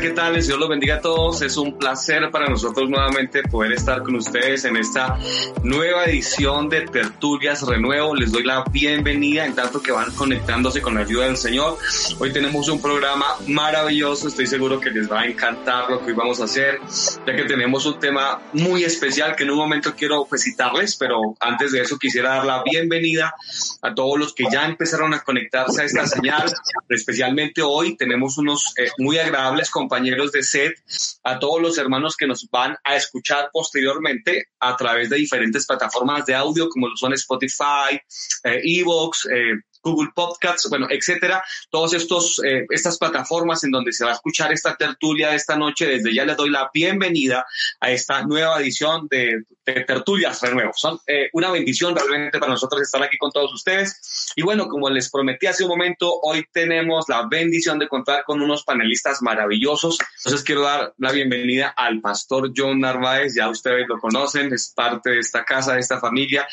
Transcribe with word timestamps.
¿Qué 0.00 0.10
tal? 0.10 0.34
Dios 0.34 0.58
los 0.58 0.68
bendiga 0.68 0.96
a 0.96 1.00
todos. 1.00 1.40
Es 1.40 1.56
un 1.56 1.78
placer 1.78 2.30
para 2.30 2.48
nosotros 2.48 2.88
nuevamente 2.90 3.42
poder 3.44 3.72
estar 3.72 4.02
con 4.02 4.16
ustedes 4.16 4.64
en 4.66 4.76
esta 4.76 5.18
nueva 5.62 6.04
edición 6.04 6.68
de 6.68 6.82
Tertulias 6.82 7.62
Renuevo. 7.62 8.14
Les 8.14 8.30
doy 8.30 8.44
la 8.44 8.62
bienvenida 8.70 9.46
en 9.46 9.54
tanto 9.54 9.82
que 9.82 9.92
van 9.92 10.10
conectándose 10.12 10.82
con 10.82 10.96
la 10.96 11.00
ayuda 11.00 11.26
del 11.26 11.38
Señor. 11.38 11.78
Hoy 12.18 12.30
tenemos 12.30 12.68
un 12.68 12.82
programa 12.82 13.24
maravilloso. 13.48 14.28
Estoy 14.28 14.46
seguro 14.46 14.80
que 14.80 14.90
les 14.90 15.10
va 15.10 15.20
a 15.20 15.26
encantar 15.26 15.88
lo 15.88 16.00
que 16.00 16.10
hoy 16.10 16.12
vamos 16.12 16.40
a 16.40 16.44
hacer, 16.44 16.78
ya 17.26 17.34
que 17.34 17.44
tenemos 17.44 17.86
un 17.86 17.98
tema 17.98 18.42
muy 18.52 18.84
especial 18.84 19.34
que 19.34 19.44
en 19.44 19.50
un 19.50 19.58
momento 19.58 19.94
quiero 19.96 20.26
pues, 20.26 20.42
citarles, 20.42 20.96
pero 20.96 21.20
antes 21.40 21.72
de 21.72 21.80
eso 21.80 21.98
quisiera 21.98 22.34
dar 22.34 22.44
la 22.44 22.62
bienvenida 22.62 23.34
a 23.80 23.94
todos 23.94 24.18
los 24.18 24.34
que 24.34 24.44
ya 24.52 24.66
empezaron 24.66 25.14
a 25.14 25.20
conectarse 25.20 25.82
a 25.82 25.84
esta 25.84 26.06
señal. 26.06 26.52
Especialmente 26.90 27.62
hoy 27.62 27.96
tenemos 27.96 28.36
unos 28.36 28.74
eh, 28.76 28.90
muy 28.98 29.18
agradables 29.18 29.70
compañeros 29.70 29.86
de 30.32 30.42
SED, 30.42 30.72
a 31.24 31.38
todos 31.38 31.60
los 31.60 31.78
hermanos 31.78 32.16
que 32.16 32.26
nos 32.26 32.48
van 32.50 32.76
a 32.84 32.96
escuchar 32.96 33.50
posteriormente 33.52 34.46
a 34.60 34.76
través 34.76 35.10
de 35.10 35.16
diferentes 35.16 35.66
plataformas 35.66 36.26
de 36.26 36.34
audio 36.34 36.68
como 36.68 36.88
lo 36.88 36.96
son 36.96 37.12
Spotify, 37.14 37.98
eh, 38.44 38.60
Evox, 38.62 39.26
eh, 39.26 39.54
Google 39.86 40.10
Podcasts, 40.14 40.68
bueno, 40.68 40.88
etcétera. 40.90 41.44
Todas 41.70 41.92
eh, 41.94 42.66
estas 42.70 42.98
plataformas 42.98 43.62
en 43.62 43.70
donde 43.70 43.92
se 43.92 44.04
va 44.04 44.10
a 44.10 44.14
escuchar 44.14 44.52
esta 44.52 44.74
tertulia 44.76 45.30
de 45.30 45.36
esta 45.36 45.56
noche. 45.56 45.86
Desde 45.86 46.12
ya 46.12 46.24
les 46.24 46.36
doy 46.36 46.50
la 46.50 46.68
bienvenida 46.74 47.46
a 47.78 47.90
esta 47.92 48.22
nueva 48.22 48.60
edición 48.60 49.06
de, 49.08 49.44
Tertulias 49.64 50.40
Renuevo. 50.42 50.72
Son 50.74 50.98
eh, 51.08 51.28
una 51.32 51.50
bendición 51.50 51.94
realmente 51.94 52.38
para 52.38 52.52
nosotros 52.52 52.82
estar 52.82 53.02
aquí 53.02 53.16
con 53.18 53.32
todos 53.32 53.52
ustedes. 53.52 54.32
Y 54.36 54.42
bueno, 54.42 54.68
como 54.68 54.88
les 54.90 55.10
prometí 55.10 55.46
hace 55.46 55.64
un 55.64 55.70
momento, 55.70 56.20
hoy 56.22 56.44
tenemos 56.52 57.06
la 57.08 57.26
bendición 57.28 57.78
de 57.78 57.88
contar 57.88 58.22
con 58.24 58.40
unos 58.40 58.62
panelistas 58.64 59.22
maravillosos. 59.22 59.98
Entonces 60.18 60.44
quiero 60.44 60.62
dar 60.62 60.94
la 60.98 61.12
bienvenida 61.12 61.74
al 61.76 62.00
pastor 62.00 62.52
John 62.56 62.80
Narváez. 62.80 63.34
Ya 63.34 63.48
ustedes 63.48 63.86
lo 63.88 63.98
conocen, 63.98 64.52
es 64.52 64.72
parte 64.74 65.10
de 65.10 65.18
esta 65.18 65.44
casa, 65.44 65.74
de 65.74 65.80
esta 65.80 65.98
familia, 65.98 66.46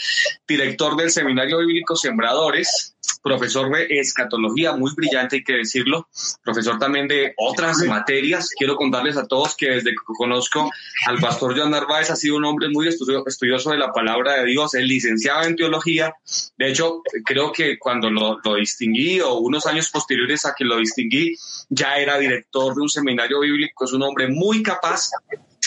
director 0.48 0.95
del 0.95 1.11
Seminario 1.11 1.59
Bíblico 1.59 1.95
Sembradores 1.95 2.94
profesor 3.23 3.71
de 3.71 3.88
escatología, 3.99 4.73
muy 4.73 4.91
brillante 4.95 5.38
hay 5.38 5.43
que 5.43 5.53
decirlo, 5.53 6.07
profesor 6.43 6.77
también 6.77 7.07
de 7.07 7.33
otras 7.38 7.77
materias. 7.83 8.49
Quiero 8.55 8.75
contarles 8.75 9.17
a 9.17 9.25
todos 9.25 9.55
que 9.55 9.69
desde 9.69 9.91
que 9.91 9.97
conozco 10.05 10.69
al 11.07 11.17
pastor 11.19 11.57
John 11.57 11.71
Narváez 11.71 12.11
ha 12.11 12.15
sido 12.15 12.35
un 12.35 12.45
hombre 12.45 12.69
muy 12.69 12.88
estudioso 12.88 13.71
de 13.71 13.77
la 13.77 13.93
palabra 13.93 14.41
de 14.41 14.45
Dios, 14.45 14.75
es 14.75 14.83
licenciado 14.83 15.43
en 15.43 15.55
teología. 15.55 16.13
De 16.57 16.69
hecho, 16.69 17.02
creo 17.25 17.52
que 17.52 17.80
cuando 17.80 18.09
lo, 18.09 18.39
lo 18.43 18.55
distinguí 18.55 19.21
o 19.21 19.35
unos 19.35 19.65
años 19.65 19.89
posteriores 19.89 20.45
a 20.45 20.53
que 20.53 20.65
lo 20.65 20.77
distinguí, 20.77 21.36
ya 21.69 21.95
era 21.95 22.17
director 22.17 22.75
de 22.75 22.81
un 22.81 22.89
seminario 22.89 23.39
bíblico, 23.39 23.86
es 23.86 23.93
un 23.93 24.03
hombre 24.03 24.27
muy 24.27 24.61
capaz 24.61 25.09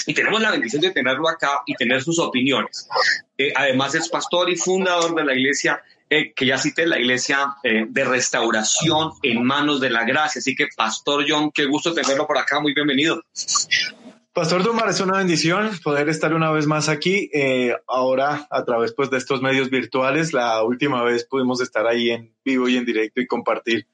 y 0.06 0.14
tenemos 0.14 0.40
la 0.40 0.52
bendición 0.52 0.82
de 0.82 0.90
tenerlo 0.90 1.28
acá 1.28 1.62
y 1.66 1.74
tener 1.74 2.02
sus 2.02 2.18
opiniones. 2.18 2.88
Eh, 3.38 3.52
además 3.56 3.94
es 3.94 4.08
pastor 4.08 4.48
y 4.50 4.56
fundador 4.56 5.14
de 5.14 5.24
la 5.24 5.34
iglesia 5.34 5.82
eh, 6.08 6.32
que 6.34 6.46
ya 6.46 6.58
cité, 6.58 6.86
la 6.86 6.98
iglesia 6.98 7.56
eh, 7.62 7.86
de 7.88 8.04
restauración 8.04 9.10
en 9.22 9.42
manos 9.42 9.80
de 9.80 9.90
la 9.90 10.04
gracia. 10.04 10.38
Así 10.38 10.54
que, 10.54 10.68
Pastor 10.76 11.24
John, 11.28 11.50
qué 11.52 11.66
gusto 11.66 11.92
tenerlo 11.92 12.26
por 12.26 12.38
acá, 12.38 12.60
muy 12.60 12.74
bienvenido. 12.74 13.22
Pastor 14.32 14.62
Tomar, 14.62 14.90
es 14.90 15.00
una 15.00 15.16
bendición 15.16 15.70
poder 15.82 16.10
estar 16.10 16.34
una 16.34 16.52
vez 16.52 16.66
más 16.66 16.90
aquí, 16.90 17.30
eh, 17.32 17.74
ahora 17.88 18.46
a 18.50 18.64
través 18.64 18.92
pues, 18.92 19.08
de 19.08 19.16
estos 19.16 19.40
medios 19.40 19.70
virtuales. 19.70 20.32
La 20.32 20.62
última 20.62 21.02
vez 21.02 21.24
pudimos 21.24 21.60
estar 21.60 21.86
ahí 21.86 22.10
en 22.10 22.34
vivo 22.44 22.68
y 22.68 22.76
en 22.76 22.84
directo 22.84 23.20
y 23.20 23.26
compartir, 23.26 23.86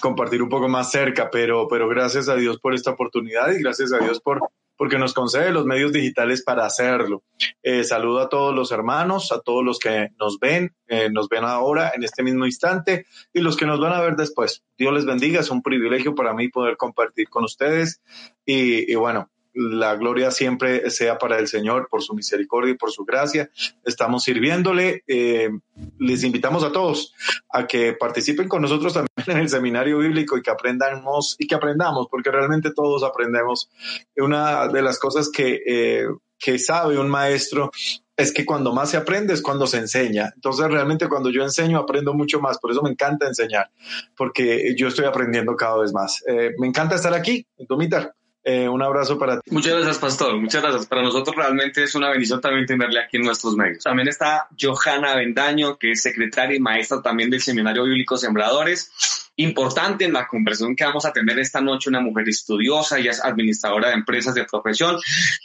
compartir 0.00 0.42
un 0.42 0.48
poco 0.48 0.68
más 0.68 0.90
cerca, 0.90 1.30
pero, 1.30 1.68
pero 1.68 1.88
gracias 1.88 2.28
a 2.28 2.34
Dios 2.34 2.58
por 2.58 2.74
esta 2.74 2.90
oportunidad 2.90 3.52
y 3.52 3.62
gracias 3.62 3.92
a 3.92 3.98
Dios 3.98 4.20
por 4.20 4.40
porque 4.76 4.98
nos 4.98 5.14
concede 5.14 5.52
los 5.52 5.66
medios 5.66 5.92
digitales 5.92 6.42
para 6.42 6.66
hacerlo. 6.66 7.22
Eh, 7.62 7.84
saludo 7.84 8.20
a 8.20 8.28
todos 8.28 8.54
los 8.54 8.72
hermanos, 8.72 9.32
a 9.32 9.40
todos 9.40 9.64
los 9.64 9.78
que 9.78 10.10
nos 10.18 10.38
ven, 10.38 10.74
eh, 10.88 11.10
nos 11.10 11.28
ven 11.28 11.44
ahora 11.44 11.92
en 11.94 12.04
este 12.04 12.22
mismo 12.22 12.46
instante 12.46 13.06
y 13.32 13.40
los 13.40 13.56
que 13.56 13.66
nos 13.66 13.80
van 13.80 13.92
a 13.92 14.00
ver 14.00 14.16
después. 14.16 14.62
Dios 14.76 14.92
les 14.92 15.04
bendiga, 15.04 15.40
es 15.40 15.50
un 15.50 15.62
privilegio 15.62 16.14
para 16.14 16.34
mí 16.34 16.48
poder 16.48 16.76
compartir 16.76 17.28
con 17.28 17.44
ustedes 17.44 18.00
y, 18.44 18.90
y 18.90 18.94
bueno, 18.96 19.30
la 19.54 19.94
gloria 19.94 20.30
siempre 20.30 20.90
sea 20.90 21.16
para 21.18 21.38
el 21.38 21.48
Señor 21.48 21.88
por 21.88 22.02
su 22.02 22.14
misericordia 22.14 22.72
y 22.72 22.76
por 22.76 22.90
su 22.90 23.04
gracia. 23.04 23.50
Estamos 23.84 24.24
sirviéndole. 24.24 25.04
Eh, 25.06 25.50
les 25.98 26.24
invitamos 26.24 26.64
a 26.64 26.72
todos 26.72 27.14
a 27.50 27.66
que 27.66 27.92
participen 27.92 28.48
con 28.48 28.62
nosotros 28.62 28.92
también 28.92 29.08
en 29.26 29.38
el 29.38 29.48
seminario 29.48 29.98
bíblico 29.98 30.36
y 30.36 30.42
que 30.42 30.50
aprendamos 30.50 31.36
y 31.38 31.46
que 31.46 31.54
aprendamos, 31.54 32.08
porque 32.10 32.30
realmente 32.30 32.72
todos 32.72 33.04
aprendemos. 33.04 33.70
Una 34.16 34.68
de 34.68 34.82
las 34.82 34.98
cosas 34.98 35.30
que, 35.30 35.60
eh, 35.66 36.06
que 36.38 36.58
sabe 36.58 36.98
un 36.98 37.08
maestro 37.08 37.70
es 38.16 38.32
que 38.32 38.44
cuando 38.44 38.72
más 38.72 38.90
se 38.90 38.96
aprende 38.96 39.34
es 39.34 39.42
cuando 39.42 39.66
se 39.66 39.78
enseña. 39.78 40.32
Entonces 40.34 40.66
realmente 40.68 41.08
cuando 41.08 41.30
yo 41.30 41.42
enseño 41.42 41.78
aprendo 41.78 42.14
mucho 42.14 42.40
más, 42.40 42.58
por 42.58 42.70
eso 42.70 42.82
me 42.82 42.90
encanta 42.90 43.26
enseñar, 43.26 43.70
porque 44.16 44.74
yo 44.76 44.88
estoy 44.88 45.04
aprendiendo 45.04 45.56
cada 45.56 45.78
vez 45.78 45.92
más. 45.92 46.22
Eh, 46.26 46.52
me 46.58 46.66
encanta 46.66 46.94
estar 46.96 47.14
aquí 47.14 47.46
en 47.56 47.66
Domitar 47.66 48.14
eh, 48.44 48.68
un 48.68 48.82
abrazo 48.82 49.18
para 49.18 49.40
ti. 49.40 49.50
Muchas 49.50 49.72
gracias, 49.72 49.98
Pastor. 49.98 50.36
Muchas 50.36 50.62
gracias. 50.62 50.86
Para 50.86 51.02
nosotros 51.02 51.34
realmente 51.34 51.82
es 51.82 51.94
una 51.94 52.10
bendición 52.10 52.40
también 52.40 52.66
tenerle 52.66 53.00
aquí 53.00 53.16
en 53.16 53.24
nuestros 53.24 53.56
medios. 53.56 53.82
También 53.82 54.08
está 54.08 54.48
Johanna 54.60 55.16
Bendaño, 55.16 55.78
que 55.78 55.92
es 55.92 56.02
secretaria 56.02 56.56
y 56.56 56.60
maestra 56.60 57.00
también 57.00 57.30
del 57.30 57.40
Seminario 57.40 57.84
Bíblico 57.84 58.16
Sembradores 58.16 59.23
importante 59.36 60.04
en 60.04 60.12
la 60.12 60.26
conversación 60.26 60.76
que 60.76 60.84
vamos 60.84 61.04
a 61.04 61.12
tener 61.12 61.38
esta 61.38 61.60
noche, 61.60 61.90
una 61.90 62.00
mujer 62.00 62.28
estudiosa, 62.28 63.00
y 63.00 63.08
es 63.08 63.22
administradora 63.24 63.88
de 63.88 63.94
empresas 63.94 64.34
de 64.34 64.44
profesión, 64.44 64.96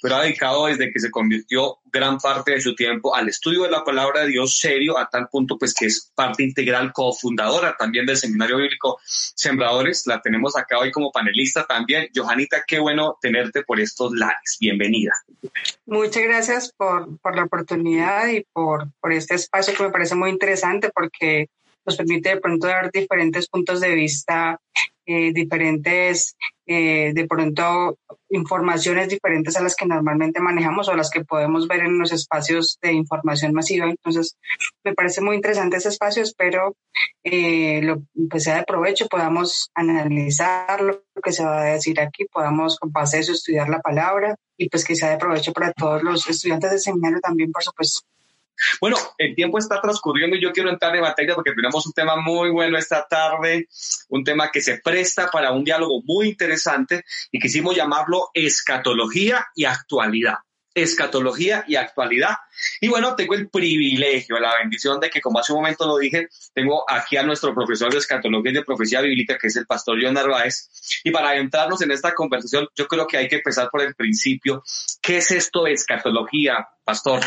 pero 0.01 0.15
ha 0.15 0.23
dedicado 0.23 0.67
desde 0.67 0.91
que 0.91 0.99
se 0.99 1.09
convirtió 1.11 1.79
gran 1.91 2.17
parte 2.17 2.51
de 2.51 2.61
su 2.61 2.75
tiempo 2.75 3.15
al 3.15 3.29
estudio 3.29 3.63
de 3.63 3.71
la 3.71 3.83
palabra 3.83 4.21
de 4.21 4.27
Dios 4.27 4.57
serio, 4.57 4.97
a 4.97 5.09
tal 5.09 5.27
punto 5.29 5.57
pues 5.57 5.73
que 5.73 5.87
es 5.87 6.11
parte 6.13 6.43
integral, 6.43 6.93
cofundadora 6.93 7.75
también 7.77 8.05
del 8.05 8.17
Seminario 8.17 8.57
Bíblico 8.57 8.99
Sembradores. 9.05 10.05
La 10.05 10.21
tenemos 10.21 10.55
acá 10.55 10.77
hoy 10.77 10.91
como 10.91 11.11
panelista 11.11 11.65
también. 11.65 12.09
Johanita, 12.15 12.63
qué 12.67 12.79
bueno 12.79 13.17
tenerte 13.21 13.63
por 13.63 13.79
estos 13.79 14.11
lares. 14.13 14.57
Bienvenida. 14.59 15.13
Muchas 15.85 16.23
gracias 16.23 16.73
por, 16.75 17.17
por 17.19 17.35
la 17.35 17.43
oportunidad 17.45 18.27
y 18.27 18.45
por, 18.53 18.91
por 18.99 19.13
este 19.13 19.35
espacio 19.35 19.73
que 19.73 19.83
me 19.83 19.91
parece 19.91 20.15
muy 20.15 20.29
interesante 20.29 20.91
porque 20.93 21.47
nos 21.89 21.97
permite 21.97 22.29
de 22.29 22.37
pronto 22.39 22.67
dar 22.67 22.91
diferentes 22.91 23.47
puntos 23.47 23.81
de 23.81 23.95
vista, 23.95 24.59
eh, 25.07 25.33
diferentes, 25.33 26.35
eh, 26.67 27.13
de 27.15 27.25
pronto, 27.25 27.97
informaciones 28.29 29.09
diferentes 29.09 29.55
a 29.55 29.63
las 29.63 29.75
que 29.75 29.87
normalmente 29.87 30.39
manejamos 30.39 30.87
o 30.87 30.95
las 30.95 31.09
que 31.09 31.25
podemos 31.25 31.67
ver 31.67 31.79
en 31.79 31.97
los 31.97 32.11
espacios 32.11 32.77
de 32.83 32.93
información 32.93 33.53
masiva. 33.53 33.89
Entonces, 33.89 34.37
me 34.83 34.93
parece 34.93 35.21
muy 35.21 35.35
interesante 35.35 35.77
ese 35.77 35.89
espacio. 35.89 36.21
Espero 36.21 36.75
eh, 37.23 37.81
lo 37.81 38.03
pues 38.29 38.43
sea 38.43 38.57
de 38.57 38.65
provecho, 38.65 39.07
podamos 39.07 39.71
analizar 39.73 40.81
lo 40.81 41.01
que 41.23 41.31
se 41.31 41.43
va 41.43 41.61
a 41.61 41.73
decir 41.73 41.99
aquí, 41.99 42.25
podamos 42.25 42.77
con 42.77 42.91
base 42.91 43.17
eso 43.17 43.31
estudiar 43.31 43.67
la 43.67 43.79
palabra 43.79 44.35
y 44.57 44.69
pues 44.69 44.85
que 44.85 44.95
sea 44.95 45.09
de 45.09 45.17
provecho 45.17 45.53
para 45.53 45.73
todos 45.73 46.03
los 46.03 46.29
estudiantes 46.29 46.69
del 46.69 46.79
seminario 46.79 47.19
también, 47.19 47.51
por 47.51 47.63
supuesto. 47.63 48.01
Bueno, 48.81 48.97
el 49.17 49.35
tiempo 49.35 49.57
está 49.57 49.81
transcurriendo 49.81 50.35
y 50.35 50.41
yo 50.41 50.51
quiero 50.51 50.69
entrar 50.69 50.95
en 50.95 51.01
materia 51.01 51.35
porque 51.35 51.53
tenemos 51.53 51.85
un 51.85 51.93
tema 51.93 52.15
muy 52.15 52.49
bueno 52.49 52.77
esta 52.77 53.05
tarde, 53.07 53.67
un 54.09 54.23
tema 54.23 54.51
que 54.51 54.61
se 54.61 54.79
presta 54.79 55.29
para 55.29 55.51
un 55.51 55.63
diálogo 55.63 56.01
muy 56.03 56.29
interesante 56.29 57.03
y 57.31 57.39
quisimos 57.39 57.75
llamarlo 57.75 58.29
escatología 58.33 59.47
y 59.55 59.65
actualidad. 59.65 60.35
escatología 60.73 61.65
y 61.67 61.75
actualidad. 61.75 62.35
Y 62.81 62.87
bueno, 62.87 63.15
tengo 63.15 63.33
el 63.33 63.49
privilegio, 63.49 64.39
la 64.39 64.57
bendición 64.59 64.99
de 64.99 65.09
que, 65.09 65.21
como 65.21 65.39
hace 65.39 65.53
un 65.53 65.59
momento 65.59 65.87
lo 65.87 65.97
dije, 65.97 66.27
tengo 66.53 66.83
aquí 66.89 67.17
a 67.17 67.23
nuestro 67.23 67.53
profesor 67.53 67.91
de 67.91 67.97
escatología 67.97 68.51
y 68.51 68.55
de 68.55 68.63
profecía 68.63 69.01
bíblica, 69.01 69.37
que 69.37 69.47
es 69.47 69.55
el 69.55 69.65
pastor 69.65 69.97
John 70.01 70.13
Narváez. 70.13 70.69
Y 71.03 71.11
para 71.11 71.35
entrarnos 71.35 71.81
en 71.81 71.91
esta 71.91 72.13
conversación, 72.13 72.67
yo 72.75 72.87
creo 72.87 73.07
que 73.07 73.17
hay 73.17 73.27
que 73.27 73.37
empezar 73.37 73.69
por 73.69 73.81
el 73.81 73.95
principio. 73.95 74.63
¿Qué 75.01 75.17
es 75.17 75.31
esto 75.31 75.63
de 75.63 75.73
escatología, 75.73 76.67
pastor? 76.83 77.21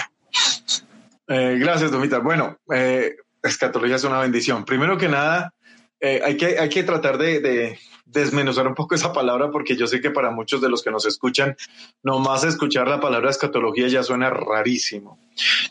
Eh, 1.34 1.56
gracias, 1.58 1.90
Domita. 1.90 2.18
Bueno, 2.18 2.58
eh, 2.74 3.16
escatología 3.42 3.96
es 3.96 4.04
una 4.04 4.20
bendición. 4.20 4.66
Primero 4.66 4.98
que 4.98 5.08
nada, 5.08 5.54
eh, 5.98 6.20
hay, 6.22 6.36
que, 6.36 6.58
hay 6.58 6.68
que 6.68 6.82
tratar 6.82 7.16
de, 7.16 7.78
desmenuzar 8.04 8.66
un 8.66 8.74
poco 8.74 8.94
esa 8.94 9.14
palabra 9.14 9.50
porque 9.50 9.74
yo 9.74 9.86
sé 9.86 10.02
que 10.02 10.10
para 10.10 10.30
muchos 10.30 10.60
de 10.60 10.68
los 10.68 10.82
que 10.82 10.90
nos 10.90 11.06
escuchan, 11.06 11.56
nomás 12.02 12.44
escuchar 12.44 12.86
la 12.86 13.00
palabra 13.00 13.30
escatología 13.30 13.88
ya 13.88 14.02
suena 14.02 14.28
rarísimo. 14.28 15.18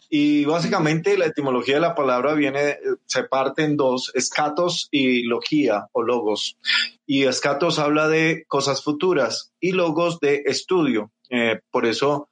Y 0.09 0.45
básicamente 0.45 1.15
la 1.15 1.27
etimología 1.27 1.75
de 1.75 1.81
la 1.81 1.93
palabra 1.93 2.33
viene, 2.33 2.79
se 3.05 3.25
parte 3.25 3.63
en 3.63 3.77
dos, 3.77 4.11
escatos 4.15 4.87
y 4.89 5.27
logía 5.27 5.89
o 5.91 6.01
logos. 6.01 6.57
Y 7.05 7.25
escatos 7.25 7.77
habla 7.77 8.07
de 8.07 8.45
cosas 8.47 8.83
futuras 8.83 9.53
y 9.59 9.73
logos 9.73 10.19
de 10.19 10.41
estudio. 10.47 11.11
por 11.69 11.85
eso 11.85 12.29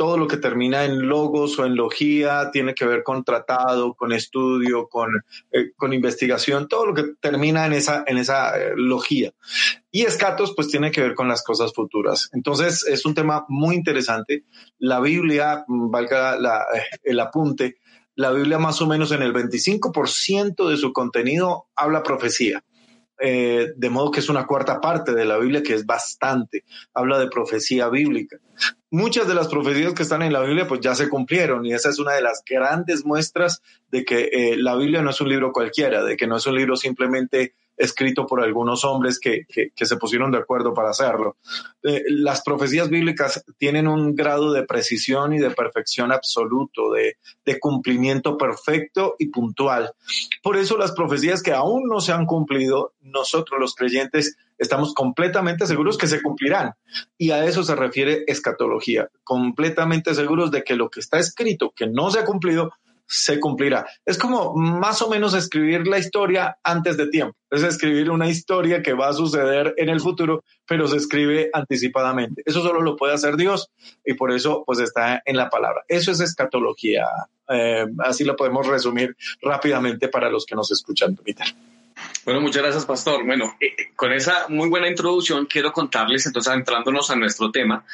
todo 0.00 0.16
lo 0.16 0.26
que 0.26 0.38
termina 0.38 0.86
en 0.86 1.08
logos 1.08 1.58
o 1.58 1.66
en 1.66 1.76
logía 1.76 2.48
tiene 2.50 2.74
que 2.74 2.86
ver 2.86 3.02
con 3.02 3.22
tratado, 3.22 3.92
con 3.92 4.14
estudio, 4.14 4.88
con, 4.88 5.10
eh, 5.52 5.72
con 5.76 5.92
investigación, 5.92 6.68
todo 6.68 6.86
lo 6.86 6.94
que 6.94 7.04
termina 7.20 7.66
en 7.66 7.74
esa, 7.74 8.02
en 8.06 8.16
esa 8.16 8.58
eh, 8.58 8.72
logía. 8.76 9.32
Y 9.90 10.04
escatos, 10.04 10.54
pues 10.56 10.68
tiene 10.68 10.90
que 10.90 11.02
ver 11.02 11.14
con 11.14 11.28
las 11.28 11.44
cosas 11.44 11.74
futuras. 11.74 12.30
Entonces, 12.32 12.82
es 12.86 13.04
un 13.04 13.12
tema 13.12 13.44
muy 13.50 13.74
interesante. 13.74 14.44
La 14.78 15.00
Biblia, 15.00 15.66
mm, 15.68 15.90
valga 15.90 16.36
eh, 16.36 16.82
el 17.02 17.20
apunte, 17.20 17.76
la 18.14 18.30
Biblia 18.30 18.58
más 18.58 18.80
o 18.80 18.86
menos 18.86 19.12
en 19.12 19.20
el 19.20 19.34
25% 19.34 20.66
de 20.66 20.78
su 20.78 20.94
contenido 20.94 21.66
habla 21.76 22.02
profecía. 22.02 22.64
Eh, 23.22 23.72
de 23.76 23.90
modo 23.90 24.10
que 24.10 24.20
es 24.20 24.30
una 24.30 24.46
cuarta 24.46 24.80
parte 24.80 25.12
de 25.12 25.26
la 25.26 25.36
Biblia 25.36 25.62
que 25.62 25.74
es 25.74 25.84
bastante, 25.84 26.64
habla 26.94 27.18
de 27.18 27.28
profecía 27.28 27.88
bíblica. 27.88 28.38
Muchas 28.90 29.28
de 29.28 29.34
las 29.34 29.48
profecías 29.48 29.92
que 29.92 30.02
están 30.02 30.22
en 30.22 30.32
la 30.32 30.40
Biblia 30.40 30.66
pues 30.66 30.80
ya 30.80 30.94
se 30.94 31.08
cumplieron 31.08 31.66
y 31.66 31.74
esa 31.74 31.90
es 31.90 31.98
una 31.98 32.14
de 32.14 32.22
las 32.22 32.42
grandes 32.48 33.04
muestras 33.04 33.62
de 33.90 34.04
que 34.04 34.30
eh, 34.32 34.56
la 34.56 34.74
Biblia 34.74 35.02
no 35.02 35.10
es 35.10 35.20
un 35.20 35.28
libro 35.28 35.52
cualquiera, 35.52 36.02
de 36.02 36.16
que 36.16 36.26
no 36.26 36.36
es 36.36 36.46
un 36.46 36.56
libro 36.56 36.76
simplemente 36.76 37.54
escrito 37.80 38.26
por 38.26 38.42
algunos 38.42 38.84
hombres 38.84 39.18
que, 39.18 39.46
se 39.74 39.96
pusieron 39.96 40.30
de 40.30 40.38
acuerdo 40.38 40.74
para 40.74 40.90
hacerlo. 40.90 41.36
Eh, 41.82 42.04
las 42.08 42.42
profecías 42.42 42.90
bíblicas 42.90 43.42
tienen 43.58 43.88
un 43.88 44.14
grado 44.14 44.52
de 44.52 44.64
precisión 44.64 45.32
y 45.32 45.38
de 45.38 45.50
perfección 45.50 46.12
absoluto, 46.12 46.92
de, 46.92 47.16
de 47.44 47.58
cumplimiento 47.58 48.36
perfecto 48.36 49.16
y 49.18 49.28
puntual. 49.28 49.92
Por 50.42 50.56
eso 50.56 50.76
las 50.76 50.92
profecías 50.92 51.42
que 51.42 51.52
aún 51.52 51.88
no 51.88 52.00
se 52.00 52.12
han 52.12 52.26
cumplido, 52.26 52.92
nosotros 53.00 53.58
los 53.58 53.74
creyentes 53.74 54.36
estamos 54.58 54.92
completamente 54.92 55.66
seguros 55.66 55.96
que 55.96 56.06
se 56.06 56.20
cumplirán. 56.22 56.74
Y 57.16 57.30
a 57.30 57.44
eso 57.46 57.64
se 57.64 57.74
refiere 57.74 58.24
escatología, 58.26 59.08
completamente 59.24 60.14
seguros 60.14 60.50
de 60.50 60.62
que 60.62 60.76
lo 60.76 60.90
que 60.90 61.00
está 61.00 61.18
escrito, 61.18 61.72
que 61.74 61.86
no 61.86 62.10
se 62.10 62.18
ha 62.18 62.24
cumplido, 62.24 62.72
se 63.12 63.40
cumplirá. 63.40 63.86
Es 64.06 64.16
como 64.16 64.54
más 64.54 65.02
o 65.02 65.10
menos 65.10 65.34
escribir 65.34 65.86
la 65.88 65.98
historia 65.98 66.56
antes 66.62 66.96
de 66.96 67.08
tiempo. 67.08 67.36
Es 67.50 67.64
escribir 67.64 68.08
una 68.08 68.28
historia 68.28 68.82
que 68.82 68.92
va 68.92 69.08
a 69.08 69.12
suceder 69.12 69.74
en 69.76 69.88
el 69.88 70.00
futuro, 70.00 70.44
pero 70.64 70.86
se 70.86 70.96
escribe 70.96 71.50
anticipadamente. 71.52 72.42
Eso 72.46 72.62
solo 72.62 72.80
lo 72.80 72.96
puede 72.96 73.14
hacer 73.14 73.36
Dios 73.36 73.68
y 74.04 74.14
por 74.14 74.30
eso 74.30 74.62
pues 74.64 74.78
está 74.78 75.20
en 75.24 75.36
la 75.36 75.50
palabra. 75.50 75.82
Eso 75.88 76.12
es 76.12 76.20
escatología. 76.20 77.04
Eh, 77.48 77.84
así 77.98 78.22
lo 78.22 78.36
podemos 78.36 78.64
resumir 78.68 79.16
rápidamente 79.42 80.08
para 80.08 80.30
los 80.30 80.46
que 80.46 80.54
nos 80.54 80.70
escuchan. 80.70 81.16
Bueno, 82.24 82.42
muchas 82.42 82.62
gracias, 82.62 82.84
Pastor. 82.84 83.24
Bueno, 83.24 83.56
eh, 83.60 83.66
eh, 83.66 83.92
con 83.96 84.12
esa 84.12 84.46
muy 84.48 84.68
buena 84.68 84.88
introducción 84.88 85.46
quiero 85.46 85.72
contarles, 85.72 86.26
entonces, 86.26 86.52
entrándonos 86.52 87.10
a 87.10 87.16
nuestro 87.16 87.50
tema, 87.50 87.84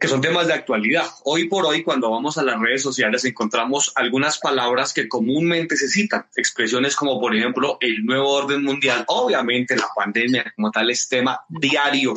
que 0.00 0.08
son 0.08 0.20
temas 0.20 0.48
de 0.48 0.54
actualidad. 0.54 1.06
Hoy 1.24 1.48
por 1.48 1.64
hoy, 1.64 1.82
cuando 1.82 2.10
vamos 2.10 2.36
a 2.36 2.42
las 2.42 2.60
redes 2.60 2.82
sociales, 2.82 3.24
encontramos 3.24 3.92
algunas 3.94 4.38
palabras 4.38 4.92
que 4.92 5.08
comúnmente 5.08 5.76
se 5.76 5.88
citan, 5.88 6.26
expresiones 6.36 6.96
como, 6.96 7.20
por 7.20 7.34
ejemplo, 7.34 7.78
el 7.80 8.04
nuevo 8.04 8.30
orden 8.30 8.64
mundial. 8.64 9.04
Obviamente, 9.06 9.76
la 9.76 9.88
pandemia 9.94 10.52
como 10.56 10.70
tal 10.70 10.90
es 10.90 11.08
tema 11.08 11.40
diario. 11.48 12.14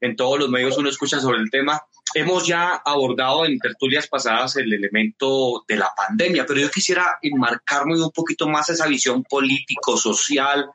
En 0.00 0.14
todos 0.14 0.38
los 0.38 0.48
medios 0.48 0.78
uno 0.78 0.88
escucha 0.88 1.20
sobre 1.20 1.38
el 1.38 1.50
tema 1.50 1.82
hemos 2.14 2.46
ya 2.46 2.74
abordado 2.84 3.46
en 3.46 3.58
tertulias 3.58 4.06
pasadas 4.06 4.56
el 4.56 4.72
elemento 4.72 5.64
de 5.66 5.76
la 5.76 5.90
pandemia, 5.96 6.46
pero 6.46 6.60
yo 6.60 6.70
quisiera 6.70 7.18
enmarcarme 7.22 8.00
un 8.00 8.10
poquito 8.10 8.48
más 8.48 8.70
esa 8.70 8.86
visión 8.86 9.22
político, 9.24 9.96
social, 9.96 10.66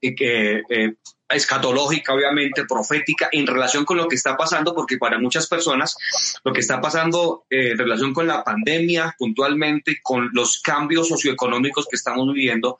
y 0.00 0.14
que, 0.14 0.62
eh, 0.68 0.94
escatológica, 1.28 2.14
obviamente, 2.14 2.64
profética, 2.66 3.28
en 3.32 3.46
relación 3.46 3.84
con 3.84 3.96
lo 3.96 4.06
que 4.06 4.14
está 4.14 4.36
pasando, 4.36 4.74
porque 4.74 4.96
para 4.96 5.18
muchas 5.18 5.48
personas 5.48 5.96
lo 6.44 6.52
que 6.52 6.60
está 6.60 6.80
pasando 6.80 7.44
eh, 7.50 7.72
en 7.72 7.78
relación 7.78 8.14
con 8.14 8.26
la 8.26 8.44
pandemia, 8.44 9.14
puntualmente, 9.18 9.98
con 10.02 10.30
los 10.32 10.60
cambios 10.60 11.08
socioeconómicos 11.08 11.86
que 11.90 11.96
estamos 11.96 12.32
viviendo, 12.32 12.78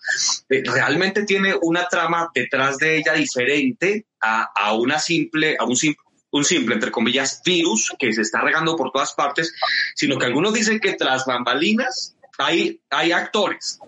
eh, 0.48 0.62
realmente 0.64 1.24
tiene 1.24 1.54
una 1.60 1.88
trama 1.88 2.30
detrás 2.32 2.78
de 2.78 2.98
ella 2.98 3.14
diferente 3.14 4.06
a, 4.20 4.48
a 4.54 4.74
una 4.74 4.98
simple, 4.98 5.56
a 5.58 5.64
un 5.64 5.76
simple 5.76 6.05
un 6.36 6.44
simple, 6.44 6.74
entre 6.74 6.90
comillas, 6.90 7.42
virus 7.44 7.92
que 7.98 8.12
se 8.12 8.22
está 8.22 8.40
regando 8.40 8.76
por 8.76 8.92
todas 8.92 9.12
partes, 9.14 9.54
sino 9.94 10.18
que 10.18 10.26
algunos 10.26 10.52
dicen 10.52 10.80
que 10.80 10.94
tras 10.94 11.24
bambalinas 11.26 12.14
hay, 12.38 12.80
hay 12.90 13.12
actores, 13.12 13.78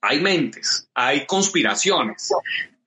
hay 0.00 0.20
mentes, 0.20 0.88
hay 0.94 1.26
conspiraciones, 1.26 2.30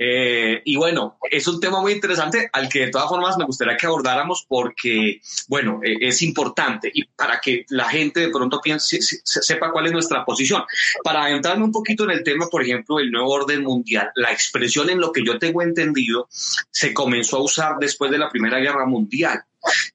eh, 0.02 0.62
y 0.64 0.78
bueno, 0.78 1.18
es 1.30 1.46
un 1.50 1.60
tema 1.60 1.82
muy 1.82 1.92
interesante 1.92 2.50
al 2.54 2.70
que 2.70 2.86
de 2.86 2.90
todas 2.90 3.10
formas 3.10 3.38
me 3.38 3.44
gustaría 3.44 3.76
que 3.76 3.86
abordáramos 3.86 4.46
porque, 4.48 5.20
bueno, 5.50 5.82
eh, 5.84 5.98
es 6.00 6.22
importante 6.22 6.90
y 6.94 7.04
para 7.04 7.42
que 7.42 7.66
la 7.68 7.90
gente 7.90 8.22
de 8.22 8.30
pronto 8.30 8.62
piense, 8.62 9.00
sepa 9.02 9.74
cuál 9.74 9.88
es 9.88 9.92
nuestra 9.92 10.24
posición. 10.24 10.64
Para 11.04 11.26
adentrarme 11.26 11.66
un 11.66 11.74
poquito 11.74 12.06
en 12.06 12.12
el 12.12 12.24
tema, 12.24 12.48
por 12.48 12.64
ejemplo, 12.64 12.98
el 13.00 13.12
nuevo 13.12 13.30
orden 13.30 13.62
mundial, 13.62 14.10
la 14.16 14.32
expresión 14.32 14.90
en 14.90 15.02
lo 15.02 15.12
que 15.12 15.26
yo 15.26 15.38
tengo 15.38 15.62
entendido 15.62 16.30
se 16.32 16.94
comenzó 16.94 17.38
a 17.38 17.44
usar 17.44 17.76
después 17.78 18.10
de 18.10 18.20
la 18.20 18.30
Primera 18.30 18.60
Guerra 18.60 18.86
Mundial 18.86 19.44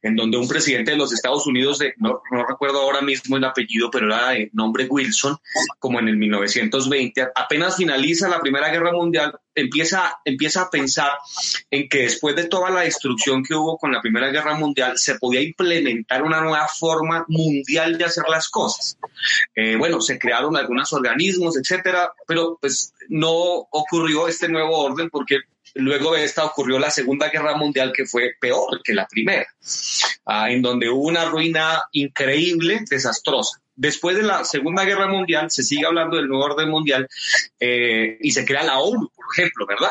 en 0.02 0.16
donde 0.16 0.36
un 0.36 0.48
presidente 0.48 0.92
de 0.92 0.96
los 0.96 1.12
Estados 1.12 1.46
Unidos, 1.46 1.78
de, 1.78 1.94
no, 1.96 2.20
recuerdo 2.48 2.80
ahora 2.80 3.00
mismo 3.00 3.36
el 3.36 3.44
apellido, 3.44 3.90
pero 3.90 4.06
era 4.06 4.30
de 4.30 4.50
nombre 4.52 4.86
Wilson, 4.88 5.36
como 5.78 5.98
en 5.98 6.08
el 6.08 6.16
1920, 6.16 7.28
apenas 7.34 7.76
finaliza 7.76 8.28
la 8.28 8.40
Primera 8.40 8.68
Guerra 8.68 8.92
Mundial, 8.92 9.38
empieza, 9.54 10.18
empieza 10.24 10.62
a 10.62 10.70
pensar 10.70 11.12
en 11.70 11.88
que 11.88 12.02
después 12.02 12.36
de 12.36 12.44
toda 12.44 12.70
la 12.70 12.82
destrucción 12.82 13.42
que 13.42 13.54
hubo 13.54 13.78
con 13.78 13.92
la 13.92 14.00
Primera 14.00 14.30
Guerra 14.30 14.54
Mundial, 14.54 14.98
se 14.98 15.16
podía 15.16 15.40
implementar 15.40 16.22
una 16.22 16.40
nueva 16.40 16.68
forma 16.68 17.24
mundial 17.28 17.96
de 17.98 18.04
hacer 18.04 18.24
las 18.28 18.48
cosas. 18.48 18.98
Eh, 19.54 19.76
bueno, 19.76 20.00
se 20.00 20.18
crearon 20.18 20.56
algunos 20.56 20.92
organismos, 20.92 21.56
etcétera, 21.56 22.12
pero 22.26 22.58
pues 22.60 22.92
no 23.08 23.32
ocurrió 23.70 24.28
este 24.28 24.48
nuevo 24.48 24.78
orden 24.78 25.10
porque 25.10 25.40
Luego 25.74 26.14
de 26.14 26.24
esta 26.24 26.44
ocurrió 26.44 26.78
la 26.78 26.90
Segunda 26.90 27.28
Guerra 27.28 27.56
Mundial, 27.56 27.92
que 27.92 28.06
fue 28.06 28.34
peor 28.40 28.80
que 28.82 28.94
la 28.94 29.06
primera, 29.06 29.46
ah, 30.24 30.50
en 30.50 30.62
donde 30.62 30.88
hubo 30.88 31.08
una 31.08 31.24
ruina 31.24 31.82
increíble, 31.92 32.84
desastrosa. 32.88 33.60
Después 33.74 34.16
de 34.16 34.22
la 34.22 34.44
Segunda 34.44 34.84
Guerra 34.84 35.08
Mundial, 35.08 35.50
se 35.50 35.64
sigue 35.64 35.86
hablando 35.86 36.16
del 36.16 36.28
nuevo 36.28 36.44
orden 36.44 36.70
mundial 36.70 37.08
eh, 37.58 38.18
y 38.20 38.30
se 38.30 38.44
crea 38.44 38.62
la 38.62 38.78
ONU, 38.78 39.10
por 39.14 39.24
ejemplo, 39.36 39.66
¿verdad? 39.66 39.90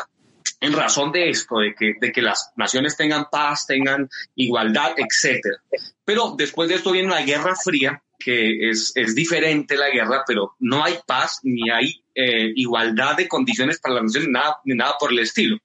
en 0.60 0.72
razón 0.72 1.12
de 1.12 1.28
esto, 1.28 1.56
de 1.58 1.74
que, 1.74 2.22
las 2.22 2.52
naciones 2.56 2.96
tengan 2.96 3.26
paz, 3.30 3.66
tengan 3.66 4.08
igualdad, 4.34 4.94
etcétera. 4.96 5.56
Pero 6.04 6.34
después 6.38 6.70
de 6.70 6.76
esto 6.76 6.92
viene 6.92 7.10
la 7.10 7.22
Guerra 7.22 7.54
Fría, 7.54 8.02
que 8.18 8.70
es 8.70 8.94
diferente 9.14 9.76
la 9.76 9.90
guerra, 9.90 10.24
pero 10.26 10.54
no 10.60 10.82
hay 10.82 10.98
paz 11.06 11.40
ni 11.42 11.70
hay 11.70 12.03
eh, 12.14 12.52
igualdad 12.54 13.16
de 13.16 13.28
condiciones 13.28 13.78
para 13.80 13.96
la 13.96 14.02
nación, 14.02 14.24
ni 14.24 14.32
nada, 14.32 14.56
ni 14.64 14.74
nada 14.74 14.94
por 14.98 15.12
el 15.12 15.18
estilo. 15.18 15.58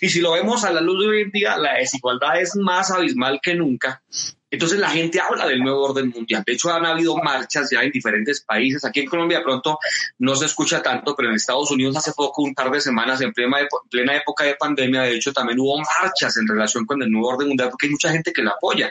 Y 0.00 0.08
si 0.08 0.20
lo 0.20 0.32
vemos 0.32 0.64
a 0.64 0.72
la 0.72 0.80
luz 0.80 1.00
de 1.00 1.10
hoy 1.10 1.22
en 1.22 1.30
día, 1.30 1.56
la 1.56 1.74
desigualdad 1.74 2.40
es 2.40 2.54
más 2.56 2.90
abismal 2.90 3.40
que 3.42 3.54
nunca. 3.54 4.02
Entonces 4.50 4.78
la 4.78 4.90
gente 4.90 5.20
habla 5.20 5.46
del 5.46 5.60
nuevo 5.60 5.82
orden 5.82 6.08
mundial. 6.08 6.42
De 6.46 6.54
hecho, 6.54 6.72
han 6.72 6.86
habido 6.86 7.16
marchas 7.16 7.68
ya 7.70 7.82
en 7.82 7.90
diferentes 7.90 8.40
países. 8.40 8.84
Aquí 8.84 9.00
en 9.00 9.06
Colombia 9.06 9.42
pronto 9.42 9.78
no 10.18 10.34
se 10.36 10.46
escucha 10.46 10.82
tanto, 10.82 11.14
pero 11.14 11.28
en 11.28 11.34
Estados 11.34 11.70
Unidos 11.70 11.96
hace 11.96 12.12
poco, 12.12 12.42
un 12.42 12.54
par 12.54 12.70
de 12.70 12.80
semanas, 12.80 13.20
en 13.20 13.32
plena, 13.32 13.58
plena 13.90 14.16
época 14.16 14.44
de 14.44 14.54
pandemia, 14.54 15.02
de 15.02 15.16
hecho, 15.16 15.32
también 15.32 15.60
hubo 15.60 15.78
marchas 16.00 16.36
en 16.38 16.48
relación 16.48 16.86
con 16.86 17.02
el 17.02 17.10
nuevo 17.10 17.28
orden 17.28 17.48
mundial 17.48 17.68
porque 17.68 17.86
hay 17.86 17.92
mucha 17.92 18.10
gente 18.10 18.32
que 18.32 18.42
la 18.42 18.52
apoya. 18.52 18.90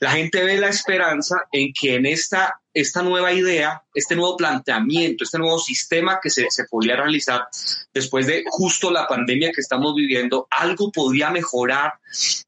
La 0.00 0.12
gente 0.12 0.44
ve 0.44 0.58
la 0.58 0.68
esperanza 0.68 1.46
en 1.50 1.72
que 1.72 1.96
en 1.96 2.06
esta 2.06 2.61
esta 2.74 3.02
nueva 3.02 3.32
idea, 3.32 3.82
este 3.94 4.16
nuevo 4.16 4.36
planteamiento, 4.36 5.24
este 5.24 5.38
nuevo 5.38 5.58
sistema 5.58 6.18
que 6.22 6.30
se, 6.30 6.50
se 6.50 6.64
podía 6.64 6.96
realizar 6.96 7.46
después 7.92 8.26
de 8.26 8.44
justo 8.48 8.90
la 8.90 9.06
pandemia 9.06 9.52
que 9.52 9.60
estamos 9.60 9.94
viviendo, 9.94 10.46
algo 10.50 10.90
podría 10.90 11.30
mejorar 11.30 11.94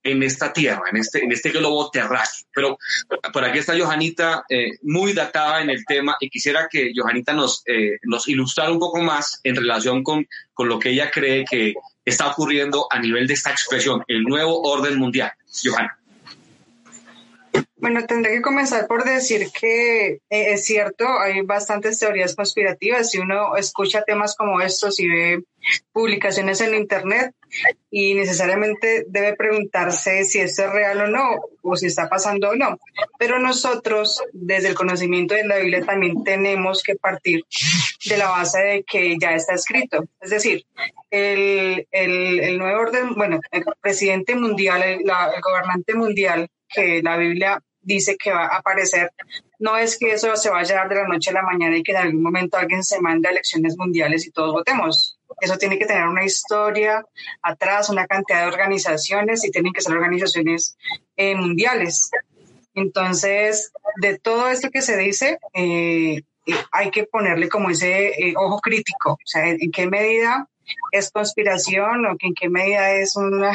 en 0.03 0.23
esta 0.23 0.53
tierra, 0.53 0.83
en 0.91 0.97
este, 0.97 1.25
en 1.25 1.33
este 1.33 1.51
globo 1.51 1.91
terráqueo. 1.91 2.47
Pero 2.55 2.79
por 3.33 3.45
aquí 3.45 3.59
está 3.59 3.79
Johanita, 3.79 4.45
eh, 4.49 4.79
muy 4.83 5.13
datada 5.13 5.63
en 5.63 5.71
el 5.71 5.85
tema, 5.85 6.17
y 6.21 6.31
quisiera 6.31 6.69
que 6.71 6.93
Johanita 6.95 7.33
nos, 7.33 7.63
eh, 7.67 7.99
nos 8.05 8.29
ilustrara 8.29 8.73
un 8.73 8.79
poco 8.79 9.01
más 9.01 9.41
en 9.45 9.57
relación 9.57 10.03
con, 10.03 10.27
con 10.53 10.69
lo 10.69 10.79
que 10.79 10.91
ella 10.91 11.11
cree 11.11 11.45
que 11.45 11.75
está 12.05 12.29
ocurriendo 12.29 12.87
a 12.91 12.99
nivel 12.99 13.27
de 13.27 13.35
esta 13.35 13.51
expresión, 13.51 14.03
el 14.09 14.23
nuevo 14.23 14.63
orden 14.63 14.99
mundial. 14.99 15.33
Johanna. 15.63 15.99
Bueno, 17.85 18.07
tendré 18.07 18.33
que 18.33 18.41
comenzar 18.41 18.87
por 18.87 19.05
decir 19.05 19.51
que 19.53 20.07
eh, 20.07 20.21
es 20.31 20.65
cierto, 20.65 21.07
hay 21.21 21.43
bastantes 21.43 21.99
teorías 21.99 22.35
conspirativas. 22.35 23.11
Si 23.11 23.19
uno 23.19 23.59
escucha 23.59 24.05
temas 24.05 24.35
como 24.37 24.63
estos 24.63 24.99
y 25.01 25.07
ve 25.07 25.45
publicaciones 25.93 26.63
en 26.63 26.77
Internet 26.77 27.35
y 27.91 28.15
necesariamente 28.15 29.05
debe 29.07 29.37
preguntarse 29.37 30.25
si 30.25 30.41
es 30.41 30.57
real 30.57 31.03
o 31.03 31.09
no, 31.09 31.43
o 31.61 31.77
si 31.77 31.85
está 31.85 32.09
pasando 32.09 32.49
o 32.49 32.57
no. 32.57 32.79
Pero 33.19 33.39
nosotros, 33.39 34.23
desde 34.33 34.69
el 34.69 34.75
conocimiento 34.75 35.35
de 35.35 35.47
la 35.47 35.59
Biblia, 35.59 35.85
también 35.85 36.25
tenemos 36.25 36.83
que 36.83 36.97
partir 36.97 37.45
de 38.09 38.17
la 38.17 38.31
base 38.31 38.61
de 38.61 38.85
que 38.85 39.19
ya 39.21 39.35
está 39.35 39.53
escrito. 39.53 40.07
Es 40.23 40.31
decir, 40.31 40.65
el, 41.11 41.87
el, 41.91 42.57
nuevo 42.57 42.81
orden, 42.81 43.15
bueno, 43.15 43.41
el 43.53 43.63
presidente 43.83 44.35
mundial, 44.37 44.83
el 44.83 45.03
gobernante 45.43 45.93
mundial 45.93 46.49
que 46.67 47.03
la 47.03 47.19
Biblia 47.19 47.61
dice 47.85 48.17
que 48.17 48.33
va 48.33 48.47
a 48.47 48.59
aparecer, 48.59 49.13
no 49.59 49.77
es 49.77 49.99
que 49.99 50.13
eso 50.13 50.35
se 50.37 50.51
vaya 50.51 50.75
a 50.75 50.79
dar 50.79 50.89
de 50.89 50.95
la 50.97 51.09
noche 51.09 51.31
a 51.31 51.35
la 51.35 51.43
mañana 51.43 51.77
y 51.77 51.83
que 51.83 51.93
en 51.93 51.99
algún 51.99 52.23
momento 52.23 52.57
alguien 52.57 52.83
se 52.83 53.01
mande 53.01 53.29
a 53.29 53.31
elecciones 53.31 53.77
mundiales 53.79 54.27
y 54.27 54.31
todos 54.31 54.53
votemos. 54.53 55.19
Eso 55.41 55.57
tiene 55.57 55.79
que 55.79 55.87
tener 55.87 56.07
una 56.07 56.25
historia 56.25 57.05
atrás, 57.43 57.89
una 57.89 58.07
cantidad 58.07 58.43
de 58.43 58.53
organizaciones 58.53 59.45
y 59.45 59.51
tienen 59.51 59.73
que 59.73 59.81
ser 59.81 59.95
organizaciones 59.95 60.77
eh, 61.17 61.35
mundiales. 61.35 62.11
Entonces, 62.75 63.73
de 64.01 64.19
todo 64.19 64.49
esto 64.49 64.71
que 64.71 64.83
se 64.83 64.97
dice, 64.97 65.39
eh, 65.53 66.23
eh, 66.47 66.55
hay 66.73 66.91
que 66.91 67.05
ponerle 67.05 67.49
como 67.49 67.71
ese 67.71 68.35
ojo 68.37 68.61
crítico, 68.61 69.13
o 69.13 69.19
sea, 69.25 69.49
en, 69.49 69.71
qué 69.71 69.87
medida 69.87 70.49
es 70.91 71.11
conspiración 71.11 72.05
o 72.07 72.17
en 72.19 72.35
qué 72.35 72.49
medida 72.49 72.93
es 72.93 73.17
una 73.17 73.53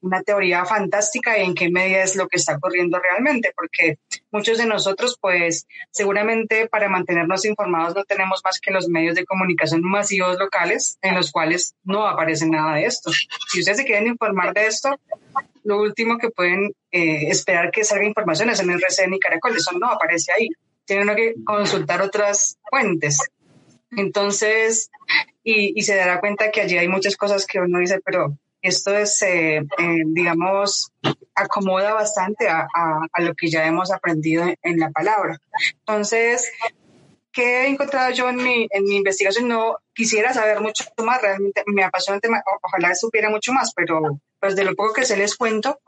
una 0.00 0.22
teoría 0.22 0.64
fantástica 0.64 1.38
y 1.38 1.44
en 1.44 1.54
qué 1.54 1.70
medida 1.70 2.02
es 2.02 2.16
lo 2.16 2.28
que 2.28 2.36
está 2.36 2.56
ocurriendo 2.56 2.98
realmente, 2.98 3.52
porque 3.54 3.98
muchos 4.30 4.58
de 4.58 4.66
nosotros, 4.66 5.18
pues 5.20 5.66
seguramente 5.90 6.68
para 6.68 6.88
mantenernos 6.88 7.44
informados 7.44 7.94
no 7.94 8.04
tenemos 8.04 8.40
más 8.44 8.60
que 8.60 8.70
los 8.70 8.88
medios 8.88 9.14
de 9.16 9.24
comunicación 9.24 9.82
masivos 9.82 10.38
locales 10.38 10.98
en 11.02 11.14
los 11.14 11.32
cuales 11.32 11.74
no 11.82 12.06
aparece 12.06 12.46
nada 12.46 12.76
de 12.76 12.84
esto. 12.84 13.10
Si 13.48 13.60
ustedes 13.60 13.78
se 13.78 13.84
quieren 13.84 14.06
informar 14.06 14.54
de 14.54 14.66
esto, 14.66 14.98
lo 15.64 15.80
último 15.80 16.18
que 16.18 16.30
pueden 16.30 16.72
eh, 16.90 17.28
esperar 17.28 17.70
que 17.70 17.84
salga 17.84 18.06
información 18.06 18.50
es 18.50 18.60
en 18.60 18.70
RCN 18.70 19.14
y 19.14 19.18
Caracol, 19.18 19.56
eso 19.56 19.72
no 19.72 19.90
aparece 19.90 20.32
ahí. 20.32 20.48
Tienen 20.84 21.14
que 21.14 21.34
consultar 21.44 22.00
otras 22.00 22.58
fuentes. 22.70 23.18
Entonces, 23.90 24.90
y, 25.42 25.78
y 25.78 25.82
se 25.82 25.96
dará 25.96 26.20
cuenta 26.20 26.50
que 26.50 26.60
allí 26.60 26.78
hay 26.78 26.88
muchas 26.88 27.16
cosas 27.16 27.46
que 27.46 27.60
uno 27.60 27.78
dice, 27.78 28.00
pero 28.04 28.38
esto 28.62 28.96
es, 28.96 29.22
eh, 29.22 29.56
eh, 29.56 30.02
digamos, 30.06 30.90
acomoda 31.34 31.94
bastante 31.94 32.48
a, 32.48 32.66
lo 33.18 33.34
que 33.34 33.48
ya 33.48 33.66
hemos 33.66 33.92
aprendido 33.92 34.44
en, 34.62 34.78
la 34.78 34.90
palabra. 34.90 35.38
Entonces, 35.80 36.50
¿qué 37.32 37.62
he 37.62 37.68
encontrado 37.68 38.10
yo 38.12 38.28
en 38.28 38.36
mi, 38.36 38.66
en 38.70 38.84
mi 38.84 38.96
investigación? 38.96 39.48
No 39.48 39.78
quisiera 39.94 40.32
saber 40.34 40.60
mucho 40.60 40.84
más, 41.04 41.22
realmente 41.22 41.62
me 41.66 41.84
apasiona 41.84 42.16
el 42.16 42.22
tema, 42.22 42.42
ojalá 42.62 42.94
supiera 42.94 43.30
mucho 43.30 43.52
más, 43.52 43.72
pero 43.74 44.20
pues 44.40 44.56
de 44.56 44.64
lo 44.64 44.74
poco 44.74 44.94
que 44.94 45.04
se 45.04 45.16
les 45.16 45.36
cuento, 45.36 45.80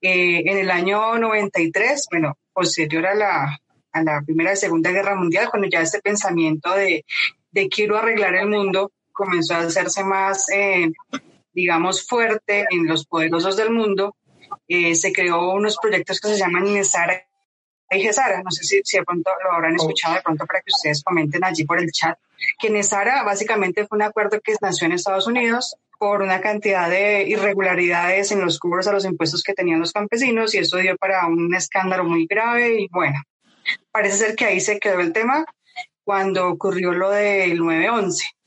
eh, 0.00 0.42
en 0.46 0.58
el 0.58 0.70
año 0.70 1.18
93, 1.18 2.06
bueno, 2.10 2.38
posterior 2.52 3.06
a 3.06 3.14
la, 3.14 3.58
a 3.92 4.02
la 4.02 4.22
Primera 4.22 4.52
y 4.52 4.56
Segunda 4.56 4.90
Guerra 4.90 5.14
Mundial, 5.14 5.48
cuando 5.50 5.68
ya 5.68 5.80
este 5.80 6.00
pensamiento 6.00 6.74
de, 6.74 7.04
de 7.50 7.68
quiero 7.68 7.96
arreglar 7.96 8.34
el 8.34 8.48
mundo 8.48 8.92
comenzó 9.12 9.54
a 9.54 9.60
hacerse 9.60 10.04
más 10.04 10.46
digamos, 11.58 12.06
fuerte 12.06 12.66
en 12.70 12.86
los 12.86 13.04
poderosos 13.04 13.56
del 13.56 13.70
mundo, 13.70 14.14
eh, 14.68 14.94
se 14.94 15.12
creó 15.12 15.50
unos 15.54 15.76
proyectos 15.82 16.20
que 16.20 16.28
se 16.28 16.38
llaman 16.38 16.72
Nesara 16.72 17.26
y 17.90 18.00
Gesara. 18.00 18.44
No 18.44 18.50
sé 18.52 18.62
si, 18.62 18.80
si 18.84 18.96
de 18.96 19.04
pronto 19.04 19.28
lo 19.42 19.52
habrán 19.52 19.74
escuchado 19.74 20.14
de 20.14 20.22
pronto 20.22 20.46
para 20.46 20.60
que 20.60 20.70
ustedes 20.72 21.02
comenten 21.02 21.42
allí 21.42 21.64
por 21.64 21.80
el 21.80 21.90
chat. 21.90 22.16
Que 22.60 22.70
Nesara 22.70 23.24
básicamente 23.24 23.88
fue 23.88 23.96
un 23.96 24.02
acuerdo 24.02 24.40
que 24.40 24.54
nació 24.60 24.86
en 24.86 24.92
Estados 24.92 25.26
Unidos 25.26 25.76
por 25.98 26.22
una 26.22 26.40
cantidad 26.40 26.88
de 26.88 27.24
irregularidades 27.24 28.30
en 28.30 28.40
los 28.40 28.60
cubos 28.60 28.86
a 28.86 28.92
los 28.92 29.04
impuestos 29.04 29.42
que 29.42 29.52
tenían 29.52 29.80
los 29.80 29.92
campesinos 29.92 30.54
y 30.54 30.58
eso 30.58 30.76
dio 30.76 30.96
para 30.96 31.26
un 31.26 31.52
escándalo 31.56 32.04
muy 32.04 32.26
grave 32.26 32.82
y 32.82 32.88
bueno, 32.88 33.20
parece 33.90 34.18
ser 34.18 34.36
que 34.36 34.44
ahí 34.44 34.60
se 34.60 34.78
quedó 34.78 35.00
el 35.00 35.12
tema 35.12 35.44
cuando 36.04 36.48
ocurrió 36.48 36.92
lo 36.92 37.10
del 37.10 37.58
9-11. 37.58 38.37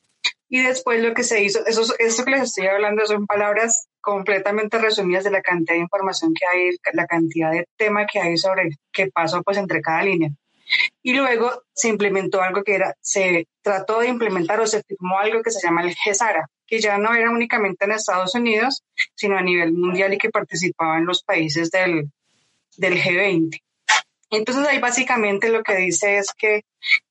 Y 0.53 0.61
después 0.61 1.01
lo 1.01 1.13
que 1.13 1.23
se 1.23 1.41
hizo, 1.41 1.65
eso, 1.65 1.81
esto 1.97 2.25
que 2.25 2.31
les 2.31 2.41
estoy 2.41 2.67
hablando 2.67 3.05
son 3.05 3.25
palabras 3.25 3.87
completamente 4.01 4.77
resumidas 4.79 5.23
de 5.23 5.31
la 5.31 5.41
cantidad 5.41 5.75
de 5.75 5.81
información 5.81 6.33
que 6.33 6.45
hay, 6.45 6.71
la 6.91 7.07
cantidad 7.07 7.51
de 7.53 7.69
tema 7.77 8.05
que 8.05 8.19
hay 8.19 8.35
sobre 8.35 8.71
qué 8.91 9.07
pasó 9.07 9.41
pues 9.43 9.57
entre 9.57 9.79
cada 9.79 10.03
línea. 10.03 10.29
Y 11.01 11.13
luego 11.13 11.63
se 11.73 11.87
implementó 11.87 12.41
algo 12.41 12.63
que 12.63 12.75
era, 12.75 12.93
se 12.99 13.47
trató 13.61 14.01
de 14.01 14.09
implementar 14.09 14.59
o 14.59 14.67
se 14.67 14.83
firmó 14.83 15.19
algo 15.19 15.41
que 15.41 15.51
se 15.51 15.65
llama 15.65 15.83
el 15.83 15.95
GESARA, 15.95 16.45
que 16.67 16.81
ya 16.81 16.97
no 16.97 17.13
era 17.15 17.29
únicamente 17.29 17.85
en 17.85 17.93
Estados 17.93 18.35
Unidos, 18.35 18.83
sino 19.15 19.37
a 19.37 19.41
nivel 19.41 19.71
mundial 19.71 20.13
y 20.13 20.17
que 20.17 20.31
participaba 20.31 20.97
en 20.97 21.05
los 21.05 21.23
países 21.23 21.71
del, 21.71 22.11
del 22.75 23.01
G20. 23.01 23.57
Entonces 24.31 24.67
ahí 24.67 24.79
básicamente 24.79 25.47
lo 25.47 25.63
que 25.63 25.77
dice 25.77 26.17
es 26.17 26.33
que 26.37 26.65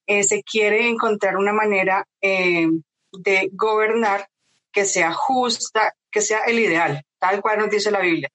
eh, 0.07 0.25
se 0.25 0.43
quiere 0.43 0.87
encontrar 0.89 1.39
una 1.39 1.55
manera 1.55 2.07
eh, 2.21 2.69
de 3.13 3.51
gobernar 3.53 4.29
que 4.73 4.85
sea 4.85 5.13
justa, 5.13 5.95
que 6.11 6.21
sea 6.21 6.41
el 6.41 6.59
ideal, 6.59 7.05
tal 7.19 7.41
cual 7.41 7.59
nos 7.59 7.71
dice 7.71 7.91
la 7.91 8.01
Biblia, 8.01 8.31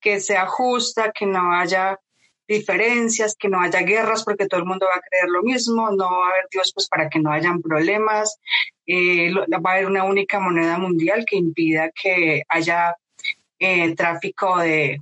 que 0.00 0.20
sea 0.20 0.46
justa, 0.46 1.12
que 1.12 1.26
no 1.26 1.52
haya 1.52 1.98
diferencias, 2.46 3.36
que 3.38 3.48
no 3.48 3.60
haya 3.60 3.80
guerras 3.80 4.24
porque 4.24 4.46
todo 4.46 4.60
el 4.60 4.66
mundo 4.66 4.86
va 4.86 4.96
a 4.96 5.00
creer 5.00 5.28
lo 5.28 5.42
mismo, 5.42 5.90
no 5.90 6.10
va 6.10 6.26
a 6.26 6.30
haber 6.30 6.46
Dios 6.50 6.72
pues 6.74 6.88
para 6.88 7.08
que 7.08 7.18
no 7.18 7.32
hayan 7.32 7.62
problemas, 7.62 8.38
eh, 8.86 9.32
va 9.32 9.70
a 9.70 9.72
haber 9.74 9.86
una 9.86 10.04
única 10.04 10.40
moneda 10.40 10.78
mundial 10.78 11.24
que 11.26 11.36
impida 11.36 11.90
que 11.90 12.42
haya 12.48 12.94
eh, 13.58 13.94
tráfico 13.94 14.58
de 14.58 15.00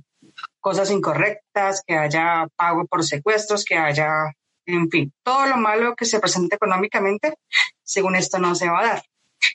cosas 0.59 0.89
incorrectas, 0.91 1.83
que 1.85 1.95
haya 1.97 2.47
pago 2.55 2.85
por 2.85 3.03
secuestros, 3.03 3.65
que 3.65 3.75
haya, 3.75 4.31
en 4.65 4.89
fin, 4.89 5.13
todo 5.21 5.45
lo 5.47 5.57
malo 5.57 5.95
que 5.95 6.05
se 6.05 6.21
presente 6.21 6.55
económicamente, 6.55 7.33
según 7.83 8.15
esto 8.15 8.39
no 8.39 8.55
se 8.55 8.69
va 8.69 8.79
a 8.79 8.87
dar. 8.87 9.03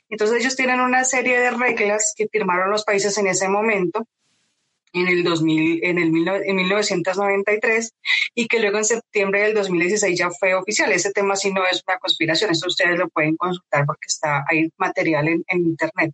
Entonces 0.09 0.41
ellos 0.41 0.57
tienen 0.57 0.81
una 0.81 1.05
serie 1.05 1.39
de 1.39 1.51
reglas 1.51 2.15
que 2.17 2.29
firmaron 2.29 2.71
los 2.71 2.85
países 2.85 3.17
en 3.19 3.27
ese 3.27 3.49
momento, 3.49 4.07
en 4.93 5.09
el, 5.09 5.23
2000, 5.23 5.85
en 5.85 5.99
el 5.99 6.11
1993, 6.11 7.93
y 8.35 8.47
que 8.47 8.59
luego 8.59 8.79
en 8.79 8.85
septiembre 8.85 9.43
del 9.43 9.55
2016 9.55 10.19
ya 10.19 10.31
fue 10.31 10.55
oficial. 10.55 10.91
Ese 10.93 11.13
tema 11.13 11.37
sí 11.37 11.53
no 11.53 11.67
es 11.67 11.83
una 11.87 11.99
conspiración, 11.99 12.51
eso 12.51 12.67
ustedes 12.67 12.99
lo 12.99 13.09
pueden 13.09 13.37
consultar 13.37 13.85
porque 13.87 14.07
está 14.07 14.45
ahí 14.49 14.71
material 14.77 15.29
en, 15.29 15.45
Internet. 15.49 16.13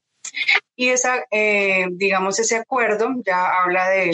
Y 0.75 0.89
esa, 0.89 1.25
eh, 1.31 1.87
digamos, 1.93 2.39
ese 2.41 2.57
acuerdo 2.57 3.09
ya 3.25 3.63
habla 3.63 3.89
de 3.91 4.11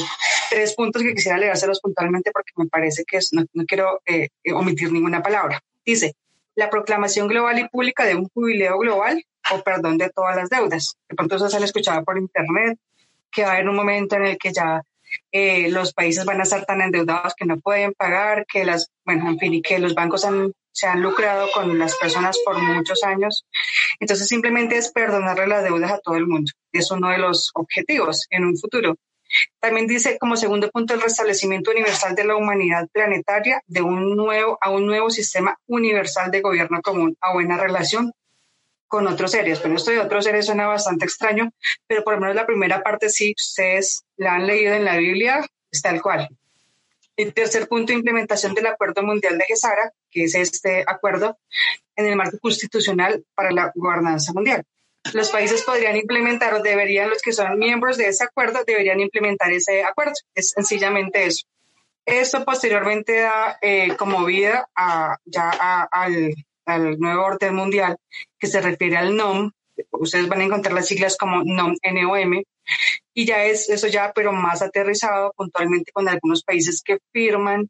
tres 0.51 0.75
puntos 0.75 1.03
que 1.03 1.15
quisiera 1.15 1.39
leérselos 1.39 1.81
puntualmente 1.81 2.31
porque 2.33 2.53
me 2.57 2.67
parece 2.67 3.05
que 3.05 3.19
no, 3.33 3.65
quiero 3.67 4.03
eh, 4.05 4.29
omitir 4.53 4.93
ninguna 4.93 5.23
palabra. 5.23 5.63
Dice, 5.85 6.15
la 6.61 6.69
proclamación 6.69 7.27
global 7.27 7.59
y 7.59 7.69
pública 7.69 8.05
de 8.05 8.15
un 8.15 8.29
jubileo 8.29 8.79
global 8.79 9.25
o 9.51 9.63
perdón 9.63 9.97
de 9.97 10.11
todas 10.11 10.37
las 10.37 10.51
deudas. 10.51 10.95
De 11.09 11.17
pronto 11.17 11.37
eso 11.37 11.49
se 11.49 11.57
han 11.57 11.63
escuchado 11.63 12.05
por 12.05 12.19
internet, 12.19 12.79
que 13.33 13.45
va 13.45 13.53
a 13.53 13.55
haber 13.55 13.69
un 13.71 13.77
momento 13.77 14.17
en 14.17 14.27
el 14.27 14.37
que 14.37 14.53
ya 14.53 14.83
eh, 15.33 15.71
los 15.71 15.95
países 15.95 16.27
van 16.27 16.39
a 16.39 16.43
estar 16.43 16.67
tan 16.67 16.83
endeudados 16.83 17.35
que 17.35 17.47
no 17.47 17.59
pueden 17.59 17.95
pagar, 17.95 18.45
que 18.45 18.67
las, 18.67 18.91
bueno, 19.07 19.31
en 19.31 19.39
fin, 19.39 19.55
y 19.55 19.63
que 19.63 19.79
los 19.79 19.95
bancos 19.95 20.27
se 20.73 20.87
han 20.87 21.03
lucrado 21.03 21.49
con 21.55 21.79
las 21.79 21.97
personas 21.97 22.37
por 22.45 22.61
muchos 22.61 23.03
años. 23.05 23.47
Entonces 23.99 24.29
simplemente 24.29 24.77
es 24.77 24.93
perdonarle 24.93 25.47
las 25.47 25.65
deudas 25.65 25.93
a 25.93 25.99
todo 25.99 26.17
el 26.17 26.27
mundo. 26.27 26.53
Es 26.73 26.91
uno 26.91 27.09
de 27.09 27.19
los 27.19 27.53
objetivos 27.55 28.27
en 28.29 28.45
un 28.45 28.59
futuro. 28.59 28.97
También 29.61 29.87
dice 29.87 30.19
como 30.19 30.37
segundo 30.37 30.71
punto 30.71 30.95
el 30.95 31.01
restablecimiento 31.01 31.71
universal 31.71 32.15
de 32.15 32.25
la 32.25 32.37
humanidad 32.37 32.89
planetaria 32.93 33.63
de 33.67 33.83
un 33.83 34.17
nuevo 34.17 34.59
a 34.61 34.71
un 34.71 34.87
nuevo 34.87 35.11
sistema 35.11 35.59
universal 35.67 36.31
de 36.31 36.41
gobierno 36.41 36.81
común 36.83 37.17
a 37.21 37.33
buena 37.33 37.57
relación 37.57 38.13
con 38.89 39.07
otros 39.07 39.31
seres. 39.31 39.61
Pero 39.61 39.77
esto 39.77 39.93
de 39.93 40.01
otros 40.01 40.25
seres 40.25 40.47
suena 40.47 40.67
bastante 40.67 41.05
extraño, 41.05 41.53
pero 41.87 42.03
por 42.03 42.15
lo 42.15 42.21
menos 42.21 42.35
la 42.35 42.47
primera 42.47 42.83
parte 42.83 43.09
sí, 43.09 43.35
ustedes 43.37 44.05
la 44.17 44.35
han 44.35 44.47
leído 44.47 44.75
en 44.75 44.85
la 44.85 44.97
Biblia, 44.97 45.47
es 45.71 45.81
tal 45.81 46.03
cual. 46.03 46.29
El 47.17 47.33
tercer 47.33 47.69
punto, 47.69 47.93
implementación 47.93 48.55
del 48.55 48.67
Acuerdo 48.67 49.03
Mundial 49.03 49.39
de 49.39 49.45
Gesara, 49.45 49.93
que 50.11 50.25
es 50.25 50.35
este 50.35 50.85
acuerdo 50.87 51.39
en 51.95 52.07
el 52.07 52.17
marco 52.17 52.39
constitucional 52.41 53.25
para 53.35 53.53
la 53.53 53.71
gobernanza 53.75 54.33
mundial. 54.33 54.65
Los 55.13 55.31
países 55.31 55.63
podrían 55.63 55.97
implementar 55.97 56.55
o 56.55 56.63
deberían, 56.63 57.09
los 57.11 57.23
que 57.23 57.33
son 57.33 57.59
miembros 57.59 57.97
de 57.97 58.09
ese 58.09 58.25
acuerdo, 58.25 58.65
deberían 58.67 59.01
implementar 59.01 59.51
ese 59.53 59.83
acuerdo. 59.83 60.13
Es 60.35 60.51
sencillamente 60.51 61.27
eso. 61.27 61.47
Esto 62.05 62.45
posteriormente 62.45 63.21
da 63.21 63.59
eh, 63.61 63.97
como 63.97 64.25
vida 64.25 64.69
a, 64.75 65.17
ya 65.25 65.51
al, 65.91 66.35
al, 66.65 66.99
nuevo 66.99 67.25
orden 67.25 67.55
mundial 67.55 67.97
que 68.39 68.47
se 68.47 68.61
refiere 68.61 68.97
al 68.97 69.17
NOM. 69.17 69.53
Ustedes 69.91 70.29
van 70.29 70.41
a 70.41 70.45
encontrar 70.45 70.75
las 70.75 70.87
siglas 70.87 71.17
como 71.17 71.43
NOM, 71.45 71.77
NOM, 71.83 72.43
y 73.15 73.25
ya 73.25 73.45
es 73.45 73.69
eso 73.69 73.87
ya, 73.89 74.13
pero 74.15 74.33
más 74.33 74.63
aterrizado 74.63 75.33
puntualmente 75.37 75.93
con 75.93 76.09
algunos 76.09 76.43
países 76.43 76.83
que 76.83 76.99
firman 77.13 77.69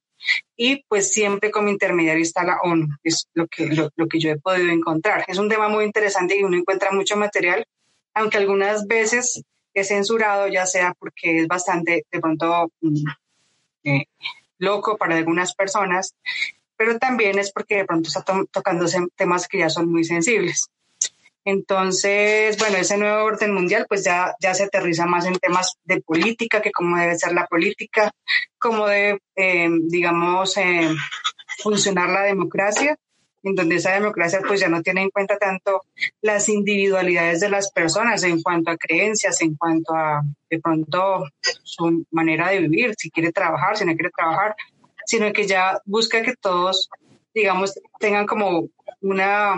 y 0.56 0.84
pues 0.88 1.12
siempre 1.12 1.50
como 1.50 1.68
intermediario 1.68 2.22
está 2.22 2.44
la 2.44 2.58
ONU, 2.62 2.88
es 3.02 3.26
lo 3.34 3.46
que, 3.48 3.66
lo, 3.66 3.90
lo, 3.96 4.06
que 4.06 4.18
yo 4.18 4.30
he 4.30 4.38
podido 4.38 4.70
encontrar. 4.70 5.24
Es 5.26 5.38
un 5.38 5.48
tema 5.48 5.68
muy 5.68 5.84
interesante 5.84 6.38
y 6.38 6.42
uno 6.42 6.56
encuentra 6.56 6.92
mucho 6.92 7.16
material, 7.16 7.66
aunque 8.14 8.36
algunas 8.36 8.86
veces 8.86 9.42
es 9.72 9.88
censurado, 9.88 10.48
ya 10.48 10.66
sea 10.66 10.94
porque 10.98 11.40
es 11.40 11.48
bastante 11.48 12.04
de 12.10 12.20
pronto 12.20 12.70
mm, 12.80 13.04
eh, 13.84 14.04
loco 14.58 14.96
para 14.96 15.16
algunas 15.16 15.54
personas, 15.54 16.14
pero 16.76 16.98
también 16.98 17.38
es 17.38 17.52
porque 17.52 17.76
de 17.76 17.84
pronto 17.84 18.08
está 18.08 18.24
tocando 18.50 18.86
temas 19.16 19.48
que 19.48 19.58
ya 19.58 19.70
son 19.70 19.90
muy 19.90 20.04
sensibles. 20.04 20.68
Entonces, 21.44 22.58
bueno, 22.58 22.76
ese 22.76 22.98
nuevo 22.98 23.24
orden 23.24 23.54
mundial 23.54 23.86
pues 23.88 24.04
ya, 24.04 24.34
ya 24.40 24.54
se 24.54 24.64
aterriza 24.64 25.06
más 25.06 25.26
en 25.26 25.38
temas 25.38 25.76
de 25.84 26.00
política, 26.00 26.60
que 26.60 26.70
cómo 26.70 26.98
debe 26.98 27.18
ser 27.18 27.32
la 27.32 27.46
política, 27.46 28.10
cómo 28.58 28.86
debe, 28.86 29.20
eh, 29.36 29.68
digamos, 29.88 30.56
eh, 30.58 30.90
funcionar 31.62 32.10
la 32.10 32.22
democracia, 32.22 32.96
en 33.42 33.54
donde 33.54 33.76
esa 33.76 33.92
democracia 33.92 34.40
pues 34.46 34.60
ya 34.60 34.68
no 34.68 34.82
tiene 34.82 35.02
en 35.02 35.10
cuenta 35.10 35.38
tanto 35.38 35.82
las 36.20 36.48
individualidades 36.48 37.40
de 37.40 37.48
las 37.48 37.70
personas 37.72 38.22
en 38.22 38.42
cuanto 38.42 38.70
a 38.70 38.76
creencias, 38.76 39.40
en 39.40 39.54
cuanto 39.56 39.94
a 39.94 40.22
de 40.50 40.60
pronto 40.60 41.24
su 41.62 42.04
manera 42.10 42.50
de 42.50 42.60
vivir, 42.60 42.94
si 42.98 43.10
quiere 43.10 43.32
trabajar, 43.32 43.76
si 43.76 43.86
no 43.86 43.94
quiere 43.94 44.10
trabajar, 44.10 44.54
sino 45.06 45.32
que 45.32 45.46
ya 45.46 45.80
busca 45.86 46.22
que 46.22 46.34
todos, 46.36 46.90
digamos, 47.34 47.80
tengan 47.98 48.26
como 48.26 48.68
una 49.00 49.54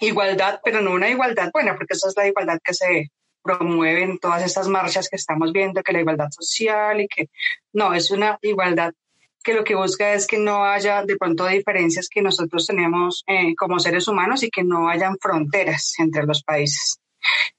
igualdad, 0.00 0.60
pero 0.64 0.80
no 0.80 0.92
una 0.92 1.08
igualdad 1.10 1.50
buena, 1.52 1.76
porque 1.76 1.94
esa 1.94 2.08
es 2.08 2.16
la 2.16 2.26
igualdad 2.26 2.58
que 2.62 2.74
se 2.74 3.10
promueve 3.42 4.02
en 4.02 4.18
todas 4.18 4.42
estas 4.42 4.68
marchas 4.68 5.08
que 5.08 5.16
estamos 5.16 5.52
viendo, 5.52 5.82
que 5.82 5.92
la 5.92 6.00
igualdad 6.00 6.30
social 6.30 7.00
y 7.00 7.08
que 7.08 7.28
no, 7.72 7.94
es 7.94 8.10
una 8.10 8.38
igualdad 8.42 8.92
que 9.42 9.54
lo 9.54 9.64
que 9.64 9.74
busca 9.74 10.12
es 10.12 10.26
que 10.26 10.36
no 10.36 10.64
haya 10.64 11.02
de 11.04 11.16
pronto 11.16 11.46
diferencias 11.46 12.08
que 12.08 12.20
nosotros 12.20 12.66
tenemos 12.66 13.24
eh, 13.26 13.54
como 13.56 13.78
seres 13.78 14.06
humanos 14.08 14.42
y 14.42 14.50
que 14.50 14.64
no 14.64 14.88
hayan 14.88 15.16
fronteras 15.18 15.94
entre 15.98 16.24
los 16.24 16.42
países. 16.42 17.00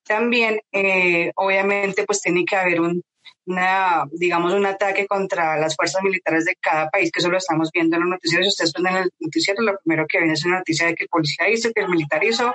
También, 0.03 0.59
eh, 0.71 1.31
obviamente, 1.35 2.03
pues 2.05 2.21
tiene 2.21 2.45
que 2.45 2.55
haber 2.55 2.81
un, 2.81 3.03
una, 3.45 4.05
digamos, 4.11 4.53
un 4.53 4.65
ataque 4.65 5.07
contra 5.07 5.57
las 5.57 5.75
fuerzas 5.75 6.03
militares 6.03 6.45
de 6.45 6.55
cada 6.59 6.89
país, 6.89 7.11
que 7.11 7.19
eso 7.19 7.29
lo 7.29 7.37
estamos 7.37 7.69
viendo 7.73 7.95
en 7.95 8.03
los 8.03 8.11
noticieros. 8.11 8.45
Si 8.47 8.63
ustedes 8.63 8.73
ven 8.73 8.87
en 8.87 9.03
el 9.03 9.09
noticiero, 9.19 9.63
lo 9.63 9.77
primero 9.79 10.05
que 10.07 10.19
viene 10.19 10.33
es 10.33 10.45
una 10.45 10.59
noticia 10.59 10.87
de 10.87 10.95
que 10.95 11.03
el 11.03 11.09
policía 11.09 11.49
hizo, 11.49 11.71
que 11.73 11.81
el 11.81 11.89
militar 11.89 12.23
hizo. 12.23 12.53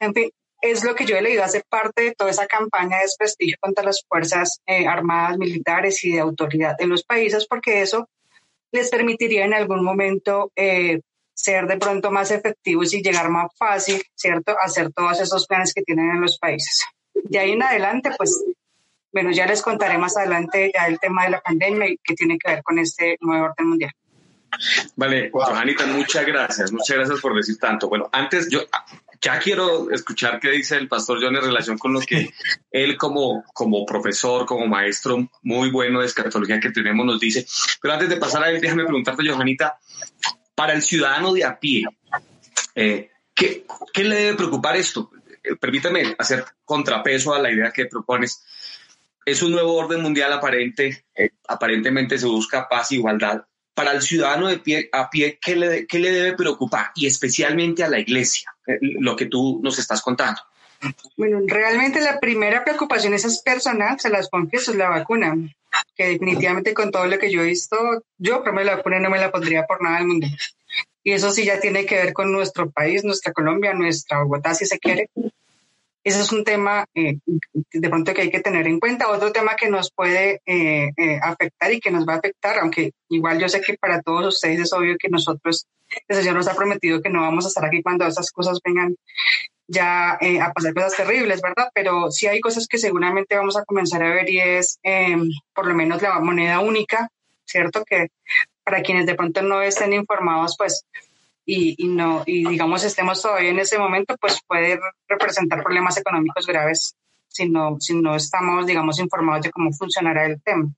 En 0.00 0.14
fin, 0.14 0.30
es 0.60 0.84
lo 0.84 0.94
que 0.94 1.04
yo 1.04 1.16
he 1.16 1.22
leído, 1.22 1.44
hace 1.44 1.62
parte 1.68 2.02
de 2.02 2.14
toda 2.14 2.30
esa 2.30 2.46
campaña 2.46 2.96
de 2.96 3.02
desprestigio 3.04 3.56
contra 3.60 3.84
las 3.84 4.04
fuerzas 4.06 4.60
eh, 4.66 4.86
armadas, 4.86 5.38
militares 5.38 6.04
y 6.04 6.12
de 6.12 6.20
autoridad 6.20 6.76
en 6.80 6.88
los 6.90 7.04
países, 7.04 7.46
porque 7.46 7.82
eso 7.82 8.08
les 8.72 8.90
permitiría 8.90 9.44
en 9.44 9.54
algún 9.54 9.82
momento 9.82 10.52
eh, 10.56 11.00
ser 11.32 11.66
de 11.66 11.78
pronto 11.78 12.10
más 12.10 12.30
efectivos 12.30 12.92
y 12.92 13.02
llegar 13.02 13.30
más 13.30 13.50
fácil, 13.56 14.02
¿cierto?, 14.14 14.52
a 14.52 14.64
hacer 14.64 14.92
todos 14.92 15.20
esos 15.20 15.46
planes 15.46 15.72
que 15.72 15.82
tienen 15.82 16.10
en 16.10 16.20
los 16.20 16.38
países. 16.38 16.84
De 17.14 17.38
ahí 17.38 17.52
en 17.52 17.62
adelante, 17.62 18.10
pues, 18.16 18.44
bueno, 19.18 19.34
ya 19.34 19.46
les 19.46 19.62
contaré 19.62 19.98
más 19.98 20.16
adelante 20.16 20.70
ya 20.72 20.86
el 20.86 21.00
tema 21.00 21.24
de 21.24 21.30
la 21.30 21.40
pandemia 21.40 21.88
y 21.88 21.98
que 21.98 22.14
tiene 22.14 22.38
que 22.38 22.52
ver 22.52 22.62
con 22.62 22.78
este 22.78 23.16
nuevo 23.20 23.46
orden 23.46 23.68
mundial. 23.68 23.92
Vale, 24.94 25.30
Johanita, 25.32 25.86
muchas 25.86 26.24
gracias, 26.24 26.70
muchas 26.70 26.96
gracias 26.96 27.20
por 27.20 27.34
decir 27.34 27.58
tanto. 27.58 27.88
Bueno, 27.88 28.08
antes 28.12 28.48
yo 28.48 28.60
ya 29.20 29.40
quiero 29.40 29.90
escuchar 29.90 30.38
qué 30.38 30.50
dice 30.50 30.76
el 30.76 30.86
pastor 30.86 31.18
John 31.20 31.34
en 31.34 31.42
relación 31.42 31.78
con 31.78 31.92
lo 31.92 32.00
que 32.00 32.30
él 32.70 32.96
como, 32.96 33.44
como 33.52 33.84
profesor, 33.84 34.46
como 34.46 34.68
maestro 34.68 35.28
muy 35.42 35.70
bueno 35.70 36.00
de 36.00 36.06
escatología 36.06 36.60
que 36.60 36.70
tenemos 36.70 37.04
nos 37.04 37.18
dice. 37.18 37.44
Pero 37.82 37.94
antes 37.94 38.08
de 38.08 38.18
pasar 38.18 38.44
a 38.44 38.50
él, 38.50 38.60
déjame 38.60 38.84
preguntarte, 38.84 39.28
Johanita, 39.28 39.78
para 40.54 40.74
el 40.74 40.82
ciudadano 40.82 41.32
de 41.32 41.44
a 41.44 41.58
pie, 41.58 41.84
eh, 42.76 43.10
¿qué, 43.34 43.66
¿qué, 43.92 44.04
le 44.04 44.14
debe 44.14 44.36
preocupar 44.36 44.76
esto? 44.76 45.10
Eh, 45.42 45.56
permítame 45.56 46.14
hacer 46.18 46.44
contrapeso 46.64 47.34
a 47.34 47.40
la 47.40 47.50
idea 47.50 47.72
que 47.72 47.86
propones. 47.86 48.44
Es 49.28 49.42
un 49.42 49.52
nuevo 49.52 49.74
orden 49.74 50.00
mundial 50.00 50.32
aparente, 50.32 51.04
eh, 51.14 51.30
aparentemente 51.46 52.16
se 52.16 52.24
busca 52.24 52.66
paz 52.66 52.92
e 52.92 52.94
igualdad. 52.94 53.44
Para 53.74 53.92
el 53.92 54.00
ciudadano 54.00 54.48
de 54.48 54.58
pie, 54.58 54.88
a 54.90 55.10
pie, 55.10 55.38
¿qué 55.38 55.54
le, 55.54 55.86
¿qué 55.86 55.98
le 55.98 56.10
debe 56.10 56.32
preocupar? 56.34 56.92
Y 56.94 57.06
especialmente 57.06 57.84
a 57.84 57.88
la 57.88 57.98
iglesia, 57.98 58.50
lo 58.80 59.14
que 59.16 59.26
tú 59.26 59.60
nos 59.62 59.78
estás 59.78 60.00
contando. 60.00 60.40
Bueno, 61.18 61.40
realmente 61.46 62.00
la 62.00 62.18
primera 62.18 62.64
preocupación 62.64 63.12
es 63.12 63.42
personal, 63.42 64.00
se 64.00 64.08
las 64.08 64.30
confieso, 64.30 64.70
es 64.70 64.78
la 64.78 64.88
vacuna, 64.88 65.36
que 65.94 66.08
definitivamente 66.08 66.72
con 66.72 66.90
todo 66.90 67.06
lo 67.06 67.18
que 67.18 67.30
yo 67.30 67.42
he 67.42 67.46
visto, 67.46 67.76
yo 68.16 68.42
por 68.42 68.64
la 68.64 68.76
vacuna 68.76 68.98
no 68.98 69.10
me 69.10 69.18
la 69.18 69.30
pondría 69.30 69.66
por 69.66 69.82
nada 69.82 69.98
del 69.98 70.06
mundo. 70.06 70.26
Y 71.04 71.12
eso 71.12 71.30
sí 71.32 71.44
ya 71.44 71.60
tiene 71.60 71.84
que 71.84 71.96
ver 71.96 72.12
con 72.14 72.32
nuestro 72.32 72.70
país, 72.70 73.04
nuestra 73.04 73.34
Colombia, 73.34 73.74
nuestra 73.74 74.22
Bogotá, 74.22 74.54
si 74.54 74.64
se 74.64 74.78
quiere. 74.78 75.10
Ese 76.04 76.20
es 76.20 76.32
un 76.32 76.44
tema 76.44 76.86
eh, 76.94 77.18
de 77.72 77.88
pronto 77.88 78.14
que 78.14 78.22
hay 78.22 78.30
que 78.30 78.40
tener 78.40 78.66
en 78.66 78.80
cuenta. 78.80 79.10
Otro 79.10 79.32
tema 79.32 79.56
que 79.56 79.68
nos 79.68 79.90
puede 79.92 80.40
eh, 80.46 80.90
eh, 80.96 81.18
afectar 81.22 81.72
y 81.72 81.80
que 81.80 81.90
nos 81.90 82.06
va 82.06 82.14
a 82.14 82.18
afectar, 82.18 82.58
aunque 82.58 82.92
igual 83.08 83.38
yo 83.38 83.48
sé 83.48 83.60
que 83.60 83.76
para 83.76 84.00
todos 84.00 84.34
ustedes 84.34 84.60
es 84.60 84.72
obvio 84.72 84.96
que 84.98 85.08
nosotros, 85.08 85.66
el 86.06 86.16
Señor 86.16 86.34
nos 86.34 86.48
ha 86.48 86.54
prometido 86.54 87.02
que 87.02 87.10
no 87.10 87.22
vamos 87.22 87.44
a 87.44 87.48
estar 87.48 87.64
aquí 87.64 87.82
cuando 87.82 88.06
esas 88.06 88.30
cosas 88.30 88.58
vengan 88.64 88.96
ya 89.66 90.12
a 90.12 90.52
pasar 90.54 90.72
cosas 90.72 90.96
terribles, 90.96 91.42
¿verdad? 91.42 91.68
Pero 91.74 92.10
sí 92.10 92.26
hay 92.26 92.40
cosas 92.40 92.66
que 92.66 92.78
seguramente 92.78 93.36
vamos 93.36 93.56
a 93.56 93.64
comenzar 93.64 94.02
a 94.02 94.14
ver 94.14 94.30
y 94.30 94.40
es 94.40 94.78
em, 94.82 95.28
por 95.54 95.66
lo 95.66 95.74
menos 95.74 96.00
la 96.00 96.18
moneda 96.20 96.60
única, 96.60 97.10
¿cierto? 97.44 97.84
Que 97.84 98.08
para 98.64 98.82
quienes 98.82 99.04
de 99.04 99.14
pronto 99.14 99.42
no 99.42 99.60
estén 99.60 99.92
informados, 99.92 100.56
pues, 100.56 100.84
y, 101.50 101.82
y 101.82 101.88
no, 101.88 102.24
y 102.26 102.46
digamos 102.46 102.84
estemos 102.84 103.22
todavía 103.22 103.48
en 103.48 103.58
ese 103.58 103.78
momento, 103.78 104.14
pues 104.20 104.38
puede 104.46 104.78
representar 105.08 105.62
problemas 105.62 105.96
económicos 105.96 106.46
graves 106.46 106.94
si 107.26 107.48
no, 107.48 107.78
si 107.80 107.94
no 107.94 108.16
estamos, 108.16 108.66
digamos, 108.66 108.98
informados 108.98 109.44
de 109.44 109.50
cómo 109.50 109.72
funcionará 109.72 110.26
el 110.26 110.42
tema. 110.42 110.70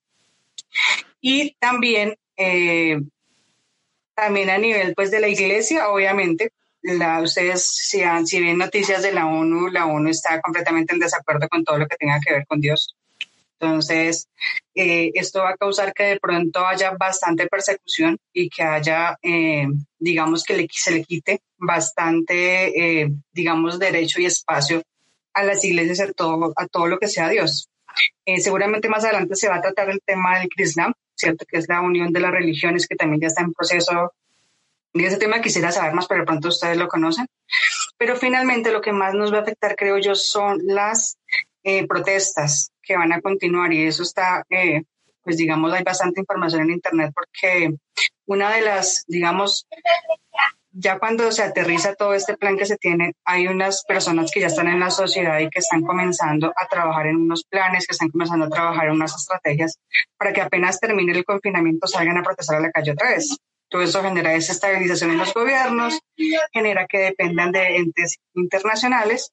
Y 1.20 1.56
también, 1.58 2.14
eh, 2.36 3.00
también 4.14 4.48
a 4.48 4.58
nivel, 4.58 4.94
pues, 4.94 5.10
de 5.10 5.18
la 5.18 5.26
iglesia, 5.26 5.88
obviamente, 5.88 6.52
la, 6.82 7.20
ustedes 7.20 7.66
si, 7.66 8.02
si 8.26 8.40
ven 8.40 8.58
noticias 8.58 9.02
de 9.02 9.10
la 9.10 9.26
ONU, 9.26 9.70
la 9.70 9.86
ONU 9.86 10.08
está 10.08 10.40
completamente 10.40 10.94
en 10.94 11.00
desacuerdo 11.00 11.48
con 11.48 11.64
todo 11.64 11.78
lo 11.78 11.88
que 11.88 11.96
tenga 11.96 12.20
que 12.24 12.32
ver 12.32 12.46
con 12.46 12.60
Dios. 12.60 12.94
Entonces, 13.60 14.26
eh, 14.74 15.10
esto 15.14 15.40
va 15.40 15.50
a 15.50 15.56
causar 15.56 15.92
que 15.92 16.04
de 16.04 16.20
pronto 16.20 16.66
haya 16.66 16.92
bastante 16.92 17.46
persecución 17.46 18.16
y 18.32 18.48
que 18.48 18.62
haya, 18.62 19.18
eh, 19.22 19.66
digamos, 19.98 20.44
que 20.44 20.66
se 20.72 20.92
le 20.92 21.04
quite 21.04 21.42
bastante, 21.58 23.02
eh, 23.02 23.12
digamos, 23.32 23.78
derecho 23.78 24.20
y 24.20 24.26
espacio 24.26 24.82
a 25.34 25.44
las 25.44 25.62
iglesias, 25.62 26.00
a 26.00 26.12
todo, 26.12 26.54
a 26.56 26.66
todo 26.66 26.86
lo 26.86 26.98
que 26.98 27.08
sea 27.08 27.28
Dios. 27.28 27.68
seguramente 28.38 28.88
más 28.88 29.04
adelante 29.04 29.36
se 29.36 29.48
va 29.48 29.56
a 29.56 29.60
tratar 29.60 29.90
el 29.90 30.00
tema 30.06 30.38
del 30.38 30.48
Islam, 30.56 30.94
¿cierto? 31.14 31.44
Que 31.46 31.58
es 31.58 31.68
la 31.68 31.80
unión 31.82 32.12
de 32.12 32.20
las 32.20 32.30
religiones 32.30 32.86
que 32.86 32.96
también 32.96 33.20
ya 33.20 33.26
está 33.26 33.42
en 33.42 33.52
proceso 33.52 34.12
y 34.92 35.04
ese 35.04 35.18
tema 35.18 35.40
quisiera 35.40 35.70
saber 35.70 35.92
más, 35.92 36.06
pero 36.08 36.20
de 36.20 36.26
pronto 36.26 36.48
ustedes 36.48 36.76
lo 36.76 36.88
conocen. 36.88 37.26
Pero 37.96 38.16
finalmente 38.16 38.72
lo 38.72 38.80
que 38.80 38.92
más 38.92 39.14
nos 39.14 39.32
va 39.32 39.38
a 39.38 39.42
afectar, 39.42 39.76
creo 39.76 39.98
yo, 39.98 40.14
son 40.14 40.58
las 40.64 41.16
eh, 41.62 41.86
protestas 41.86 42.70
que 42.82 42.96
van 42.96 43.12
a 43.12 43.20
continuar 43.20 43.72
y 43.72 43.86
eso 43.86 44.02
está, 44.02 44.44
eh, 44.50 44.82
pues 45.22 45.36
digamos, 45.36 45.72
hay 45.72 45.82
bastante 45.82 46.20
información 46.20 46.62
en 46.62 46.70
Internet 46.70 47.12
porque 47.14 47.74
una 48.26 48.54
de 48.54 48.62
las, 48.62 49.04
digamos, 49.06 49.66
ya 50.72 50.98
cuando 50.98 51.30
se 51.32 51.42
aterriza 51.42 51.94
todo 51.94 52.14
este 52.14 52.36
plan 52.36 52.56
que 52.56 52.64
se 52.64 52.76
tiene, 52.76 53.12
hay 53.24 53.48
unas 53.48 53.84
personas 53.84 54.30
que 54.32 54.40
ya 54.40 54.46
están 54.46 54.68
en 54.68 54.80
la 54.80 54.90
sociedad 54.90 55.38
y 55.40 55.50
que 55.50 55.58
están 55.58 55.82
comenzando 55.82 56.52
a 56.56 56.66
trabajar 56.68 57.08
en 57.08 57.16
unos 57.16 57.44
planes, 57.44 57.86
que 57.86 57.92
están 57.92 58.08
comenzando 58.08 58.46
a 58.46 58.50
trabajar 58.50 58.86
en 58.86 58.92
unas 58.92 59.14
estrategias 59.14 59.78
para 60.16 60.32
que 60.32 60.40
apenas 60.40 60.78
termine 60.78 61.12
el 61.12 61.24
confinamiento 61.24 61.86
salgan 61.86 62.18
a 62.18 62.22
protestar 62.22 62.58
a 62.58 62.60
la 62.60 62.70
calle 62.70 62.92
otra 62.92 63.10
vez 63.10 63.36
Todo 63.70 63.82
eso 63.82 64.02
genera 64.02 64.32
desestabilización 64.32 65.12
en 65.12 65.18
los 65.18 65.32
gobiernos, 65.32 65.98
genera 66.52 66.86
que 66.88 66.98
dependan 66.98 67.52
de 67.52 67.76
entes 67.76 68.18
internacionales 68.34 69.30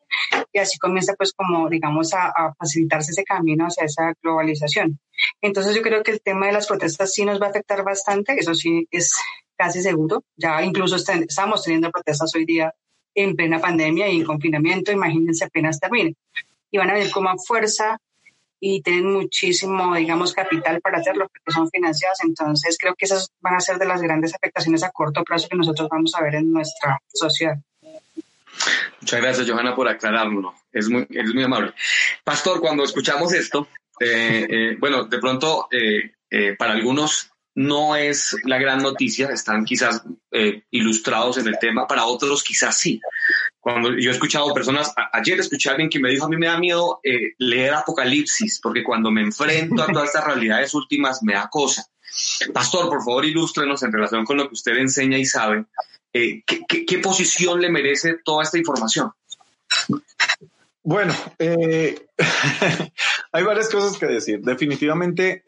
y 0.54 0.60
así 0.60 0.78
comienza 0.78 1.16
pues 1.16 1.34
como 1.34 1.68
digamos 1.70 2.14
a, 2.14 2.54
facilitarse 2.58 3.12
ese 3.12 3.24
camino 3.24 3.66
hacia 3.66 3.86
esa 3.86 4.14
globalización. 4.22 5.00
Entonces 5.42 5.76
yo 5.76 5.82
creo 5.82 6.04
que 6.04 6.12
el 6.12 6.22
tema 6.22 6.46
de 6.46 6.52
las 6.52 6.68
protestas 6.68 7.12
sí 7.12 7.26
nos 7.26 7.42
va 7.42 7.48
a 7.48 7.50
afectar 7.50 7.84
bastante, 7.84 8.36
eso 8.38 8.54
sí 8.54 8.88
es 8.92 9.12
casi 9.58 9.82
seguro. 9.82 10.24
Ya 10.36 10.62
incluso 10.62 10.98
estamos 10.98 11.64
teniendo 11.64 11.90
protestas 11.90 12.34
hoy 12.36 12.46
día 12.46 12.72
en 13.16 13.36
plena 13.36 13.60
pandemia 13.60 14.08
y 14.08 14.18
en 14.18 14.26
confinamiento, 14.26 14.92
imagínense 14.92 15.46
apenas 15.46 15.80
termine. 15.80 16.14
Y 16.70 16.78
van 16.78 16.92
a 16.92 16.94
ver 16.94 17.10
cómo 17.10 17.36
fuerza 17.40 18.00
y 18.60 18.82
tienen 18.82 19.12
muchísimo, 19.12 19.96
digamos, 19.96 20.34
capital 20.34 20.82
para 20.82 20.98
hacerlo 20.98 21.28
porque 21.30 21.52
son 21.52 21.70
financiadas. 21.70 22.20
Entonces, 22.24 22.78
creo 22.80 22.96
que 22.96 23.06
esas 23.06 23.32
van 23.40 23.56
a 23.56 23.60
ser 23.60 23.78
de 23.78 23.86
las 23.86 24.02
grandes 24.02 24.34
afectaciones 24.34 24.84
a 24.84 24.92
corto 24.92 25.24
plazo 25.24 25.48
que 25.50 25.58
nosotros 25.58 25.88
vamos 25.90 26.14
a 26.16 26.24
ver 26.24 26.36
en 26.36 26.52
nuestra 26.52 27.00
sociedad. 27.14 27.58
Muchas 29.02 29.22
gracias, 29.22 29.50
Johanna, 29.50 29.76
por 29.76 29.88
aclarármelo. 29.88 30.54
Es 30.72 30.90
muy, 30.90 31.08
es 31.10 31.34
muy 31.34 31.44
amable. 31.44 31.74
Pastor, 32.24 32.60
cuando 32.60 32.84
escuchamos 32.84 33.34
esto, 33.34 33.68
eh, 34.00 34.48
eh, 34.50 34.76
bueno, 34.80 35.06
de 35.06 35.20
pronto, 35.20 35.68
eh, 35.72 36.56
para 36.58 36.74
algunos 36.74 37.32
no 37.58 37.96
es 37.96 38.36
la 38.44 38.60
gran 38.60 38.84
noticia, 38.84 39.30
están 39.30 39.66
quizás 39.66 40.04
ilustrados 40.70 41.40
en 41.40 41.48
el 41.48 41.58
tema, 41.60 41.88
para 41.88 42.06
otros 42.06 42.44
quizás 42.44 42.80
sí. 42.80 43.02
Cuando 43.68 43.90
yo 43.98 44.12
he 44.12 44.14
escuchado 44.14 44.54
personas, 44.54 44.94
ayer 45.12 45.40
escuché 45.42 45.68
a 45.68 45.72
alguien 45.74 45.90
que 45.90 46.00
me 46.00 46.10
dijo, 46.10 46.26
a 46.26 46.30
mí 46.30 46.38
me 46.38 46.46
da 46.46 46.58
miedo 46.58 47.02
eh, 47.04 47.34
leer 47.40 47.74
Apocalipsis, 47.74 48.62
porque 48.62 48.82
cuando 48.82 49.12
me 49.12 49.22
enfrento 49.22 49.84
a 49.84 49.88
todas 49.88 50.08
estas 50.08 50.24
realidades 50.24 50.74
últimas 50.74 51.22
me 51.22 51.34
da 51.34 51.50
cosa. 51.52 51.86
Pastor, 52.54 52.88
por 52.88 53.04
favor, 53.04 53.26
ilústrenos 53.26 53.84
en 53.84 53.92
relación 53.92 54.24
con 54.24 54.38
lo 54.38 54.48
que 54.48 54.54
usted 54.54 54.78
enseña 54.78 55.18
y 55.18 55.26
sabe. 55.26 55.66
Eh, 56.14 56.44
¿qué, 56.46 57.00
posición 57.00 57.60
le 57.60 57.70
merece 57.70 58.20
toda 58.24 58.44
esta 58.44 58.58
información? 58.58 59.12
Bueno, 60.90 61.14
eh, 61.38 62.08
hay 63.34 63.44
varias 63.44 63.70
cosas 63.70 63.98
que 63.98 64.06
decir. 64.06 64.40
Definitivamente, 64.40 65.44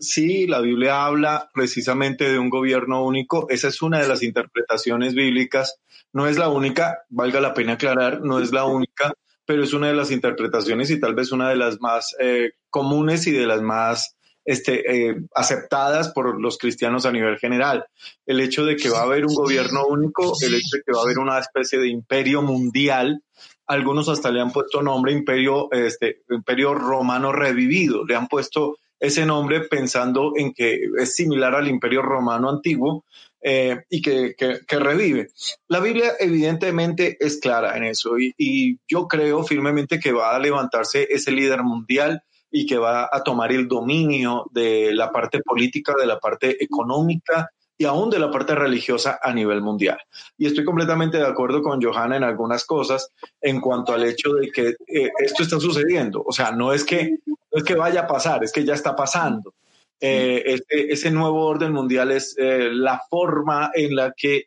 sí, 0.00 0.46
la 0.46 0.60
Biblia 0.60 1.04
habla 1.04 1.50
precisamente 1.52 2.30
de 2.30 2.38
un 2.38 2.48
gobierno 2.48 3.04
único. 3.04 3.46
Esa 3.50 3.68
es 3.68 3.82
una 3.82 4.00
de 4.00 4.08
las 4.08 4.22
interpretaciones 4.22 5.14
bíblicas 5.14 5.78
no 6.12 6.26
es 6.26 6.38
la 6.38 6.48
única, 6.48 7.04
valga 7.08 7.40
la 7.40 7.54
pena 7.54 7.74
aclarar, 7.74 8.20
no 8.22 8.40
es 8.40 8.52
la 8.52 8.64
única, 8.64 9.12
pero 9.44 9.62
es 9.62 9.72
una 9.72 9.88
de 9.88 9.94
las 9.94 10.10
interpretaciones 10.10 10.90
y 10.90 11.00
tal 11.00 11.14
vez 11.14 11.32
una 11.32 11.48
de 11.48 11.56
las 11.56 11.80
más 11.80 12.14
eh, 12.20 12.52
comunes 12.68 13.26
y 13.26 13.32
de 13.32 13.46
las 13.46 13.62
más 13.62 14.16
este, 14.44 15.08
eh, 15.08 15.16
aceptadas 15.34 16.08
por 16.10 16.40
los 16.40 16.58
cristianos 16.58 17.06
a 17.06 17.12
nivel 17.12 17.38
general. 17.38 17.86
El 18.26 18.40
hecho 18.40 18.64
de 18.64 18.76
que 18.76 18.90
va 18.90 19.00
a 19.00 19.04
haber 19.04 19.26
un 19.26 19.34
gobierno 19.34 19.86
único, 19.86 20.32
el 20.40 20.54
hecho 20.54 20.76
de 20.76 20.82
que 20.84 20.92
va 20.92 21.00
a 21.00 21.04
haber 21.04 21.18
una 21.18 21.38
especie 21.38 21.78
de 21.78 21.88
imperio 21.88 22.42
mundial, 22.42 23.22
algunos 23.70 24.08
hasta 24.08 24.32
le 24.32 24.40
han 24.40 24.50
puesto 24.50 24.82
nombre 24.82 25.12
imperio, 25.12 25.70
este, 25.70 26.22
imperio 26.28 26.74
romano 26.74 27.30
revivido, 27.30 28.04
le 28.04 28.16
han 28.16 28.26
puesto 28.26 28.78
ese 28.98 29.24
nombre 29.24 29.60
pensando 29.60 30.32
en 30.36 30.52
que 30.52 30.80
es 30.98 31.14
similar 31.14 31.54
al 31.54 31.68
imperio 31.68 32.02
romano 32.02 32.50
antiguo, 32.50 33.04
eh, 33.40 33.84
y 33.88 34.02
que, 34.02 34.34
que, 34.36 34.78
revive. 34.78 35.28
La 35.68 35.80
Biblia 35.80 36.12
evidentemente 36.18 37.16
es 37.20 37.38
clara 37.38 37.74
en 37.76 37.84
eso 37.84 38.18
y, 38.18 38.34
y, 38.36 38.76
yo 38.86 39.08
creo 39.08 39.44
firmemente 39.44 39.98
que 39.98 40.12
va 40.12 40.36
a 40.36 40.38
levantarse 40.38 41.06
ese 41.08 41.30
líder 41.30 41.62
mundial 41.62 42.22
y 42.50 42.66
que 42.66 42.76
va 42.76 43.08
a 43.10 43.22
tomar 43.22 43.50
el 43.52 43.66
dominio 43.66 44.44
de 44.50 44.92
la 44.92 45.10
parte 45.10 45.40
política, 45.40 45.94
de 45.98 46.06
la 46.06 46.18
parte 46.18 46.62
económica 46.62 47.48
y 47.80 47.86
aún 47.86 48.10
de 48.10 48.18
la 48.18 48.30
parte 48.30 48.54
religiosa 48.54 49.18
a 49.22 49.32
nivel 49.32 49.62
mundial. 49.62 49.96
Y 50.36 50.46
estoy 50.46 50.66
completamente 50.66 51.16
de 51.16 51.26
acuerdo 51.26 51.62
con 51.62 51.80
Johanna 51.80 52.18
en 52.18 52.24
algunas 52.24 52.66
cosas 52.66 53.10
en 53.40 53.58
cuanto 53.58 53.94
al 53.94 54.04
hecho 54.04 54.34
de 54.34 54.50
que 54.50 54.74
eh, 54.86 55.10
esto 55.18 55.42
está 55.42 55.58
sucediendo. 55.58 56.22
O 56.22 56.30
sea, 56.30 56.52
no 56.52 56.74
es 56.74 56.84
que, 56.84 57.16
no 57.26 57.36
es 57.50 57.64
que 57.64 57.74
vaya 57.74 58.02
a 58.02 58.06
pasar, 58.06 58.44
es 58.44 58.52
que 58.52 58.66
ya 58.66 58.74
está 58.74 58.94
pasando. 58.94 59.54
Eh, 59.98 60.60
ese, 60.68 61.10
nuevo 61.10 61.46
orden 61.46 61.72
mundial 61.72 62.10
es 62.10 62.36
eh, 62.36 62.68
la 62.70 63.00
forma 63.08 63.70
en 63.72 63.96
la 63.96 64.12
que 64.14 64.44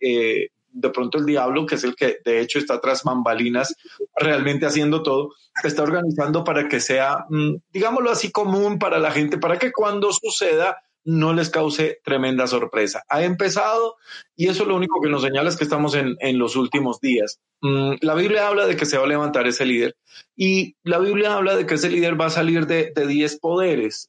de 0.72 0.90
pronto 0.92 1.18
el 1.18 1.26
diablo, 1.26 1.66
que 1.66 1.74
es 1.74 1.84
el 1.84 1.96
que 1.96 2.20
de 2.24 2.40
hecho 2.40 2.60
está 2.60 2.80
tras 2.80 3.02
bambalinas, 3.04 3.76
realmente 4.16 4.68
haciendo 4.68 5.02
todo, 5.02 5.34
está 5.64 5.82
organizando 5.82 6.44
para 6.44 6.70
que 6.70 6.80
sea, 6.80 7.26
mm, 7.30 7.56
digámoslo 7.72 8.12
así, 8.12 8.32
común 8.32 8.78
para 8.78 9.00
la 9.00 9.10
gente, 9.10 9.40
para 9.40 9.58
que 9.58 9.72
cuando 9.72 10.14
suceda 10.14 10.78
no 11.06 11.34
les 11.34 11.50
cause 11.50 12.00
tremenda 12.04 12.48
sorpresa. 12.48 13.04
Ha 13.10 13.24
empezado 13.24 13.98
y 14.36 14.48
eso 14.48 14.66
lo 14.66 14.76
único 14.76 15.02
que 15.02 15.10
nos 15.10 15.22
señala 15.22 15.50
es 15.50 15.58
que 15.58 15.64
estamos 15.64 15.96
en, 15.96 16.18
los 16.38 16.56
últimos 16.56 17.00
días. 17.00 17.40
Mm, 17.62 17.94
la 18.02 18.16
Biblia 18.16 18.48
habla 18.48 18.66
de 18.66 18.76
que 18.76 18.86
se 18.86 18.98
va 18.98 19.06
a 19.06 19.08
levantar 19.08 19.48
ese 19.48 19.66
líder 19.66 19.96
y 20.36 20.76
la 20.84 21.00
Biblia 21.00 21.36
habla 21.36 21.56
de 21.56 21.66
que 21.66 21.76
ese 21.76 21.90
líder 21.90 22.20
va 22.20 22.28
a 22.28 22.32
salir 22.32 22.68
de 22.68 22.92
10 22.96 23.40
poderes 23.40 24.08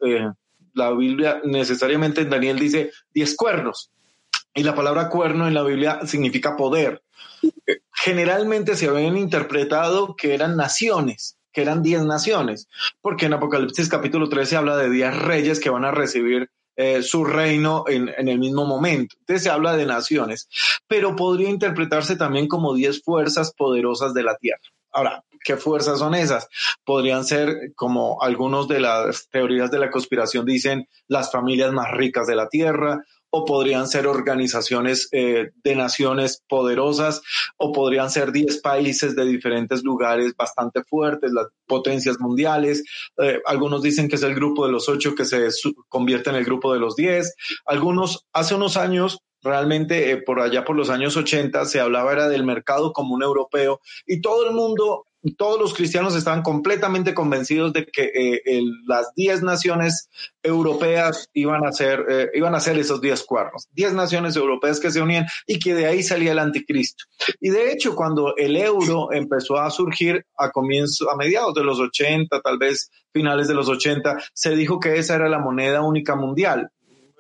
la 0.74 0.90
Biblia 0.90 1.40
necesariamente 1.44 2.20
en 2.20 2.30
Daniel 2.30 2.58
dice 2.58 2.90
diez 3.14 3.34
cuernos. 3.36 3.90
Y 4.52 4.62
la 4.62 4.74
palabra 4.74 5.08
cuerno 5.08 5.48
en 5.48 5.54
la 5.54 5.62
Biblia 5.62 6.00
significa 6.04 6.56
poder. 6.56 7.02
Generalmente 7.92 8.76
se 8.76 8.88
habían 8.88 9.16
interpretado 9.16 10.14
que 10.16 10.34
eran 10.34 10.56
naciones, 10.56 11.38
que 11.52 11.62
eran 11.62 11.82
diez 11.82 12.04
naciones, 12.04 12.68
porque 13.00 13.26
en 13.26 13.34
Apocalipsis 13.34 13.88
capítulo 13.88 14.28
13 14.28 14.56
habla 14.56 14.76
de 14.76 14.90
diez 14.90 15.16
reyes 15.16 15.60
que 15.60 15.70
van 15.70 15.84
a 15.84 15.90
recibir 15.90 16.50
eh, 16.76 17.02
su 17.02 17.24
reino 17.24 17.84
en, 17.86 18.10
en, 18.16 18.28
el 18.28 18.38
mismo 18.38 18.64
momento. 18.64 19.16
Entonces 19.20 19.44
se 19.44 19.50
habla 19.50 19.76
de 19.76 19.86
naciones, 19.86 20.48
pero 20.86 21.14
podría 21.14 21.48
interpretarse 21.48 22.16
también 22.16 22.48
como 22.48 22.74
diez 22.74 23.02
fuerzas 23.02 23.52
poderosas 23.54 24.14
de 24.14 24.22
la 24.22 24.36
tierra. 24.36 24.62
Ahora, 24.94 25.24
¿qué 25.44 25.56
fuerzas 25.56 25.98
son 25.98 26.14
esas? 26.14 26.48
Podrían 26.84 27.24
ser, 27.24 27.72
como 27.74 28.22
algunos 28.22 28.66
de 28.68 28.80
las 28.80 29.28
teorías 29.28 29.70
de 29.70 29.78
la 29.78 29.90
conspiración 29.90 30.46
dicen, 30.46 30.88
las 31.08 31.30
familias 31.30 31.72
más 31.72 31.90
ricas 31.92 32.26
de 32.26 32.36
la 32.36 32.48
Tierra, 32.48 33.04
o 33.36 33.44
podrían 33.44 33.88
ser 33.88 34.06
organizaciones 34.06 35.08
eh, 35.10 35.50
de 35.64 35.74
naciones 35.74 36.44
poderosas, 36.48 37.20
o 37.56 37.72
podrían 37.72 38.08
ser 38.08 38.30
10 38.30 38.60
países 38.60 39.16
de 39.16 39.24
diferentes 39.24 39.82
lugares 39.82 40.36
bastante 40.36 40.84
fuertes, 40.84 41.32
las 41.32 41.48
potencias 41.66 42.20
mundiales. 42.20 42.84
Eh, 43.18 43.40
algunos 43.44 43.82
dicen 43.82 44.08
que 44.08 44.14
es 44.14 44.22
el 44.22 44.36
grupo 44.36 44.66
de 44.66 44.70
los 44.70 44.88
ocho 44.88 45.16
que 45.16 45.24
se 45.24 45.48
convierte 45.88 46.30
en 46.30 46.36
el 46.36 46.44
grupo 46.44 46.72
de 46.72 46.78
los 46.78 46.94
10. 46.94 47.34
Algunos, 47.66 48.24
hace 48.32 48.54
unos 48.54 48.76
años, 48.76 49.18
realmente 49.42 50.12
eh, 50.12 50.16
por 50.18 50.38
allá 50.38 50.64
por 50.64 50.76
los 50.76 50.88
años 50.88 51.16
80 51.16 51.64
se 51.64 51.80
hablaba 51.80 52.12
era 52.12 52.28
del 52.28 52.44
mercado 52.44 52.92
común 52.92 53.24
europeo 53.24 53.80
y 54.06 54.20
todo 54.20 54.48
el 54.48 54.54
mundo, 54.54 55.06
todos 55.32 55.58
los 55.58 55.72
cristianos 55.72 56.14
estaban 56.14 56.42
completamente 56.42 57.14
convencidos 57.14 57.72
de 57.72 57.86
que 57.86 58.12
eh, 58.14 58.62
las 58.86 59.14
10 59.16 59.42
naciones 59.42 60.10
europeas 60.42 61.30
iban 61.32 61.66
a 61.66 61.72
ser, 61.72 62.04
eh, 62.08 62.30
iban 62.34 62.54
a 62.54 62.60
ser 62.60 62.78
esos 62.78 63.00
10 63.00 63.22
cuernos, 63.24 63.66
10 63.72 63.94
naciones 63.94 64.36
europeas 64.36 64.78
que 64.78 64.90
se 64.90 65.00
unían 65.00 65.26
y 65.46 65.58
que 65.58 65.74
de 65.74 65.86
ahí 65.86 66.02
salía 66.02 66.32
el 66.32 66.38
anticristo. 66.38 67.04
Y 67.40 67.48
de 67.48 67.72
hecho, 67.72 67.96
cuando 67.96 68.36
el 68.36 68.56
euro 68.56 69.12
empezó 69.12 69.56
a 69.56 69.70
surgir 69.70 70.26
a 70.36 70.50
comienzo, 70.50 71.10
a 71.10 71.16
mediados 71.16 71.54
de 71.54 71.64
los 71.64 71.80
80, 71.80 72.40
tal 72.42 72.58
vez 72.58 72.90
finales 73.12 73.48
de 73.48 73.54
los 73.54 73.68
80, 73.68 74.18
se 74.34 74.54
dijo 74.54 74.78
que 74.78 74.98
esa 74.98 75.14
era 75.14 75.28
la 75.28 75.38
moneda 75.38 75.80
única 75.80 76.14
mundial 76.14 76.70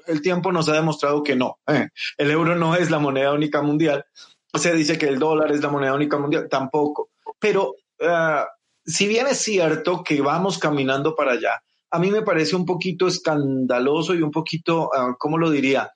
el 0.06 0.20
tiempo 0.20 0.52
nos 0.52 0.68
ha 0.68 0.74
demostrado 0.74 1.22
que 1.22 1.34
no. 1.34 1.58
Eh, 1.66 1.88
el 2.18 2.30
euro 2.30 2.54
no 2.56 2.76
es 2.76 2.90
la 2.90 2.98
moneda 2.98 3.32
única 3.32 3.62
mundial. 3.62 4.04
Se 4.52 4.74
dice 4.74 4.98
que 4.98 5.08
el 5.08 5.18
dólar 5.18 5.50
es 5.52 5.62
la 5.62 5.70
moneda 5.70 5.94
única 5.94 6.18
mundial, 6.18 6.46
tampoco. 6.50 7.10
Pero 7.38 7.74
eh, 8.04 8.44
si 8.84 9.08
bien 9.08 9.26
es 9.26 9.38
cierto 9.38 10.02
que 10.02 10.20
vamos 10.20 10.58
caminando 10.58 11.14
para 11.14 11.32
allá, 11.32 11.62
a 11.90 11.98
mí 11.98 12.10
me 12.10 12.22
parece 12.22 12.56
un 12.56 12.66
poquito 12.66 13.06
escandaloso 13.06 14.14
y 14.14 14.22
un 14.22 14.30
poquito, 14.30 14.90
uh, 14.90 15.14
¿cómo 15.18 15.38
lo 15.38 15.50
diría? 15.50 15.92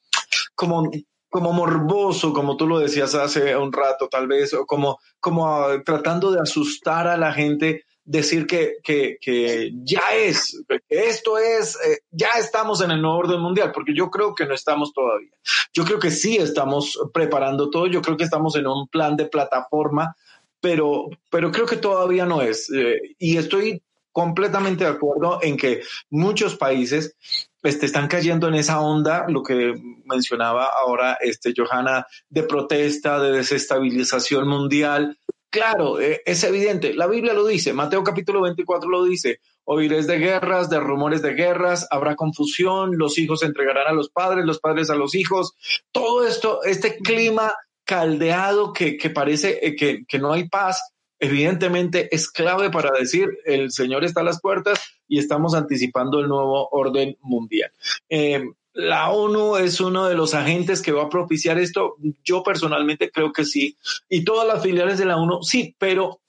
Como 0.55 0.91
como 1.31 1.53
morboso, 1.53 2.33
como 2.33 2.57
tú 2.57 2.67
lo 2.67 2.79
decías 2.79 3.15
hace 3.15 3.55
un 3.57 3.73
rato, 3.73 4.09
tal 4.09 4.27
vez, 4.27 4.55
o 4.55 4.65
como, 4.65 4.99
como 5.21 5.67
tratando 5.85 6.31
de 6.31 6.41
asustar 6.41 7.07
a 7.07 7.19
la 7.19 7.33
gente 7.33 7.85
decir 8.05 8.47
que, 8.47 8.77
que, 8.83 9.19
que 9.21 9.71
ya 9.85 10.15
es, 10.15 10.65
esto 10.89 11.37
es, 11.37 11.77
eh, 11.85 11.99
ya 12.11 12.31
estamos 12.39 12.81
en 12.81 12.91
el 12.91 13.03
nuevo 13.03 13.19
orden 13.19 13.41
mundial, 13.41 13.71
porque 13.73 13.93
yo 13.95 14.11
creo 14.11 14.35
que 14.35 14.47
no 14.47 14.55
estamos 14.55 14.95
todavía. 14.95 15.33
Yo 15.75 15.85
creo 15.85 15.99
que 15.99 16.11
sí 16.11 16.39
estamos 16.39 16.99
preparando 17.13 17.69
todo, 17.69 17.87
yo 17.87 18.01
creo 18.01 18.17
que 18.17 18.25
estamos 18.25 18.57
en 18.57 18.67
un 18.67 18.89
plan 18.89 19.15
de 19.15 19.27
plataforma, 19.27 20.15
pero, 20.61 21.09
pero 21.31 21.51
creo 21.51 21.67
que 21.67 21.77
todavía 21.77 22.27
no 22.27 22.43
es. 22.43 22.71
Eh, 22.71 23.15
y 23.19 23.37
estoy 23.37 23.83
completamente 24.13 24.85
de 24.85 24.91
acuerdo 24.91 25.39
en 25.43 25.57
que 25.57 25.83
muchos 26.11 26.57
países 26.57 27.17
este, 27.63 27.87
están 27.87 28.09
cayendo 28.09 28.49
en 28.49 28.55
esa 28.55 28.81
onda, 28.81 29.27
lo 29.29 29.43
que 29.43 29.75
mencionaba 30.05 30.67
ahora 30.67 31.19
este, 31.21 31.53
Johanna, 31.57 32.07
de 32.29 32.43
protesta, 32.43 33.21
de 33.21 33.33
desestabilización 33.33 34.49
mundial, 34.49 35.17
Claro, 35.51 35.99
eh, 35.99 36.21
es 36.27 36.45
evidente. 36.45 36.93
La 36.93 37.07
Biblia 37.07 37.33
lo 37.33 37.47
dice, 37.47 37.73
Mateo 37.73 38.05
capítulo 38.05 38.43
24 38.43 38.89
lo 38.89 39.05
dice. 39.05 39.41
oiréis 39.65 40.07
de 40.07 40.19
guerras, 40.19 40.69
de 40.69 40.79
rumores 40.79 41.23
de 41.23 41.33
guerras, 41.33 41.87
habrá 41.91 42.17
confusión, 42.17 42.99
los 42.99 43.19
hijos 43.19 43.43
entregarán 43.43 43.87
a 43.87 43.93
los 43.93 44.11
padres, 44.11 44.45
los 44.45 44.61
padres 44.61 44.91
a 44.91 44.95
los 44.95 45.15
hijos. 45.15 45.55
Todo 45.91 46.27
esto, 46.27 46.63
este 46.65 46.99
clima 46.99 47.55
caldeado 47.89 48.75
que, 48.75 48.99
que 48.99 49.09
parece 49.09 49.67
eh, 49.67 49.75
que, 49.75 50.05
que 50.05 50.19
no 50.19 50.35
hay 50.35 50.47
paz, 50.47 50.93
evidentemente 51.19 52.15
es 52.15 52.31
clave 52.31 52.69
para 52.69 52.91
decir 52.91 53.39
el 53.47 53.73
Señor 53.73 54.05
está 54.05 54.21
a 54.21 54.25
las 54.25 54.43
puertas 54.43 54.79
y 55.09 55.19
estamos 55.19 55.55
anticipando 55.55 56.21
el 56.21 56.29
nuevo 56.29 56.69
orden 56.69 57.17
mundial. 57.23 57.71
Eh, 58.11 58.45
la 58.75 59.09
ONU 59.09 59.57
es 59.57 59.81
uno 59.81 60.05
de 60.05 60.15
los 60.15 60.35
agentes 60.35 60.83
que 60.83 60.93
va 60.93 61.05
a 61.05 61.09
propiciar 61.09 61.59
esto. 61.59 61.97
Yo 62.23 62.43
personalmente 62.43 63.11
creo 63.11 63.33
que 63.33 63.47
sí. 63.47 63.75
Y 64.07 64.23
todas 64.23 64.47
las 64.47 64.63
filiales 64.63 64.99
de 64.99 65.07
la 65.07 65.17
ONU, 65.17 65.43
sí, 65.43 65.75
pero 65.79 66.21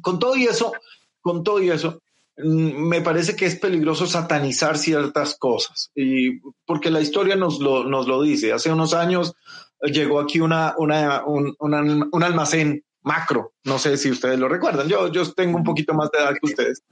con 0.00 0.18
todo 0.18 0.34
y 0.34 0.46
eso, 0.46 0.72
con 1.20 1.44
todo 1.44 1.62
y 1.62 1.70
eso, 1.70 2.02
mm, 2.38 2.88
me 2.88 3.02
parece 3.02 3.36
que 3.36 3.46
es 3.46 3.54
peligroso 3.54 4.08
satanizar 4.08 4.76
ciertas 4.76 5.36
cosas. 5.36 5.92
Y 5.94 6.40
porque 6.66 6.90
la 6.90 7.00
historia 7.00 7.36
nos 7.36 7.60
lo, 7.60 7.84
nos 7.84 8.08
lo 8.08 8.20
dice. 8.20 8.52
Hace 8.52 8.72
unos 8.72 8.94
años 8.94 9.36
llegó 9.82 10.20
aquí 10.20 10.40
una, 10.40 10.74
una, 10.78 11.24
un, 11.24 11.56
un 11.58 12.22
almacén 12.22 12.84
Macro. 13.02 13.52
No 13.64 13.78
sé 13.78 13.96
si 13.96 14.10
ustedes 14.10 14.38
lo 14.38 14.48
recuerdan. 14.48 14.88
Yo, 14.88 15.08
yo 15.08 15.30
tengo 15.32 15.56
un 15.56 15.64
poquito 15.64 15.92
más 15.94 16.10
de 16.10 16.18
edad 16.18 16.34
que 16.40 16.46
ustedes. 16.46 16.82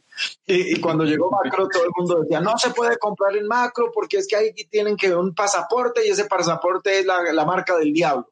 Y, 0.46 0.80
cuando 0.80 1.04
llegó 1.04 1.30
Macro, 1.30 1.68
todo 1.68 1.84
el 1.84 1.90
mundo 1.96 2.20
decía, 2.22 2.40
no 2.40 2.58
se 2.58 2.70
puede 2.70 2.98
comprar 2.98 3.36
en 3.36 3.46
Macro 3.46 3.90
porque 3.94 4.18
es 4.18 4.26
que 4.26 4.36
ahí 4.36 4.52
tienen 4.70 4.96
que 4.96 5.14
un 5.14 5.34
pasaporte 5.34 6.06
y 6.06 6.10
ese 6.10 6.24
pasaporte 6.24 6.98
es 6.98 7.06
la, 7.06 7.32
la 7.32 7.44
marca 7.44 7.76
del 7.76 7.92
diablo. 7.92 8.28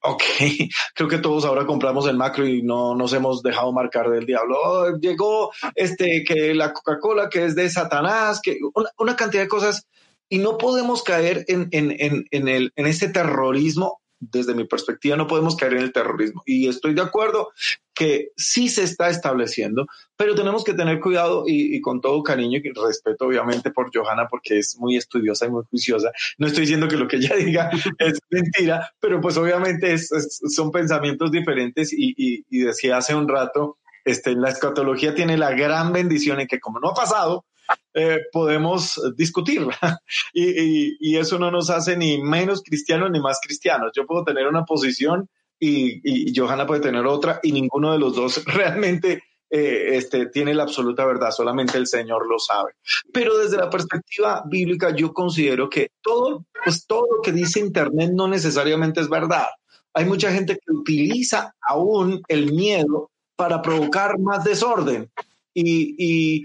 Ok, 0.00 0.22
creo 0.94 1.08
que 1.08 1.18
todos 1.18 1.44
ahora 1.44 1.66
compramos 1.66 2.08
en 2.08 2.16
macro 2.16 2.46
y 2.46 2.62
no 2.62 2.94
nos 2.94 3.12
hemos 3.12 3.42
dejado 3.42 3.70
marcar 3.70 4.08
del 4.08 4.24
diablo. 4.24 4.56
Oh, 4.64 4.98
llegó 4.98 5.52
este 5.74 6.24
que 6.24 6.54
la 6.54 6.72
Coca-Cola 6.72 7.28
que 7.28 7.44
es 7.44 7.54
de 7.54 7.68
Satanás, 7.68 8.40
que 8.42 8.58
una, 8.74 8.88
una, 8.98 9.14
cantidad 9.14 9.42
de 9.42 9.48
cosas 9.48 9.86
y 10.32 10.38
no 10.38 10.56
podemos 10.56 11.02
caer 11.02 11.44
en, 11.46 11.68
en, 11.72 11.94
en, 11.98 12.24
en, 12.30 12.48
el, 12.48 12.72
en 12.76 12.86
ese 12.86 13.10
terrorismo 13.10 14.00
desde 14.18 14.54
mi 14.54 14.64
perspectiva, 14.64 15.14
no 15.14 15.26
podemos 15.26 15.56
caer 15.56 15.74
en 15.74 15.80
el 15.80 15.92
terrorismo. 15.92 16.42
Y 16.46 16.68
estoy 16.68 16.94
de 16.94 17.02
acuerdo 17.02 17.50
que 17.92 18.30
sí 18.34 18.70
se 18.70 18.82
está 18.82 19.10
estableciendo, 19.10 19.86
pero 20.16 20.34
tenemos 20.34 20.64
que 20.64 20.72
tener 20.72 21.00
cuidado 21.00 21.44
y, 21.46 21.78
con 21.82 22.00
todo 22.00 22.22
cariño 22.22 22.60
y 22.64 22.72
respeto, 22.72 23.26
obviamente, 23.26 23.72
por 23.72 23.90
Johanna, 23.94 24.26
porque 24.30 24.58
es 24.58 24.74
muy 24.78 24.96
estudiosa 24.96 25.44
y 25.44 25.50
muy 25.50 25.64
juiciosa. 25.68 26.10
No 26.38 26.46
estoy 26.46 26.62
diciendo 26.62 26.88
que 26.88 26.96
lo 26.96 27.08
que 27.08 27.16
ella 27.16 27.36
diga 27.36 27.70
es 27.98 28.18
mentira, 28.30 28.90
pero 29.00 29.20
pues 29.20 29.36
obviamente 29.36 29.98
son 29.98 30.70
pensamientos 30.70 31.30
diferentes 31.30 31.92
y, 31.92 32.14
y, 32.16 32.58
decía 32.60 32.96
hace 32.96 33.14
un 33.14 33.28
rato, 33.28 33.76
este, 34.02 34.34
la 34.34 34.48
escatología 34.48 35.14
tiene 35.14 35.36
la 35.36 35.50
gran 35.50 35.92
bendición 35.92 36.40
en 36.40 36.46
que 36.46 36.58
como 36.58 36.80
no 36.80 36.88
ha 36.88 36.94
pasado, 36.94 37.44
eh, 37.94 38.20
podemos 38.32 39.00
discutirla. 39.16 39.76
y, 40.32 40.96
y, 41.00 41.16
eso 41.16 41.38
no 41.38 41.50
nos 41.50 41.70
hace 41.70 41.96
ni 41.96 42.22
menos 42.22 42.62
cristianos 42.62 43.10
ni 43.10 43.20
más 43.20 43.38
cristianos. 43.42 43.92
Yo 43.94 44.06
puedo 44.06 44.24
tener 44.24 44.46
una 44.46 44.64
posición 44.64 45.28
y, 45.58 46.00
y 46.02 46.34
Johanna 46.34 46.66
puede 46.66 46.80
tener 46.80 47.06
otra 47.06 47.38
y 47.42 47.52
ninguno 47.52 47.92
de 47.92 47.98
los 47.98 48.16
dos 48.16 48.44
realmente 48.46 49.22
eh, 49.54 49.98
este, 49.98 50.26
tiene 50.30 50.54
la 50.54 50.62
absoluta 50.62 51.04
verdad, 51.04 51.30
solamente 51.30 51.76
el 51.76 51.86
Señor 51.86 52.26
lo 52.26 52.38
sabe. 52.38 52.72
Pero 53.12 53.36
desde 53.36 53.58
la 53.58 53.68
perspectiva 53.68 54.42
bíblica 54.46 54.96
yo 54.96 55.12
considero 55.12 55.68
que 55.68 55.90
todo, 56.00 56.46
pues 56.64 56.86
todo 56.86 57.06
lo 57.16 57.20
que 57.20 57.32
dice 57.32 57.60
Internet 57.60 58.12
no 58.14 58.28
necesariamente 58.28 59.02
es 59.02 59.10
verdad. 59.10 59.44
Hay 59.92 60.06
mucha 60.06 60.32
gente 60.32 60.54
que 60.54 60.72
utiliza 60.72 61.54
aún 61.60 62.22
el 62.28 62.50
miedo 62.54 63.10
para 63.36 63.60
provocar 63.60 64.18
más 64.18 64.42
desorden. 64.42 65.10
Y, 65.54 66.44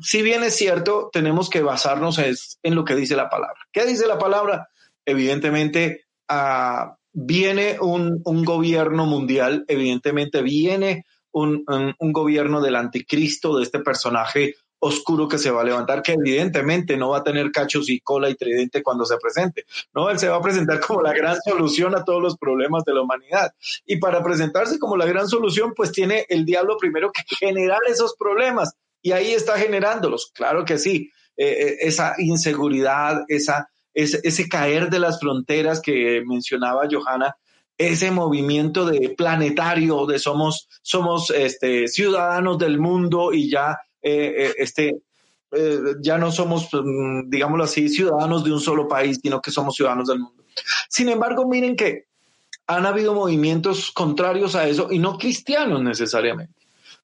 si 0.00 0.22
bien 0.22 0.42
es 0.42 0.56
cierto, 0.56 1.10
tenemos 1.12 1.50
que 1.50 1.62
basarnos 1.62 2.18
en 2.18 2.74
lo 2.74 2.84
que 2.84 2.94
dice 2.94 3.16
la 3.16 3.28
palabra. 3.28 3.60
¿Qué 3.72 3.84
dice 3.86 4.06
la 4.06 4.18
palabra? 4.18 4.68
Evidentemente, 5.04 6.04
ah, 6.28 6.96
viene 7.12 7.78
un, 7.80 8.22
gobierno 8.44 9.06
mundial, 9.06 9.64
evidentemente 9.68 10.42
viene 10.42 11.04
un, 11.32 11.64
un, 11.66 12.12
gobierno 12.12 12.60
del 12.60 12.76
anticristo, 12.76 13.56
de 13.56 13.64
este 13.64 13.80
personaje 13.80 14.54
oscuro 14.80 15.28
que 15.28 15.38
se 15.38 15.50
va 15.50 15.60
a 15.60 15.64
levantar, 15.64 16.02
que 16.02 16.12
evidentemente 16.12 16.96
no 16.96 17.10
va 17.10 17.18
a 17.18 17.22
tener 17.22 17.52
cachos 17.52 17.88
y 17.88 18.00
cola 18.00 18.28
y 18.28 18.34
tridente 18.34 18.82
cuando 18.82 19.04
se 19.04 19.16
presente, 19.18 19.64
¿no? 19.94 20.10
Él 20.10 20.18
se 20.18 20.28
va 20.28 20.36
a 20.36 20.42
presentar 20.42 20.80
como 20.80 21.02
la 21.02 21.12
gran 21.12 21.36
solución 21.42 21.94
a 21.94 22.04
todos 22.04 22.20
los 22.20 22.36
problemas 22.36 22.84
de 22.84 22.94
la 22.94 23.02
humanidad. 23.02 23.52
Y 23.86 23.96
para 23.96 24.22
presentarse 24.22 24.78
como 24.78 24.96
la 24.96 25.06
gran 25.06 25.28
solución, 25.28 25.74
pues 25.76 25.92
tiene 25.92 26.26
el 26.28 26.44
diablo 26.44 26.76
primero 26.78 27.12
que 27.12 27.22
generar 27.36 27.80
esos 27.88 28.16
problemas. 28.16 28.74
Y 29.02 29.12
ahí 29.12 29.32
está 29.32 29.58
generándolos, 29.58 30.30
claro 30.34 30.64
que 30.64 30.78
sí. 30.78 31.10
Eh, 31.36 31.68
eh, 31.68 31.76
esa 31.82 32.14
inseguridad, 32.18 33.24
esa, 33.28 33.70
ese, 33.94 34.20
ese 34.24 34.48
caer 34.48 34.90
de 34.90 34.98
las 34.98 35.20
fronteras 35.20 35.80
que 35.80 36.22
mencionaba 36.26 36.88
Johanna, 36.90 37.36
ese 37.78 38.10
movimiento 38.10 38.84
de 38.84 39.14
planetario, 39.16 40.04
de 40.04 40.18
somos, 40.18 40.68
somos 40.82 41.30
este, 41.30 41.88
ciudadanos 41.88 42.58
del 42.58 42.78
mundo 42.78 43.32
y 43.32 43.50
ya 43.50 43.78
eh, 44.02 44.34
eh, 44.36 44.54
este, 44.58 44.96
eh, 45.52 45.78
ya 46.00 46.18
no 46.18 46.32
somos, 46.32 46.68
mm, 46.72 47.28
digámoslo 47.28 47.64
así, 47.64 47.88
ciudadanos 47.88 48.44
de 48.44 48.52
un 48.52 48.60
solo 48.60 48.88
país, 48.88 49.18
sino 49.22 49.40
que 49.40 49.50
somos 49.50 49.74
ciudadanos 49.74 50.08
del 50.08 50.20
mundo. 50.20 50.44
Sin 50.88 51.08
embargo, 51.08 51.46
miren 51.46 51.76
que 51.76 52.06
han 52.66 52.86
habido 52.86 53.14
movimientos 53.14 53.90
contrarios 53.90 54.54
a 54.54 54.68
eso 54.68 54.88
y 54.90 54.98
no 54.98 55.18
cristianos 55.18 55.82
necesariamente, 55.82 56.54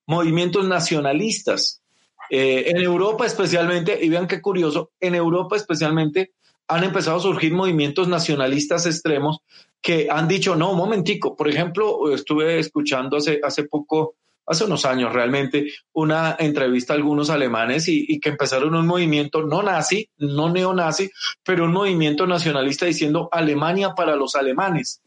movimientos 0.07 0.67
nacionalistas. 0.67 1.83
en 2.29 2.77
Europa 2.79 3.25
especialmente, 3.25 3.97
y 4.03 4.09
vean 4.09 4.27
qué 4.27 4.41
curioso, 4.41 4.91
en 4.99 5.15
Europa 5.15 5.55
especialmente 5.55 6.33
han 6.67 6.83
empezado 6.83 7.19
a 7.19 7.21
surgir 7.21 7.53
movimientos 7.53 8.09
nacionalistas 8.09 8.85
extremos 8.87 9.39
que 9.81 10.09
han 10.11 10.27
dicho, 10.27 10.57
no, 10.57 10.75
momentico, 10.75 11.37
por 11.37 11.49
ejemplo, 11.49 12.13
estuve 12.13 12.59
escuchando 12.59 13.19
hace, 13.19 13.39
hace 13.45 13.63
poco 13.65 14.17
hace 14.47 14.65
unos 14.65 14.85
años 14.85 15.13
realmente, 15.13 15.73
una 15.93 16.37
entrevista 16.39 16.93
a 16.93 16.97
algunos 16.97 17.31
alemanes 17.31 17.89
y, 17.89 18.19
que 18.21 18.31
empezaron 18.31 18.75
un 18.75 18.87
movimiento 18.87 19.43
no 19.43 19.63
nazi, 19.63 20.09
no 20.19 20.51
neonazi, 20.51 21.11
pero 21.43 21.65
un 21.65 21.73
movimiento 21.73 22.27
nacionalista 22.27 22.87
diciendo 22.87 23.29
Alemania 23.33 23.95
para 23.95 24.17
los 24.17 24.35
alemanes 24.37 25.03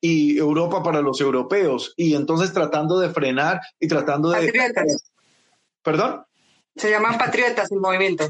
y 0.00 0.38
Europa 0.38 0.82
para 0.82 1.00
los 1.00 1.20
europeos. 1.20 1.92
Y 1.96 2.14
entonces 2.14 2.52
tratando 2.52 2.98
de 2.98 3.10
frenar 3.10 3.60
y 3.80 3.88
tratando 3.88 4.30
de... 4.30 4.52
¿Perdón? 5.82 6.22
Se 6.74 6.90
llaman 6.90 7.18
patriotas 7.18 7.70
el 7.72 7.80
movimiento. 7.80 8.28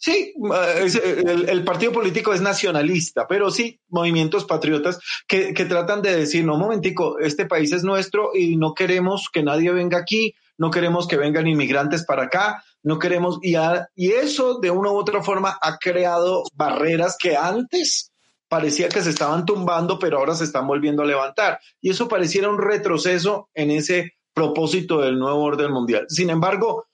Sí, 0.00 0.32
eh, 0.54 1.22
el, 1.48 1.64
partido 1.64 1.90
político 1.90 2.32
es 2.32 2.40
nacionalista, 2.40 3.26
pero 3.26 3.50
sí 3.50 3.80
movimientos 3.88 4.44
patriotas 4.44 5.00
que, 5.26 5.52
tratan 5.52 6.02
de 6.02 6.14
decir, 6.14 6.44
no, 6.44 6.56
momentico, 6.56 7.18
este 7.18 7.46
país 7.46 7.72
es 7.72 7.82
nuestro 7.82 8.30
y 8.32 8.56
no 8.56 8.74
queremos 8.74 9.28
que 9.32 9.42
nadie 9.42 9.72
venga 9.72 9.98
aquí, 9.98 10.36
no 10.56 10.70
queremos 10.70 11.08
que 11.08 11.16
vengan 11.16 11.48
inmigrantes 11.48 12.04
para 12.04 12.24
acá, 12.24 12.62
no 12.84 13.00
queremos, 13.00 13.40
y, 13.42 13.56
y 13.96 14.12
eso 14.12 14.60
de 14.60 14.70
una 14.70 14.92
u 14.92 14.96
otra 14.96 15.20
forma 15.20 15.58
ha 15.60 15.78
creado 15.78 16.44
barreras 16.54 17.16
que 17.20 17.36
antes 17.36 18.12
parecía 18.48 18.88
que 18.88 19.02
se 19.02 19.10
estaban 19.10 19.44
tumbando, 19.44 19.98
pero 19.98 20.18
ahora 20.18 20.34
se 20.34 20.44
están 20.44 20.68
volviendo 20.68 21.02
a 21.02 21.06
levantar. 21.06 21.58
Y 21.80 21.90
eso 21.90 22.06
pareciera 22.06 22.48
un 22.48 22.58
retroceso 22.58 23.48
en 23.52 23.72
ese 23.72 24.14
propósito 24.32 25.00
del 25.00 25.18
nuevo 25.18 25.42
orden 25.42 25.72
mundial. 25.72 26.06
Sin 26.08 26.30
embargo, 26.30 26.86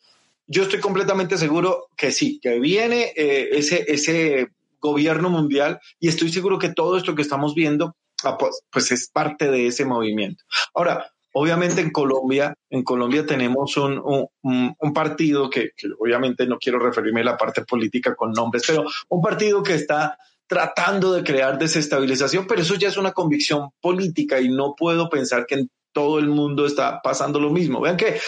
yo 0.47 0.63
estoy 0.63 0.81
completamente 0.81 1.39
seguro 1.39 1.89
que 1.97 2.13
sí, 2.13 2.39
que 2.41 2.59
viene 2.59 3.13
eh, 3.17 3.51
ese, 3.53 3.85
ese 3.89 4.49
gobierno 4.81 5.31
mundial 5.31 5.81
y 5.99 6.09
estoy 6.09 6.31
seguro 6.31 6.59
que 6.59 6.69
todo 6.69 6.97
esto 6.97 7.15
que 7.15 7.23
estamos 7.23 7.55
viendo 7.55 7.97
ah, 8.25 8.37
pues, 8.71 8.91
es 8.91 9.09
parte 9.09 9.51
de 9.51 9.67
ese 9.67 9.85
movimiento. 9.85 10.45
Ahora, 10.75 11.11
obviamente 11.33 11.81
en 11.81 11.91
Colombia, 11.91 12.55
en 12.69 12.83
Colombia 12.83 13.25
tenemos 13.25 13.77
un, 13.77 14.29
un, 14.43 14.77
un 14.79 14.93
partido 14.93 15.49
que, 15.49 15.71
que, 15.77 15.89
obviamente 15.99 16.47
no 16.47 16.59
quiero 16.59 16.79
referirme 16.79 17.23
a 17.23 17.25
la 17.25 17.37
parte 17.37 17.63
política 17.63 18.15
con 18.15 18.33
nombres, 18.33 18.65
pero 18.67 18.85
un 19.09 19.23
partido 19.23 19.63
que 19.63 19.75
está 19.75 20.19
tratando 20.47 21.15
de 21.15 21.25
crear 21.25 21.59
desestabilización, 21.59 22.47
pero 22.47 22.61
eso 22.61 22.75
ya 22.75 22.89
es 22.89 22.99
una 22.99 23.13
convicción 23.13 23.71
política 23.81 24.41
y 24.41 24.51
no 24.51 24.75
puedo 24.77 25.09
pensar 25.09 25.47
que 25.47 25.55
en 25.55 25.71
todo 25.95 26.19
el 26.19 26.29
mundo 26.29 26.67
está 26.67 27.01
pasando 27.03 27.41
lo 27.41 27.51
mismo. 27.51 27.81
Vean 27.81 27.97
que 27.97 28.21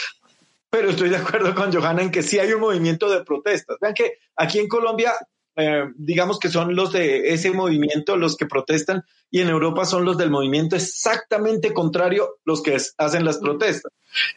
pero 0.70 0.90
estoy 0.90 1.10
de 1.10 1.16
acuerdo 1.16 1.54
con 1.54 1.72
Johanna 1.72 2.02
en 2.02 2.10
que 2.10 2.22
sí 2.22 2.38
hay 2.38 2.52
un 2.52 2.60
movimiento 2.60 3.10
de 3.10 3.24
protestas. 3.24 3.78
Vean 3.80 3.94
que 3.94 4.18
aquí 4.36 4.58
en 4.58 4.68
Colombia, 4.68 5.12
eh, 5.56 5.84
digamos 5.96 6.38
que 6.38 6.48
son 6.48 6.74
los 6.74 6.92
de 6.92 7.32
ese 7.32 7.50
movimiento 7.52 8.16
los 8.16 8.36
que 8.36 8.46
protestan 8.46 9.02
y 9.30 9.40
en 9.40 9.48
Europa 9.48 9.84
son 9.84 10.04
los 10.04 10.18
del 10.18 10.30
movimiento 10.30 10.76
exactamente 10.76 11.72
contrario 11.72 12.36
los 12.44 12.62
que 12.62 12.76
hacen 12.98 13.24
las 13.24 13.38
protestas. 13.38 13.92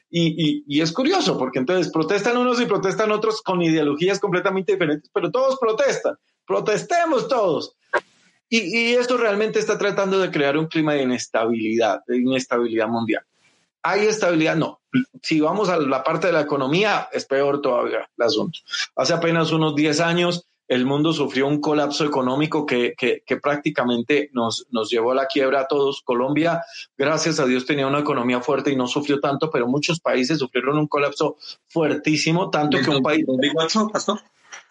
Y, 0.10 0.82
es 0.82 0.92
curioso 0.92 1.38
porque 1.38 1.60
entonces 1.60 1.92
protestan 1.92 2.38
unos 2.38 2.62
y 2.62 2.65
protestan 2.65 3.12
otros 3.12 3.42
con 3.42 3.62
ideologías 3.62 4.20
completamente 4.20 4.74
diferentes, 4.74 5.10
pero 5.13 5.32
todos 5.32 5.58
protestan. 5.60 6.15
Protestemos 6.46 7.28
todos. 7.28 7.76
Y, 8.50 8.92
y 8.92 8.96
esto 8.96 9.18
realmente 9.18 9.60
está 9.60 9.78
tratando 9.78 10.20
de 10.20 10.32
crear 10.32 10.58
un 10.58 10.68
clima 10.68 10.94
de 10.94 11.04
inestabilidad, 11.04 12.02
de 12.08 12.18
inestabilidad 12.18 12.88
mundial. 12.88 13.24
¿Hay 13.84 14.08
estabilidad? 14.08 14.56
No. 14.56 14.82
Si 15.22 15.39
vamos 15.39 15.70
a 15.70 15.78
la 15.78 16.04
parte 16.04 16.28
de 16.28 16.34
la 16.34 16.42
economía, 16.42 17.10
es 17.12 17.26
peor 17.26 17.62
todavía 17.62 18.10
el 18.18 18.26
asunto. 18.26 18.60
Hace 18.96 19.13
apenas 19.13 19.52
unos 19.52 19.76
10 19.76 20.00
años 20.02 20.46
el 20.70 20.86
mundo 20.86 21.13
sufrió 21.13 21.48
un 21.48 21.60
colapso 21.60 22.06
económico 22.06 22.65
que, 22.65 22.94
que, 22.96 23.24
que, 23.26 23.38
prácticamente 23.38 24.30
nos, 24.34 24.68
nos 24.70 24.89
llevó 24.92 25.12
a 25.12 25.15
la 25.15 25.26
quiebra 25.26 25.62
a 25.62 25.68
todos. 25.68 26.02
Colombia, 26.04 26.63
gracias 26.96 27.39
a 27.39 27.46
Dios, 27.46 27.65
tenía 27.65 27.88
una 27.88 28.00
economía 28.00 28.39
fuerte 28.39 28.72
y 28.72 28.76
no 28.76 28.88
sufrió 28.88 29.20
tanto, 29.20 29.50
pero 29.50 29.68
muchos 29.68 30.00
países 30.00 30.38
sufrieron 30.38 30.78
un 30.78 30.88
colapso 30.88 31.38
fuertísimo, 31.68 32.52
tanto 32.52 32.78
que 32.80 32.89
un 32.92 33.02
país... 33.02 33.26
2008. 33.26 33.89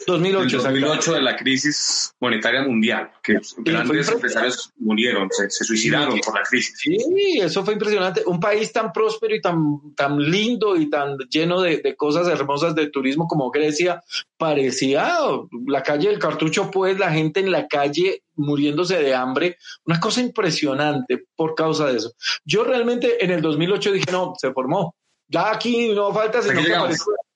2008 0.06 1.12
de 1.12 1.22
la 1.22 1.36
crisis 1.36 2.14
monetaria 2.20 2.62
mundial, 2.62 3.10
que 3.22 3.38
grandes 3.58 4.08
empresarios 4.08 4.70
murieron, 4.76 5.28
se, 5.30 5.50
suicidaron 5.50 6.20
por 6.20 6.34
la 6.34 6.42
crisis. 6.42 6.78
Sí, 6.78 7.38
eso 7.40 7.64
fue 7.64 7.74
impresionante. 7.74 8.22
Un 8.26 8.40
país 8.40 8.72
tan 8.72 8.92
próspero 8.92 9.34
y 9.34 9.40
tan, 9.40 9.94
tan 9.94 10.18
lindo 10.18 10.76
y 10.76 10.88
tan 10.88 11.16
lleno 11.30 11.60
de, 11.60 11.78
de 11.78 11.96
cosas 11.96 12.28
hermosas 12.28 12.74
de 12.74 12.90
turismo 12.90 13.26
como 13.26 13.50
Grecia, 13.50 14.02
parecía 14.36 15.18
la 15.66 15.82
calle 15.82 16.08
del 16.08 16.18
cartucho, 16.18 16.70
pues 16.70 16.98
la 16.98 17.10
gente 17.10 17.40
en 17.40 17.50
la 17.50 17.66
calle 17.66 18.22
muriéndose 18.36 18.98
de 18.98 19.14
hambre, 19.14 19.58
una 19.84 20.00
cosa 20.00 20.20
impresionante 20.20 21.24
por 21.34 21.54
causa 21.54 21.86
de 21.86 21.98
eso. 21.98 22.12
Yo 22.44 22.64
realmente 22.64 23.22
en 23.24 23.30
el 23.30 23.42
2008 23.42 23.92
dije, 23.92 24.12
no, 24.12 24.34
se 24.38 24.52
formó. 24.52 24.94
Ya 25.28 25.52
aquí 25.52 25.92
no 25.92 26.12
falta 26.14 26.40
sino 26.40 26.62
que 26.62 26.72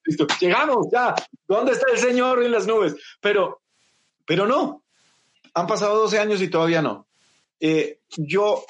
Listo, 0.04 0.26
llegamos 0.40 0.88
ya. 0.92 1.14
¿Dónde 1.46 1.72
está 1.72 1.86
el 1.92 1.98
Señor 1.98 2.42
en 2.42 2.52
las 2.52 2.66
nubes? 2.66 2.96
Pero, 3.20 3.60
pero 4.26 4.46
no. 4.46 4.82
Han 5.54 5.66
pasado 5.66 5.98
12 6.00 6.18
años 6.18 6.42
y 6.42 6.48
todavía 6.48 6.82
no. 6.82 7.06
Eh, 7.60 8.00
yo, 8.16 8.64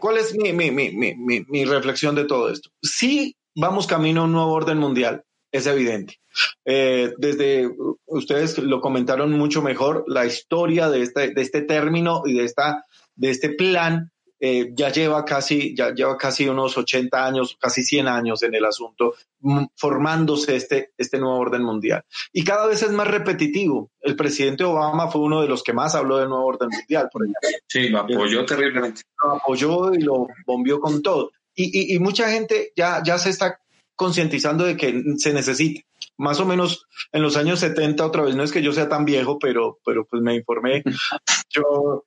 ¿cuál 0.00 0.18
es 0.18 0.34
mi, 0.34 0.52
mi, 0.52 0.72
mi, 0.72 0.90
mi, 0.92 1.64
reflexión 1.64 2.16
de 2.16 2.24
todo 2.24 2.50
esto? 2.50 2.70
Sí, 2.82 3.36
vamos 3.54 3.86
camino 3.86 4.22
a 4.22 4.24
un 4.24 4.32
nuevo 4.32 4.52
orden 4.52 4.78
mundial, 4.78 5.22
es 5.52 5.66
evidente. 5.66 6.18
Eh, 6.64 7.14
desde 7.18 7.70
ustedes 8.06 8.58
lo 8.58 8.80
comentaron 8.80 9.30
mucho 9.32 9.62
mejor, 9.62 10.04
la 10.08 10.26
historia 10.26 10.88
de 10.88 11.02
este, 11.02 11.30
de 11.32 11.40
este 11.42 11.62
término 11.62 12.22
y 12.24 12.34
de, 12.34 12.44
esta, 12.44 12.84
de 13.14 13.30
este 13.30 13.50
plan 13.50 14.10
eh, 14.40 14.70
ya 14.72 14.90
lleva 14.90 15.24
casi, 15.24 15.74
ya 15.74 15.92
lleva 15.92 16.16
casi 16.16 16.48
unos 16.48 16.76
80 16.78 17.26
años, 17.26 17.56
casi 17.60 17.82
100 17.82 18.06
años 18.06 18.42
en 18.42 18.54
el 18.54 18.64
asunto, 18.64 19.14
mm, 19.40 19.64
formándose 19.74 20.54
este, 20.54 20.92
este 20.96 21.18
nuevo 21.18 21.38
orden 21.38 21.62
mundial. 21.62 22.04
Y 22.32 22.44
cada 22.44 22.66
vez 22.66 22.82
es 22.82 22.92
más 22.92 23.08
repetitivo. 23.08 23.90
El 24.00 24.14
presidente 24.14 24.64
Obama 24.64 25.10
fue 25.10 25.22
uno 25.22 25.42
de 25.42 25.48
los 25.48 25.62
que 25.62 25.72
más 25.72 25.94
habló 25.94 26.18
del 26.18 26.28
nuevo 26.28 26.46
orden 26.46 26.68
mundial, 26.68 27.08
por 27.12 27.22
ejemplo. 27.22 27.48
Sí, 27.66 27.88
lo 27.88 28.00
apoyó 28.00 28.44
terriblemente. 28.46 29.02
Lo 29.22 29.32
apoyó 29.32 29.94
y 29.94 30.02
lo 30.02 30.28
bombió 30.46 30.78
con 30.80 31.02
todo. 31.02 31.32
Y, 31.54 31.92
y, 31.92 31.98
mucha 31.98 32.30
gente 32.30 32.72
ya, 32.76 33.02
ya 33.04 33.18
se 33.18 33.30
está 33.30 33.58
concientizando 33.96 34.64
de 34.64 34.76
que 34.76 35.02
se 35.16 35.32
necesita. 35.32 35.80
Más 36.16 36.38
o 36.38 36.46
menos 36.46 36.86
en 37.10 37.22
los 37.22 37.36
años 37.36 37.58
70, 37.58 38.06
otra 38.06 38.22
vez, 38.22 38.36
no 38.36 38.44
es 38.44 38.52
que 38.52 38.62
yo 38.62 38.72
sea 38.72 38.88
tan 38.88 39.04
viejo, 39.04 39.40
pero, 39.40 39.80
pero 39.84 40.04
pues 40.04 40.22
me 40.22 40.36
informé. 40.36 40.84
Yo 41.50 42.04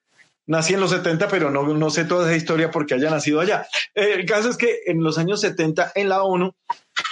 nací 0.48 0.74
en 0.74 0.80
los 0.80 0.92
70, 0.92 1.28
pero 1.28 1.50
no, 1.50 1.64
no 1.64 1.90
sé 1.90 2.06
toda 2.06 2.28
esa 2.28 2.36
historia 2.36 2.72
porque 2.72 2.94
haya 2.94 3.10
nacido 3.10 3.40
allá. 3.40 3.66
Eh, 3.96 4.14
el 4.16 4.26
caso 4.26 4.50
es 4.50 4.58
que 4.58 4.80
en 4.86 5.04
los 5.04 5.18
años 5.18 5.42
70 5.42 5.94
en 5.96 6.10
la 6.10 6.24
ONU, 6.24 6.52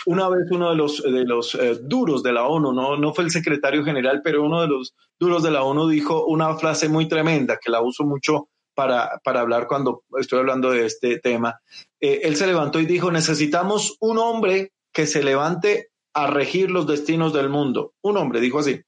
una 0.06 0.30
vez 0.30 0.50
uno 0.52 0.70
de 0.70 0.76
los, 0.76 1.02
de 1.04 1.26
los 1.26 1.56
eh, 1.56 1.80
duros 1.82 2.24
de 2.24 2.34
la 2.34 2.48
ONU, 2.48 2.74
no, 2.74 2.98
no 2.98 3.13
fue 3.13 3.24
el 3.24 3.32
secretario 3.32 3.84
general, 3.84 4.22
pero 4.24 4.44
uno 4.44 4.62
de 4.62 4.68
los 4.68 4.94
duros 5.20 5.44
de 5.44 5.52
la 5.52 5.63
ONU 5.63 5.88
dijo 5.88 6.26
una 6.26 6.56
frase 6.56 6.89
muy 6.89 7.08
tremenda 7.08 7.58
que 7.63 7.72
la 7.72 7.82
uso 7.82 8.04
mucho 8.04 8.50
para, 8.74 9.20
para 9.24 9.42
hablar 9.42 9.68
cuando 9.68 10.04
estoy 10.20 10.39
hablando 10.39 10.72
de 10.72 10.86
este 10.86 11.20
tema. 11.20 11.60
Eh, 12.00 12.22
él 12.24 12.36
se 12.36 12.48
levantó 12.48 12.80
y 12.80 12.86
dijo, 12.86 13.12
necesitamos 13.12 13.98
un 14.00 14.18
hombre 14.18 14.72
que 14.92 15.06
se 15.06 15.24
levante 15.24 15.89
a 16.13 16.28
regir 16.28 16.72
los 16.72 16.88
destinos 16.88 17.34
del 17.34 17.50
mundo. 17.50 17.94
Un 18.02 18.18
hombre, 18.18 18.39
dijo 18.39 18.60
así, 18.60 18.82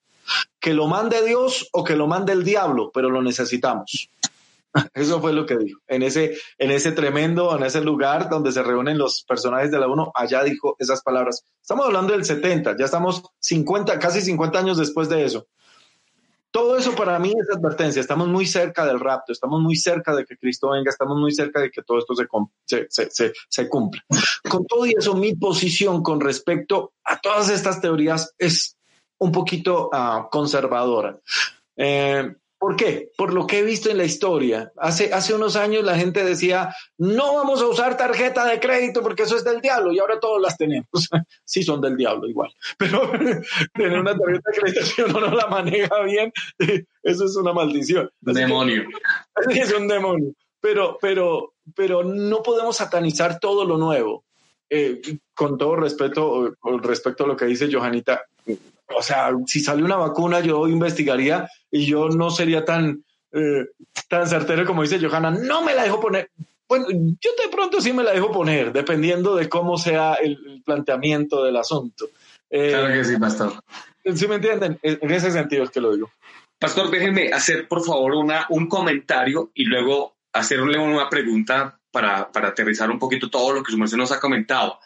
que 0.60 0.74
lo 0.74 0.88
mande 0.88 1.26
Dios 1.26 1.68
o 1.74 1.84
que 1.84 1.96
lo 1.96 2.08
mande 2.08 2.34
el 2.34 2.44
diablo, 2.44 2.92
pero 2.94 3.10
lo 3.10 3.22
necesitamos. 3.22 4.10
Eso 4.94 5.22
fue 5.22 5.34
lo 5.34 5.46
que 5.46 5.58
dijo. 5.58 5.80
En 5.88 6.04
ese, 6.04 6.38
en 6.58 6.72
ese 6.72 6.92
tremendo, 6.92 7.56
en 7.56 7.64
ese 7.64 7.82
lugar 7.82 8.30
donde 8.30 8.52
se 8.52 8.64
reúnen 8.64 8.98
los 8.98 9.24
personajes 9.24 9.72
de 9.72 9.80
la 9.80 9.88
UNO, 9.88 10.12
allá 10.16 10.44
dijo 10.44 10.76
esas 10.80 11.02
palabras. 11.02 11.44
Estamos 11.62 11.86
hablando 11.86 12.14
del 12.14 12.26
70, 12.26 12.78
ya 12.78 12.86
estamos 12.86 13.24
50, 13.40 14.00
casi 14.00 14.22
50 14.22 14.60
años 14.60 14.78
después 14.78 15.10
de 15.10 15.26
eso. 15.26 15.48
Todo 16.52 16.78
eso 16.78 16.94
para 16.96 17.18
mí 17.18 17.30
es 17.30 17.56
advertencia. 17.56 18.02
Estamos 18.02 18.28
muy 18.28 18.46
cerca 18.46 18.86
del 18.86 19.00
rapto, 19.00 19.32
estamos 19.32 19.62
muy 19.62 19.78
cerca 19.78 20.14
de 20.14 20.26
que 20.26 20.38
Cristo 20.38 20.72
venga, 20.72 20.90
estamos 20.90 21.18
muy 21.18 21.32
cerca 21.32 21.62
de 21.62 21.72
que 21.72 21.82
todo 21.82 22.00
esto 22.00 22.14
se, 22.66 22.88
se, 22.90 23.10
se, 23.10 23.34
se 23.48 23.70
cumpla. 23.70 24.04
Con 24.50 24.66
todo 24.66 24.86
y 24.86 24.94
eso, 24.98 25.16
mi 25.16 25.34
posición 25.34 26.04
con 26.04 26.20
respecto 26.20 26.92
a 27.06 27.20
todas 27.22 27.50
estas 27.50 27.80
teorías 27.80 28.34
es 28.38 28.76
un 29.20 29.32
poquito 29.32 29.90
uh, 29.94 30.30
conservadora. 30.30 31.18
Eh, 31.78 32.36
¿Por 32.62 32.76
qué? 32.76 33.12
Por 33.18 33.34
lo 33.34 33.48
que 33.48 33.58
he 33.58 33.64
visto 33.64 33.90
en 33.90 33.98
la 33.98 34.04
historia. 34.04 34.72
Hace, 34.78 35.12
hace 35.12 35.34
unos 35.34 35.56
años 35.56 35.84
la 35.84 35.98
gente 35.98 36.24
decía, 36.24 36.72
no 36.96 37.34
vamos 37.34 37.60
a 37.60 37.66
usar 37.66 37.98
tarjeta 37.98 38.46
de 38.46 38.60
crédito 38.60 39.02
porque 39.02 39.24
eso 39.24 39.36
es 39.36 39.44
del 39.44 39.62
diablo 39.62 39.92
y 39.92 39.98
ahora 39.98 40.20
todos 40.20 40.40
las 40.40 40.58
tenemos. 40.58 40.88
sí 41.44 41.64
son 41.64 41.82
del 41.82 41.98
diablo 41.98 42.28
igual, 42.28 42.54
pero 42.78 43.12
tener 43.74 44.00
una 44.00 44.16
tarjeta 44.16 44.52
de 44.52 44.60
crédito 44.60 44.86
si 44.86 45.02
uno 45.02 45.22
no 45.22 45.32
la 45.32 45.48
maneja 45.48 46.04
bien, 46.04 46.32
eso 47.02 47.26
es 47.26 47.36
una 47.36 47.52
maldición. 47.52 48.12
Un 48.24 48.34
demonio. 48.34 48.84
Es 49.50 49.74
un 49.74 49.88
demonio. 49.88 50.32
Pero, 50.60 51.00
pero, 51.02 51.56
pero 51.76 52.04
no 52.04 52.44
podemos 52.44 52.78
satanizar 52.78 53.40
todo 53.40 53.66
lo 53.66 53.80
nuevo. 53.80 54.24
Eh, 54.70 55.02
con 55.34 55.58
todo 55.58 55.78
respeto, 55.78 56.54
con 56.60 56.84
respecto 56.84 57.24
a 57.24 57.28
lo 57.28 57.36
que 57.36 57.46
dice 57.46 57.74
Johanita, 57.74 58.22
o 58.96 59.02
sea, 59.02 59.32
si 59.48 59.62
sale 59.62 59.84
una 59.84 59.96
vacuna, 59.96 60.42
yo 60.42 60.68
investigaría 60.68 61.50
y 61.72 61.86
yo 61.86 62.10
no 62.10 62.30
sería 62.30 62.66
tan, 62.66 63.04
eh, 63.32 63.68
tan 64.08 64.28
certero 64.28 64.66
como 64.66 64.82
dice 64.84 65.00
Johanna, 65.00 65.32
no 65.32 65.64
me 65.64 65.74
la 65.74 65.84
dejo 65.84 66.00
poner. 66.00 66.30
Bueno, 66.68 66.86
yo 66.90 67.32
de 67.44 67.50
pronto 67.52 67.82
sí 67.82 67.92
me 67.92 68.04
la 68.04 68.12
dejo 68.12 68.32
poner, 68.32 68.72
dependiendo 68.72 69.36
de 69.36 69.50
cómo 69.50 69.78
sea 69.78 70.14
el, 70.16 70.62
planteamiento 70.64 71.44
del 71.44 71.58
asunto. 71.58 72.10
Eh, 72.50 72.70
claro 72.70 72.94
que 72.94 73.04
sí, 73.04 73.18
pastor. 73.18 73.54
¿Sí 74.16 74.28
me 74.28 74.36
entienden? 74.36 74.80
En 74.82 75.12
ese 75.12 75.32
sentido 75.32 75.64
es 75.64 75.70
que 75.70 75.82
lo 75.82 75.94
digo. 75.94 76.10
Pastor, 76.60 76.92
déjenme 76.92 77.34
hacer 77.34 77.68
por 77.68 77.84
favor 77.84 78.14
una, 78.14 78.46
un 78.50 78.68
comentario 78.68 79.52
y 79.54 79.66
luego 79.66 80.16
hacerle 80.32 80.78
una 80.78 81.10
pregunta 81.10 81.80
para, 81.92 82.32
para, 82.32 82.50
aterrizar 82.50 82.90
un 82.90 83.00
poquito 83.00 83.30
todo 83.30 83.52
lo 83.52 83.64
que 83.64 83.72
su 83.72 83.78
merced 83.78 83.98
nos 83.98 84.12
ha 84.12 84.20
comentado. 84.20 84.80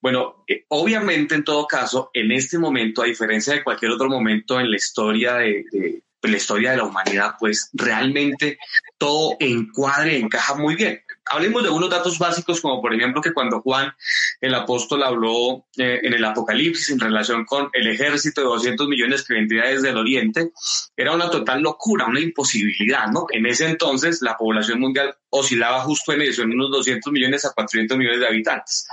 Bueno, 0.00 0.44
eh, 0.48 0.64
obviamente 0.68 1.34
en 1.34 1.44
todo 1.44 1.66
caso, 1.66 2.10
en 2.14 2.32
este 2.32 2.58
momento, 2.58 3.02
a 3.02 3.06
diferencia 3.06 3.54
de 3.54 3.62
cualquier 3.62 3.92
otro 3.92 4.08
momento 4.08 4.58
en 4.58 4.70
la 4.70 4.76
historia 4.76 5.34
de, 5.34 5.64
de 5.70 6.02
la 6.22 6.36
historia 6.36 6.72
de 6.72 6.78
la 6.78 6.84
humanidad, 6.84 7.34
pues 7.38 7.70
realmente 7.72 8.58
todo 8.98 9.36
encuadre, 9.38 10.18
encaja 10.18 10.54
muy 10.54 10.74
bien 10.74 11.02
hablemos 11.30 11.62
de 11.62 11.70
unos 11.70 11.90
datos 11.90 12.18
básicos, 12.18 12.60
como 12.60 12.80
por 12.80 12.94
ejemplo 12.94 13.20
que 13.20 13.32
cuando 13.32 13.60
Juan 13.60 13.92
el 14.40 14.54
apóstol 14.54 15.02
habló 15.02 15.66
eh, 15.76 16.00
en 16.02 16.14
el 16.14 16.24
Apocalipsis 16.24 16.90
en 16.90 17.00
relación 17.00 17.44
con 17.44 17.70
el 17.72 17.86
ejército 17.88 18.40
de 18.40 18.46
200 18.46 18.88
millones 18.88 19.24
que 19.24 19.34
vendría 19.34 19.64
desde 19.64 19.90
el 19.90 19.96
Oriente, 19.96 20.52
era 20.96 21.14
una 21.14 21.30
total 21.30 21.60
locura, 21.62 22.06
una 22.06 22.20
imposibilidad, 22.20 23.08
¿no? 23.08 23.26
En 23.30 23.46
ese 23.46 23.66
entonces 23.66 24.22
la 24.22 24.36
población 24.36 24.80
mundial 24.80 25.14
oscilaba 25.30 25.80
justo 25.80 26.12
en 26.12 26.22
eso, 26.22 26.42
en 26.42 26.52
unos 26.52 26.70
200 26.70 27.12
millones 27.12 27.44
a 27.44 27.52
400 27.52 27.98
millones 27.98 28.20
de 28.20 28.26
habitantes. 28.26 28.86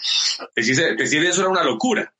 Decir 0.55 1.25
eso 1.25 1.41
era 1.41 1.49
una 1.49 1.63
locura. 1.63 2.11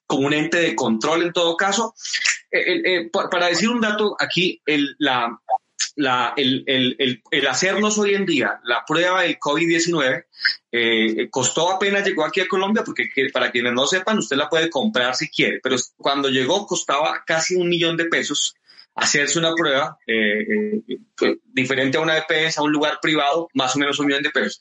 como 0.06 0.26
un 0.26 0.34
ente 0.34 0.58
de 0.58 0.76
control 0.76 1.22
en 1.22 1.32
todo 1.32 1.56
caso? 1.56 1.94
Eh, 2.50 2.82
eh, 2.84 3.10
para 3.10 3.48
decir 3.48 3.68
un 3.68 3.80
dato 3.80 4.16
aquí, 4.18 4.62
el, 4.64 4.94
la, 4.98 5.36
la, 5.96 6.34
el, 6.36 6.64
el, 6.66 7.22
el, 7.30 7.46
hacernos 7.46 7.98
hoy 7.98 8.14
en 8.14 8.26
día 8.26 8.60
la 8.64 8.84
prueba 8.86 9.22
del 9.22 9.38
COVID-19 9.38 10.24
eh, 10.72 11.28
costó 11.30 11.70
apenas 11.70 12.04
llegó 12.04 12.24
aquí 12.24 12.40
a 12.40 12.48
Colombia, 12.48 12.82
porque 12.84 13.06
para 13.32 13.50
quienes 13.50 13.72
no 13.72 13.86
sepan, 13.86 14.18
usted 14.18 14.36
la 14.36 14.48
puede 14.48 14.70
comprar 14.70 15.14
si 15.14 15.28
quiere, 15.28 15.60
pero 15.62 15.76
cuando 15.96 16.28
llegó 16.28 16.66
costaba 16.66 17.22
casi 17.26 17.56
un 17.56 17.68
millón 17.68 17.96
de 17.96 18.06
pesos 18.06 18.54
hacerse 18.94 19.38
una 19.38 19.54
prueba 19.54 19.98
eh, 20.06 20.80
eh, 20.88 21.36
diferente 21.52 21.98
a 21.98 22.00
una 22.00 22.18
EPS, 22.18 22.58
a 22.58 22.62
un 22.62 22.72
lugar 22.72 22.98
privado, 23.00 23.48
más 23.54 23.74
o 23.74 23.78
menos 23.78 23.98
un 23.98 24.06
millón 24.06 24.22
de 24.22 24.30
pesos. 24.30 24.60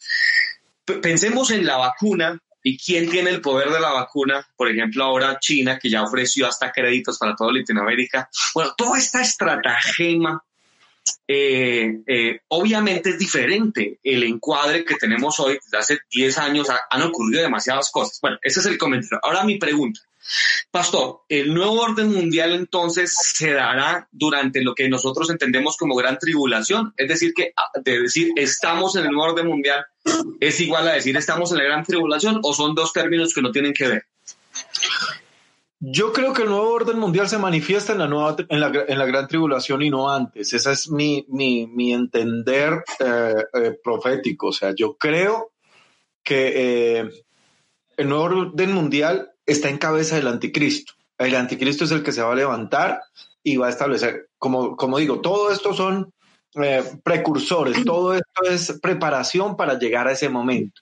pensemos 1.02 1.52
en 1.52 1.66
la 1.66 1.78
vacuna 1.78 2.40
y 2.64 2.78
quién 2.78 3.10
tiene 3.10 3.30
el 3.30 3.42
poder 3.42 3.70
de 3.70 3.80
la 3.80 3.92
vacuna. 3.92 4.48
Por 4.56 4.70
ejemplo, 4.70 5.04
ahora 5.04 5.38
China, 5.40 5.78
que 5.78 5.90
ya 5.90 6.02
ofreció 6.02 6.48
hasta 6.48 6.72
créditos 6.72 7.18
para 7.18 7.36
toda 7.36 7.52
Latinoamérica. 7.52 8.30
Bueno, 8.54 8.74
toda 8.78 8.98
esta 8.98 9.22
estratagema 9.22 10.42
eh, 11.28 12.40
obviamente 12.48 13.10
es 13.10 13.20
diferente 13.20 14.00
el 14.02 14.24
encuadre 14.24 14.86
que 14.86 14.96
tenemos 14.96 15.40
hoy. 15.42 15.60
Desde 15.64 15.78
hace 15.78 16.00
10 16.10 16.38
años 16.38 16.68
han 16.90 17.02
ocurrido 17.02 17.42
demasiadas 17.42 17.92
cosas. 17.92 18.20
Bueno, 18.22 18.38
ese 18.42 18.62
es 18.62 18.66
el 18.66 18.78
comentario. 18.78 19.20
Ahora 19.24 19.44
mi 19.44 19.58
pregunta. 19.58 20.00
Pastor, 20.72 21.22
¿el 21.30 21.54
nuevo 21.54 21.82
orden 21.82 22.12
mundial 22.12 22.54
entonces 22.54 23.16
se 23.16 23.54
dará 23.54 24.08
durante 24.12 24.64
lo 24.64 24.74
que 24.74 24.90
nosotros 24.90 25.30
entendemos 25.30 25.78
como 25.78 25.96
gran 25.96 26.18
tribulación? 26.18 26.94
Es 26.98 27.08
decir, 27.08 27.34
que 27.34 27.54
ah, 27.56 27.70
de 27.84 28.02
decir 28.02 28.32
estamos 28.36 28.96
en 28.96 29.06
el 29.06 29.12
nuevo 29.12 29.34
orden 29.34 29.48
mundial 29.48 29.86
es 30.40 30.60
igual 30.60 30.88
a 30.88 30.94
decir 30.94 31.16
estamos 31.18 31.52
en 31.52 31.60
la 31.60 31.64
gran 31.66 31.84
tribulación 31.84 32.40
o 32.44 32.54
son 32.54 32.76
dos 32.76 32.94
términos 32.94 33.34
que 33.34 33.42
no 33.42 33.52
tienen 33.52 33.74
que 33.74 33.88
ver? 33.88 34.06
Yo 35.86 36.14
creo 36.14 36.32
que 36.32 36.44
el 36.44 36.50
nuevo 36.50 36.70
orden 36.72 36.98
mundial 36.98 37.28
se 37.28 37.38
manifiesta 37.38 37.92
en 37.92 38.00
la, 38.00 38.08
nueva, 38.08 38.38
en 38.48 38.60
la, 38.62 38.72
en 38.88 38.98
la 38.98 39.06
gran 39.06 39.28
tribulación 39.28 39.82
y 39.82 39.90
no 39.90 40.10
antes. 40.10 40.54
Ese 40.54 40.72
es 40.72 40.90
mi, 40.90 41.26
mi, 41.28 41.68
mi 41.68 41.92
entender 41.92 42.86
eh, 43.00 43.36
eh, 43.54 43.78
profético. 43.84 44.48
O 44.48 44.54
sea, 44.54 44.74
yo 44.74 44.96
creo 44.96 45.52
que 46.24 47.00
eh, 47.00 47.10
el 47.98 48.08
nuevo 48.08 48.24
orden 48.24 48.72
mundial 48.72 49.33
está 49.46 49.70
en 49.70 49.78
cabeza 49.78 50.16
del 50.16 50.28
anticristo. 50.28 50.94
El 51.18 51.36
anticristo 51.36 51.84
es 51.84 51.92
el 51.92 52.04
que 52.04 52.12
se 52.12 52.22
va 52.22 52.32
a 52.32 52.36
levantar 52.36 53.02
y 53.44 53.58
va 53.58 53.68
a 53.68 53.70
establecer, 53.70 54.30
como, 54.38 54.76
como 54.76 54.98
digo, 54.98 55.22
todo 55.22 55.52
esto 55.52 55.74
son 55.74 56.12
precursores, 57.04 57.84
todo 57.84 58.14
esto 58.14 58.44
es 58.50 58.80
preparación 58.82 59.58
para 59.58 59.78
llegar 59.78 60.08
a 60.08 60.12
ese 60.12 60.30
momento. 60.30 60.82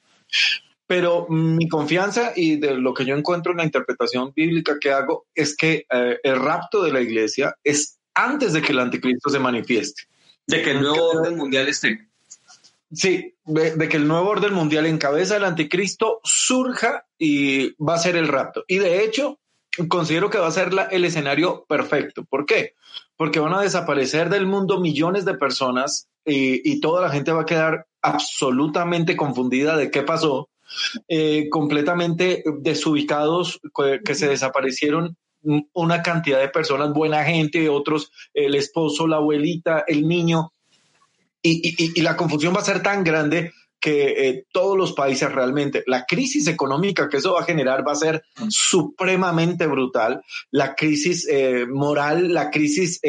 Pero 0.86 1.26
mi 1.30 1.70
confianza 1.70 2.34
y 2.36 2.57
de 2.57 2.76
lo 2.76 2.93
que 2.93 3.05
yo 3.05 3.16
encuentro 3.16 3.51
en 3.51 3.59
la 3.59 3.64
interpretación 3.64 4.34
bíblica 4.36 4.78
que 4.80 4.91
hago 4.91 5.26
es 5.34 5.55
que 5.55 5.86
eh, 5.89 6.20
el 6.22 6.36
rapto 6.38 6.84
de 6.84 6.91
la 6.91 6.99
iglesia 6.99 7.55
es 7.64 7.97
antes 8.14 8.51
de 8.53 8.62
que 8.62 8.74
el 8.74 8.80
anticristo 8.80 9.30
se 9.30 9.39
manifieste. 9.39 10.03
De 10.45 10.62
que 10.62 10.72
el 10.72 10.82
nuevo 10.82 11.12
orden 11.12 11.38
mundial 11.38 11.70
esté. 11.70 12.11
Sí, 12.92 13.36
de, 13.46 13.89
que 13.89 13.98
el 13.98 14.08
nuevo 14.08 14.30
orden 14.30 14.54
mundial 14.54 14.86
encabeza 14.86 15.38
el 15.38 15.46
anticristo 15.46 16.20
surja 16.24 17.06
y 17.18 17.72
va 17.82 17.96
a 17.96 18.00
ser 18.00 18.16
el 18.16 18.28
rapto. 18.28 18.64
Y 18.68 18.80
de 18.80 19.04
hecho, 19.04 19.39
considero 19.88 20.30
que 20.30 20.39
va 20.39 20.48
a 20.48 20.52
ser 20.52 20.72
el 20.92 21.06
escenario 21.06 21.66
perfecto. 21.68 22.26
¿Por 22.26 22.46
qué? 22.46 22.74
Porque 23.16 23.39
van 23.39 23.54
a 23.54 23.62
desaparecer 23.62 24.30
del 24.30 24.46
mundo 24.46 24.80
millones 24.80 25.24
de 25.26 25.36
personas 25.36 26.10
y, 26.26 26.70
y 26.70 26.82
toda 26.82 27.02
la 27.02 27.10
gente 27.10 27.32
va 27.32 27.44
a 27.44 27.46
quedar 27.46 27.88
absolutamente 28.02 29.16
confundida 29.16 29.78
de 29.78 29.89
qué 29.89 30.02
pasó 30.02 30.50
eh, 31.08 31.50
completamente 31.50 32.44
desubicados, 32.60 33.60
que 34.06 34.16
se 34.16 34.28
desaparecieron 34.28 35.18
una 35.74 36.04
cantidad 36.04 36.39
de 36.39 36.50
personas, 36.50 36.94
buena 36.94 37.24
gente, 37.24 37.68
otros, 37.68 38.12
el 38.34 38.56
esposo, 38.56 39.08
la 39.08 39.18
abuelita, 39.18 39.84
el 39.88 40.08
niño, 40.08 40.54
y, 41.42 42.02
la 42.02 42.16
confusión 42.16 42.56
va 42.56 42.60
a 42.60 42.66
ser 42.66 42.84
tan 42.84 43.04
grande 43.04 43.54
que 43.80 44.30
eh, 44.30 44.46
todos 44.52 44.78
los 44.78 44.94
países 44.94 45.32
realmente, 45.32 45.84
la 45.88 46.06
crisis 46.06 46.48
económica 46.48 47.10
que 47.10 47.18
eso 47.18 47.34
va 47.34 47.42
a 47.42 47.46
generar 47.46 47.86
va 47.88 47.94
a 47.94 47.96
ser 47.96 48.24
supremamente 48.50 49.66
brutal, 49.66 50.22
la 50.52 50.76
crisis 50.76 51.28
eh, 51.28 51.66
moral, 51.68 52.32
la 52.32 52.52
crisis 52.52 53.00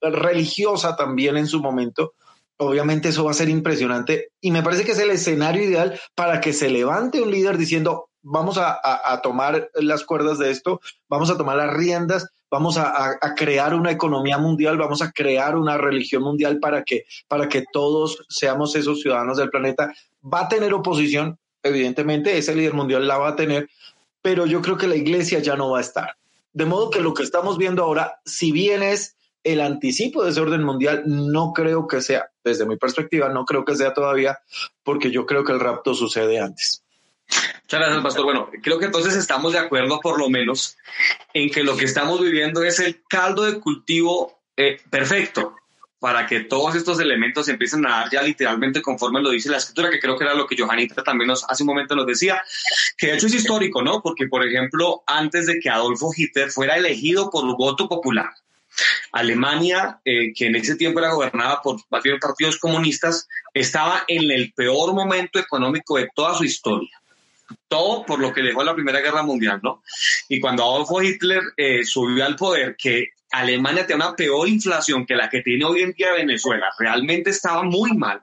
religiosa 0.00 0.94
también 0.94 1.36
en 1.36 1.48
su 1.48 1.60
momento, 1.60 2.14
obviamente 2.60 3.08
eso 3.08 3.24
va 3.24 3.30
a 3.30 3.34
ser 3.34 3.48
impresionante 3.48 4.28
y 4.40 4.50
me 4.50 4.62
parece 4.62 4.84
que 4.84 4.92
es 4.92 4.98
el 4.98 5.10
escenario 5.10 5.64
ideal 5.64 5.98
para 6.14 6.40
que 6.40 6.52
se 6.52 6.68
levante 6.68 7.20
un 7.20 7.30
líder 7.30 7.56
diciendo, 7.56 8.10
vamos 8.22 8.58
a, 8.58 9.20
tomar 9.22 9.70
las 9.74 10.04
cuerdas 10.04 10.38
de 10.38 10.50
esto, 10.50 10.80
vamos 11.08 11.30
a 11.30 11.38
tomar 11.38 11.56
las 11.56 11.72
riendas, 11.72 12.28
vamos 12.50 12.76
a, 12.76 13.18
crear 13.36 13.74
una 13.74 13.92
economía 13.92 14.36
mundial, 14.36 14.76
vamos 14.76 15.02
a 15.02 15.12
crear 15.12 15.56
una 15.56 15.78
religión 15.78 16.22
mundial 16.22 16.58
para 16.58 16.82
que, 16.82 17.04
para 17.28 17.48
que 17.48 17.64
todos 17.72 18.24
seamos 18.28 18.74
esos 18.74 19.00
ciudadanos 19.00 19.38
del 19.38 19.50
planeta. 19.50 19.92
Va 20.22 20.42
a 20.42 20.48
tener 20.48 20.74
oposición, 20.74 21.38
evidentemente, 21.62 22.36
ese 22.36 22.54
líder 22.54 22.74
mundial 22.74 23.06
la 23.06 23.18
va 23.18 23.28
a 23.30 23.36
tener, 23.36 23.68
pero 24.20 24.46
yo 24.46 24.60
creo 24.60 24.76
que 24.76 24.88
la 24.88 24.96
iglesia 24.96 25.38
ya 25.38 25.56
no 25.56 25.70
va 25.70 25.78
a 25.78 25.82
estar. 25.82 26.16
De 26.52 26.66
modo 26.66 26.90
que 26.90 27.00
lo 27.00 27.14
que 27.14 27.22
estamos 27.22 27.56
viendo 27.56 27.84
ahora, 27.84 28.20
si 28.24 28.50
bien 28.50 28.82
es 28.82 29.16
el 29.44 29.60
anticipo 29.60 30.22
de 30.22 30.30
ese 30.30 30.40
orden 30.40 30.64
mundial 30.64 31.02
no 31.06 31.52
creo 31.52 31.86
que 31.86 32.02
sea, 32.02 32.30
desde 32.44 32.66
mi 32.66 32.76
perspectiva, 32.76 33.28
no 33.28 33.44
creo 33.44 33.64
que 33.64 33.76
sea 33.76 33.94
todavía, 33.94 34.38
porque 34.82 35.10
yo 35.10 35.24
creo 35.24 35.44
que 35.44 35.52
el 35.52 35.60
rapto 35.60 35.94
sucede 35.94 36.40
antes. 36.40 36.82
Muchas 37.62 37.80
gracias, 37.80 38.02
Pastor. 38.02 38.24
Bueno, 38.24 38.50
creo 38.62 38.78
que 38.78 38.86
entonces 38.86 39.14
estamos 39.14 39.52
de 39.52 39.58
acuerdo 39.58 40.00
por 40.00 40.18
lo 40.18 40.28
menos 40.28 40.76
en 41.32 41.50
que 41.50 41.62
lo 41.62 41.76
que 41.76 41.84
estamos 41.84 42.20
viviendo 42.20 42.62
es 42.64 42.80
el 42.80 43.02
caldo 43.08 43.44
de 43.44 43.60
cultivo 43.60 44.40
eh, 44.56 44.80
perfecto 44.90 45.54
para 46.00 46.26
que 46.26 46.40
todos 46.40 46.74
estos 46.74 46.98
elementos 46.98 47.48
empiecen 47.48 47.86
a 47.86 47.90
dar 47.90 48.10
ya 48.10 48.22
literalmente 48.22 48.80
conforme 48.80 49.20
lo 49.20 49.30
dice 49.30 49.50
la 49.50 49.58
escritura, 49.58 49.90
que 49.90 50.00
creo 50.00 50.16
que 50.16 50.24
era 50.24 50.34
lo 50.34 50.46
que 50.46 50.56
Johanita 50.56 51.04
también 51.04 51.28
nos, 51.28 51.44
hace 51.48 51.62
un 51.62 51.68
momento 51.68 51.94
nos 51.94 52.06
decía, 52.06 52.42
que 52.96 53.08
de 53.08 53.14
hecho 53.14 53.26
es 53.26 53.34
histórico, 53.34 53.82
¿no? 53.82 54.00
Porque, 54.02 54.26
por 54.26 54.44
ejemplo, 54.44 55.02
antes 55.06 55.46
de 55.46 55.60
que 55.60 55.68
Adolfo 55.68 56.10
Hitler 56.16 56.50
fuera 56.50 56.76
elegido 56.76 57.30
por 57.30 57.44
voto 57.54 57.86
popular, 57.86 58.30
Alemania, 59.12 60.00
eh, 60.04 60.32
que 60.34 60.46
en 60.46 60.56
ese 60.56 60.76
tiempo 60.76 61.00
era 61.00 61.12
gobernada 61.12 61.60
por 61.62 61.78
varios 61.90 62.18
partidos 62.18 62.58
comunistas, 62.58 63.28
estaba 63.52 64.02
en 64.08 64.30
el 64.30 64.52
peor 64.54 64.94
momento 64.94 65.38
económico 65.38 65.98
de 65.98 66.08
toda 66.14 66.34
su 66.34 66.44
historia. 66.44 66.99
Todo 67.68 68.04
por 68.04 68.20
lo 68.20 68.32
que 68.32 68.42
dejó 68.42 68.62
la 68.62 68.74
Primera 68.74 69.00
Guerra 69.00 69.22
Mundial, 69.22 69.60
¿no? 69.62 69.82
Y 70.28 70.40
cuando 70.40 70.64
Adolfo 70.64 71.02
Hitler 71.02 71.42
eh, 71.56 71.84
subió 71.84 72.24
al 72.24 72.36
poder, 72.36 72.76
que 72.76 73.10
Alemania 73.30 73.86
tenía 73.86 74.06
una 74.06 74.16
peor 74.16 74.48
inflación 74.48 75.06
que 75.06 75.14
la 75.14 75.28
que 75.28 75.42
tiene 75.42 75.64
hoy 75.64 75.82
en 75.82 75.92
día 75.92 76.12
Venezuela, 76.12 76.66
realmente 76.78 77.30
estaba 77.30 77.62
muy 77.62 77.92
mal. 77.96 78.22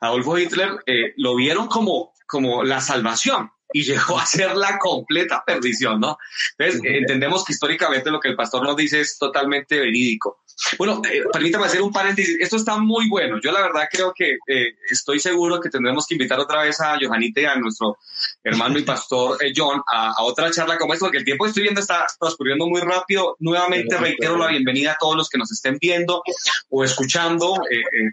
Adolfo 0.00 0.38
Hitler 0.38 0.70
eh, 0.86 1.14
lo 1.16 1.34
vieron 1.34 1.66
como, 1.66 2.12
como 2.26 2.62
la 2.62 2.80
salvación 2.80 3.50
y 3.72 3.82
llegó 3.82 4.18
a 4.18 4.26
ser 4.26 4.56
la 4.56 4.78
completa 4.78 5.42
perdición, 5.46 6.00
¿no? 6.00 6.18
Entonces, 6.56 6.80
entendemos 6.84 7.44
que 7.44 7.52
históricamente 7.52 8.10
lo 8.10 8.20
que 8.20 8.28
el 8.28 8.36
pastor 8.36 8.62
nos 8.62 8.76
dice 8.76 9.00
es 9.00 9.18
totalmente 9.18 9.78
verídico. 9.78 10.42
Bueno, 10.76 11.00
eh, 11.08 11.22
permítame 11.32 11.66
hacer 11.66 11.82
un 11.82 11.92
paréntesis. 11.92 12.36
Esto 12.40 12.56
está 12.56 12.78
muy 12.78 13.08
bueno. 13.08 13.38
Yo 13.40 13.52
la 13.52 13.60
verdad 13.60 13.88
creo 13.90 14.12
que 14.12 14.38
eh, 14.46 14.74
estoy 14.90 15.20
seguro 15.20 15.60
que 15.60 15.70
tendremos 15.70 16.06
que 16.06 16.14
invitar 16.14 16.40
otra 16.40 16.62
vez 16.62 16.80
a 16.80 16.98
Johanita 17.00 17.40
y 17.40 17.44
a 17.44 17.54
nuestro 17.54 17.96
hermano 18.42 18.76
y 18.78 18.82
pastor 18.82 19.42
eh, 19.42 19.52
John 19.54 19.80
a, 19.86 20.14
otra 20.24 20.50
charla 20.50 20.76
como 20.76 20.94
esta, 20.94 21.06
porque 21.06 21.18
el 21.18 21.24
tiempo 21.24 21.44
que 21.44 21.50
estoy 21.50 21.62
viendo 21.62 21.80
está 21.80 22.06
transcurriendo 22.18 22.66
muy 22.66 22.80
rápido. 22.80 23.36
Nuevamente 23.38 23.96
reitero 23.98 24.36
la 24.36 24.48
bienvenida 24.48 24.92
a 24.92 24.96
todos 24.98 25.16
los 25.16 25.28
que 25.28 25.38
nos 25.38 25.52
estén 25.52 25.78
viendo 25.80 26.22
o 26.70 26.84
escuchando 26.84 27.54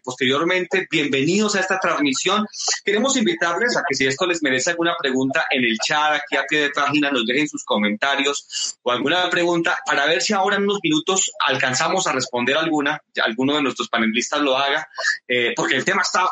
posteriormente. 0.03 0.87
Bienvenidos 0.91 1.55
a 1.55 1.61
esta 1.61 1.79
transmisión. 1.79 2.45
Queremos 2.83 3.17
invitarles 3.17 3.75
a 3.75 3.83
que 3.87 3.95
si 3.95 4.05
esto 4.05 4.27
les 4.27 4.43
merece 4.43 4.69
alguna 4.69 4.95
pregunta 4.99 5.44
en 5.49 5.63
el 5.63 5.77
chat, 5.77 6.13
aquí 6.13 6.35
a 6.37 6.43
pie 6.43 6.61
de 6.61 6.69
página, 6.69 7.11
nos 7.11 7.25
dejen 7.25 7.47
sus 7.47 7.63
comentarios 7.63 8.77
o 8.83 8.91
alguna 8.91 9.29
pregunta 9.29 9.77
para 9.85 10.05
ver 10.05 10.21
si 10.21 10.33
ahora 10.33 10.57
en 10.57 10.63
unos 10.63 10.79
minutos 10.83 11.31
alcanzamos 11.45 12.07
a 12.07 12.13
responder 12.13 12.57
alguna, 12.57 13.01
alguno 13.23 13.55
de 13.55 13.63
nuestros 13.63 13.89
panelistas 13.89 14.41
lo 14.41 14.57
haga, 14.57 14.87
eh, 15.27 15.53
porque 15.55 15.75
el 15.75 15.85
tema 15.85 16.01
está 16.01 16.29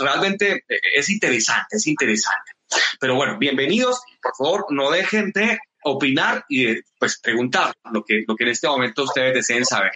realmente, 0.00 0.64
eh, 0.68 0.80
es 0.94 1.08
interesante, 1.10 1.76
es 1.76 1.86
interesante. 1.86 2.52
Pero 2.98 3.14
bueno, 3.14 3.38
bienvenidos, 3.38 4.00
por 4.22 4.34
favor, 4.36 4.66
no 4.70 4.90
dejen 4.90 5.30
de 5.32 5.58
opinar 5.84 6.44
y 6.48 6.80
pues 6.98 7.20
preguntar 7.20 7.74
lo 7.92 8.02
que, 8.02 8.24
lo 8.26 8.34
que 8.34 8.44
en 8.44 8.50
este 8.50 8.66
momento 8.66 9.04
ustedes 9.04 9.34
deseen 9.34 9.64
saber. 9.64 9.92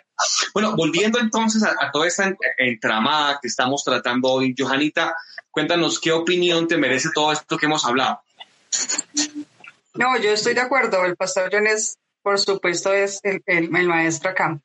Bueno, 0.52 0.76
volviendo 0.76 1.18
entonces 1.18 1.62
a, 1.62 1.90
toda 1.90 2.06
esta 2.06 2.34
entramada 2.58 3.38
que 3.40 3.48
estamos 3.48 3.82
tratando 3.82 4.28
hoy, 4.28 4.54
Johanita, 4.56 5.14
cuéntanos 5.50 5.98
qué 5.98 6.12
opinión 6.12 6.68
te 6.68 6.76
merece 6.76 7.08
todo 7.14 7.32
esto 7.32 7.56
que 7.56 7.66
hemos 7.66 7.84
hablado. 7.84 8.20
No, 9.94 10.16
yo 10.18 10.32
estoy 10.32 10.54
de 10.54 10.60
acuerdo. 10.60 11.04
El 11.04 11.16
pastor 11.16 11.50
John 11.52 11.66
es, 11.66 11.98
por 12.22 12.38
supuesto, 12.38 12.92
es 12.92 13.20
el, 13.22 13.42
el 13.46 13.88
maestro 13.88 14.30
acá. 14.30 14.60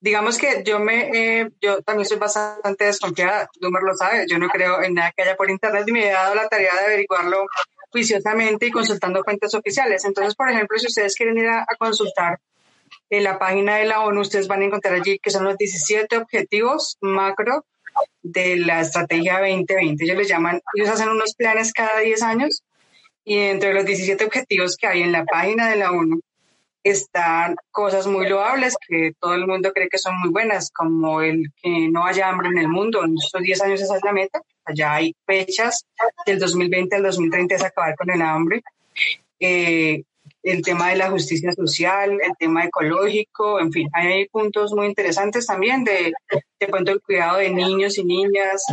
Digamos 0.00 0.38
que 0.38 0.62
yo 0.64 0.78
me, 0.78 1.10
eh, 1.12 1.50
yo 1.60 1.82
también 1.82 2.06
soy 2.06 2.18
bastante 2.18 2.84
desconfiada, 2.84 3.48
Dumer 3.60 3.82
lo 3.82 3.96
sabe, 3.96 4.26
yo 4.28 4.38
no 4.38 4.48
creo 4.48 4.82
en 4.82 4.94
nada 4.94 5.12
que 5.16 5.22
haya 5.22 5.36
por 5.36 5.50
internet 5.50 5.84
y 5.88 5.92
me 5.92 6.06
he 6.06 6.12
dado 6.12 6.34
la 6.34 6.48
tarea 6.48 6.72
de 6.74 6.86
averiguarlo 6.86 7.46
juiciosamente 7.90 8.66
y 8.66 8.70
consultando 8.70 9.24
fuentes 9.24 9.54
oficiales. 9.54 10.04
Entonces, 10.04 10.34
por 10.34 10.50
ejemplo, 10.50 10.78
si 10.78 10.86
ustedes 10.86 11.16
quieren 11.16 11.38
ir 11.38 11.48
a, 11.48 11.66
consultar 11.78 12.38
en 13.10 13.24
la 13.24 13.38
página 13.38 13.76
de 13.76 13.86
la 13.86 14.00
ONU, 14.00 14.20
ustedes 14.20 14.46
van 14.46 14.62
a 14.62 14.66
encontrar 14.66 14.94
allí 14.94 15.18
que 15.18 15.30
son 15.30 15.44
los 15.44 15.56
17 15.56 16.16
objetivos 16.16 16.96
macro 17.00 17.64
de 18.22 18.56
la 18.56 18.82
estrategia 18.82 19.40
2020. 19.40 20.04
Ellos 20.04 20.16
les 20.16 20.28
llaman, 20.28 20.60
ellos 20.74 20.90
hacen 20.90 21.08
unos 21.08 21.34
planes 21.34 21.72
cada 21.72 22.00
10 22.00 22.22
años 22.22 22.62
y 23.26 23.38
entre 23.38 23.74
los 23.74 23.84
17 23.84 24.24
objetivos 24.24 24.76
que 24.76 24.86
hay 24.86 25.02
en 25.02 25.10
la 25.10 25.24
página 25.24 25.68
de 25.68 25.76
la 25.76 25.90
ONU 25.90 26.20
están 26.84 27.56
cosas 27.72 28.06
muy 28.06 28.28
loables 28.28 28.76
que 28.86 29.14
todo 29.20 29.34
el 29.34 29.48
mundo 29.48 29.72
cree 29.72 29.88
que 29.88 29.98
son 29.98 30.20
muy 30.20 30.30
buenas, 30.30 30.70
como 30.70 31.20
el 31.20 31.50
que 31.60 31.88
no 31.90 32.06
haya 32.06 32.28
hambre 32.28 32.48
en 32.50 32.58
el 32.58 32.68
mundo. 32.68 33.04
En 33.04 33.16
estos 33.18 33.42
10 33.42 33.62
años 33.62 33.80
esa 33.80 33.96
es 33.96 34.04
la 34.04 34.12
meta. 34.12 34.40
Allá 34.64 34.94
hay 34.94 35.16
fechas 35.26 35.84
del 36.24 36.38
2020 36.38 36.94
al 36.94 37.02
2030 37.02 37.56
es 37.56 37.64
acabar 37.64 37.96
con 37.96 38.08
el 38.10 38.22
hambre. 38.22 38.62
Eh, 39.40 40.04
el 40.44 40.62
tema 40.62 40.90
de 40.90 40.96
la 40.96 41.10
justicia 41.10 41.50
social, 41.50 42.20
el 42.22 42.36
tema 42.38 42.64
ecológico, 42.64 43.58
en 43.58 43.72
fin, 43.72 43.88
hay 43.92 44.28
puntos 44.28 44.72
muy 44.72 44.86
interesantes 44.86 45.46
también 45.46 45.82
de, 45.82 46.12
de 46.60 46.66
pronto 46.68 46.92
el 46.92 47.02
cuidado 47.02 47.38
de 47.38 47.50
niños 47.50 47.98
y 47.98 48.04
niñas, 48.04 48.64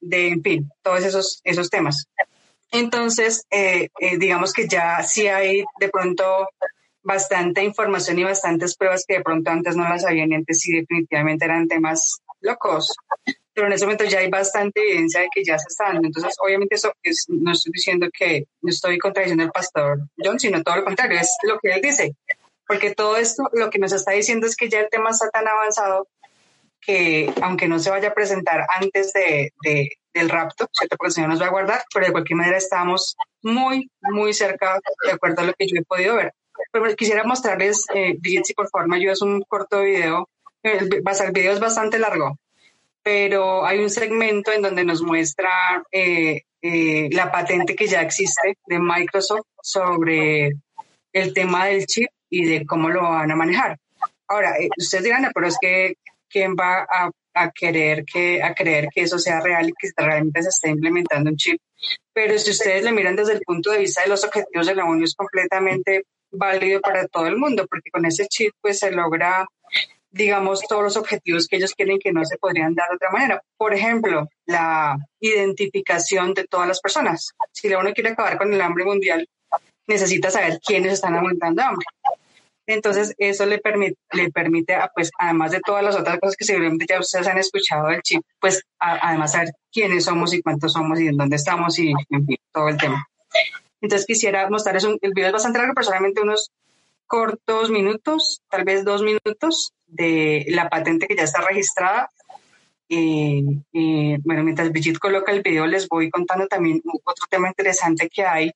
de, 0.00 0.28
en 0.28 0.42
fin, 0.42 0.70
todos 0.82 1.04
esos, 1.04 1.40
esos 1.44 1.70
temas. 1.70 2.08
Entonces, 2.72 3.44
eh, 3.50 3.88
eh, 4.00 4.16
digamos 4.16 4.52
que 4.52 4.66
ya 4.66 5.02
sí 5.02 5.28
hay 5.28 5.62
de 5.78 5.88
pronto 5.90 6.48
bastante 7.02 7.62
información 7.62 8.18
y 8.18 8.24
bastantes 8.24 8.76
pruebas 8.76 9.04
que 9.06 9.18
de 9.18 9.22
pronto 9.22 9.50
antes 9.50 9.76
no 9.76 9.86
las 9.88 10.06
habían 10.06 10.32
y 10.32 10.36
antes 10.36 10.60
sí 10.60 10.72
definitivamente 10.72 11.44
eran 11.44 11.68
temas 11.68 12.22
locos. 12.40 12.88
Pero 13.52 13.66
en 13.66 13.74
ese 13.74 13.84
momento 13.84 14.04
ya 14.04 14.20
hay 14.20 14.30
bastante 14.30 14.80
evidencia 14.80 15.20
de 15.20 15.28
que 15.34 15.44
ya 15.44 15.58
se 15.58 15.66
está 15.68 15.84
dando. 15.92 16.06
Entonces, 16.06 16.34
obviamente 16.42 16.76
eso 16.76 16.92
es, 17.02 17.26
no 17.28 17.52
estoy 17.52 17.72
diciendo 17.72 18.08
que 18.10 18.46
no 18.62 18.70
estoy 18.70 18.98
contradiciendo 18.98 19.44
al 19.44 19.52
pastor 19.52 19.98
John, 20.16 20.40
sino 20.40 20.62
todo 20.62 20.76
lo 20.76 20.84
contrario, 20.84 21.20
es 21.20 21.36
lo 21.42 21.58
que 21.58 21.72
él 21.72 21.82
dice. 21.82 22.16
Porque 22.66 22.94
todo 22.94 23.18
esto 23.18 23.50
lo 23.52 23.68
que 23.68 23.78
nos 23.78 23.92
está 23.92 24.12
diciendo 24.12 24.46
es 24.46 24.56
que 24.56 24.70
ya 24.70 24.80
el 24.80 24.88
tema 24.88 25.10
está 25.10 25.28
tan 25.28 25.46
avanzado 25.46 26.08
que 26.80 27.32
aunque 27.42 27.68
no 27.68 27.78
se 27.78 27.90
vaya 27.90 28.08
a 28.08 28.14
presentar 28.14 28.66
antes 28.80 29.12
de, 29.12 29.52
de, 29.62 29.90
del 30.14 30.28
rapto, 30.28 30.68
¿cierto? 30.72 30.96
Porque 30.96 31.08
el 31.08 31.14
Señor 31.14 31.30
nos 31.30 31.40
va 31.40 31.46
a 31.46 31.50
guardar, 31.50 31.84
pero 31.92 32.06
de 32.06 32.12
cualquier 32.12 32.36
manera 32.36 32.56
estamos 32.56 33.16
muy, 33.42 33.90
muy 34.00 34.34
cerca 34.34 34.78
de 35.04 35.12
acuerdo 35.12 35.42
a 35.42 35.46
lo 35.46 35.54
que 35.54 35.66
yo 35.66 35.76
he 35.76 35.84
podido 35.84 36.16
ver. 36.16 36.32
Pero 36.70 36.94
quisiera 36.94 37.24
mostrarles, 37.24 37.86
eh, 37.94 38.18
si 38.22 38.54
por 38.54 38.68
favor 38.68 38.88
me 38.88 38.96
ayudas 38.96 39.22
un 39.22 39.42
corto 39.42 39.80
video. 39.80 40.28
El, 40.62 40.88
el 40.94 41.32
video 41.32 41.52
es 41.52 41.60
bastante 41.60 41.98
largo, 41.98 42.38
pero 43.02 43.66
hay 43.66 43.80
un 43.80 43.90
segmento 43.90 44.52
en 44.52 44.62
donde 44.62 44.84
nos 44.84 45.02
muestra 45.02 45.50
eh, 45.90 46.42
eh, 46.60 47.08
la 47.10 47.32
patente 47.32 47.74
que 47.74 47.88
ya 47.88 48.02
existe 48.02 48.56
de 48.66 48.78
Microsoft 48.78 49.46
sobre 49.60 50.52
el 51.12 51.34
tema 51.34 51.66
del 51.66 51.86
chip 51.86 52.08
y 52.30 52.44
de 52.44 52.64
cómo 52.64 52.88
lo 52.88 53.02
van 53.02 53.30
a 53.32 53.36
manejar. 53.36 53.78
Ahora, 54.28 54.56
eh, 54.58 54.68
ustedes 54.76 55.04
dirán, 55.04 55.28
pero 55.34 55.48
es 55.48 55.56
que 55.60 55.96
quién 56.28 56.54
va 56.54 56.86
a, 56.88 57.10
a, 57.34 57.50
querer 57.50 58.04
que, 58.04 58.42
a 58.42 58.54
creer 58.54 58.88
que 58.94 59.02
eso 59.02 59.18
sea 59.18 59.40
real 59.40 59.68
y 59.68 59.72
que 59.72 59.90
realmente 59.96 60.42
se 60.42 60.48
esté 60.48 60.68
implementando 60.70 61.30
un 61.30 61.36
chip. 61.36 61.60
Pero 62.12 62.38
si 62.38 62.50
ustedes 62.50 62.84
le 62.84 62.92
miran 62.92 63.16
desde 63.16 63.34
el 63.34 63.40
punto 63.40 63.70
de 63.70 63.78
vista 63.78 64.02
de 64.02 64.08
los 64.08 64.24
objetivos 64.24 64.66
de 64.66 64.74
la 64.74 64.84
ONU, 64.84 65.04
es 65.04 65.14
completamente 65.14 66.04
válido 66.30 66.80
para 66.80 67.06
todo 67.08 67.26
el 67.26 67.36
mundo, 67.36 67.66
porque 67.68 67.90
con 67.90 68.04
ese 68.04 68.26
chip 68.26 68.52
pues 68.60 68.78
se 68.78 68.90
logra, 68.90 69.46
digamos, 70.10 70.62
todos 70.68 70.82
los 70.82 70.96
objetivos 70.96 71.46
que 71.46 71.56
ellos 71.56 71.74
quieren 71.74 71.98
que 71.98 72.12
no 72.12 72.24
se 72.24 72.38
podrían 72.38 72.74
dar 72.74 72.88
de 72.90 72.96
otra 72.96 73.10
manera. 73.10 73.42
Por 73.56 73.74
ejemplo, 73.74 74.28
la 74.46 74.96
identificación 75.20 76.34
de 76.34 76.44
todas 76.44 76.68
las 76.68 76.80
personas. 76.80 77.32
Si 77.52 77.68
la 77.68 77.78
ONU 77.78 77.92
quiere 77.92 78.10
acabar 78.10 78.38
con 78.38 78.52
el 78.52 78.60
hambre 78.60 78.84
mundial, 78.84 79.26
necesita 79.86 80.30
saber 80.30 80.60
quiénes 80.64 80.94
están 80.94 81.14
aguantando 81.14 81.62
hambre. 81.62 81.86
Entonces, 82.66 83.14
eso 83.18 83.44
le 83.46 83.58
permite, 83.58 83.96
le 84.12 84.30
permite 84.30 84.76
pues, 84.94 85.10
además 85.18 85.50
de 85.50 85.60
todas 85.60 85.82
las 85.82 85.96
otras 85.96 86.18
cosas 86.20 86.36
que 86.36 86.44
seguramente 86.44 86.86
ya 86.88 87.00
ustedes 87.00 87.26
han 87.26 87.38
escuchado 87.38 87.88
del 87.88 88.02
chip, 88.02 88.22
pues, 88.40 88.62
además 88.78 89.32
saber 89.32 89.52
quiénes 89.72 90.04
somos 90.04 90.32
y 90.32 90.42
cuántos 90.42 90.72
somos 90.72 91.00
y 91.00 91.08
en 91.08 91.16
dónde 91.16 91.36
estamos 91.36 91.78
y, 91.78 91.92
en 92.10 92.26
fin, 92.26 92.36
todo 92.52 92.68
el 92.68 92.76
tema. 92.76 93.06
Entonces 93.80 94.06
quisiera 94.06 94.48
mostrarles 94.48 94.84
un, 94.84 94.98
el 95.02 95.12
video 95.12 95.28
es 95.28 95.32
bastante 95.32 95.58
largo, 95.58 95.74
pero 95.74 95.84
solamente 95.84 96.20
unos 96.20 96.50
cortos 97.06 97.68
minutos, 97.70 98.40
tal 98.48 98.64
vez 98.64 98.84
dos 98.84 99.02
minutos 99.02 99.74
de 99.86 100.46
la 100.48 100.70
patente 100.70 101.06
que 101.06 101.16
ya 101.16 101.24
está 101.24 101.40
registrada. 101.42 102.08
Y, 102.88 104.18
bueno, 104.22 104.44
mientras 104.44 104.70
Brigitte 104.70 104.98
coloca 104.98 105.32
el 105.32 105.42
video, 105.42 105.66
les 105.66 105.88
voy 105.88 106.10
contando 106.10 106.46
también 106.46 106.82
otro 107.04 107.26
tema 107.28 107.48
interesante 107.48 108.08
que 108.08 108.22
hay. 108.24 108.52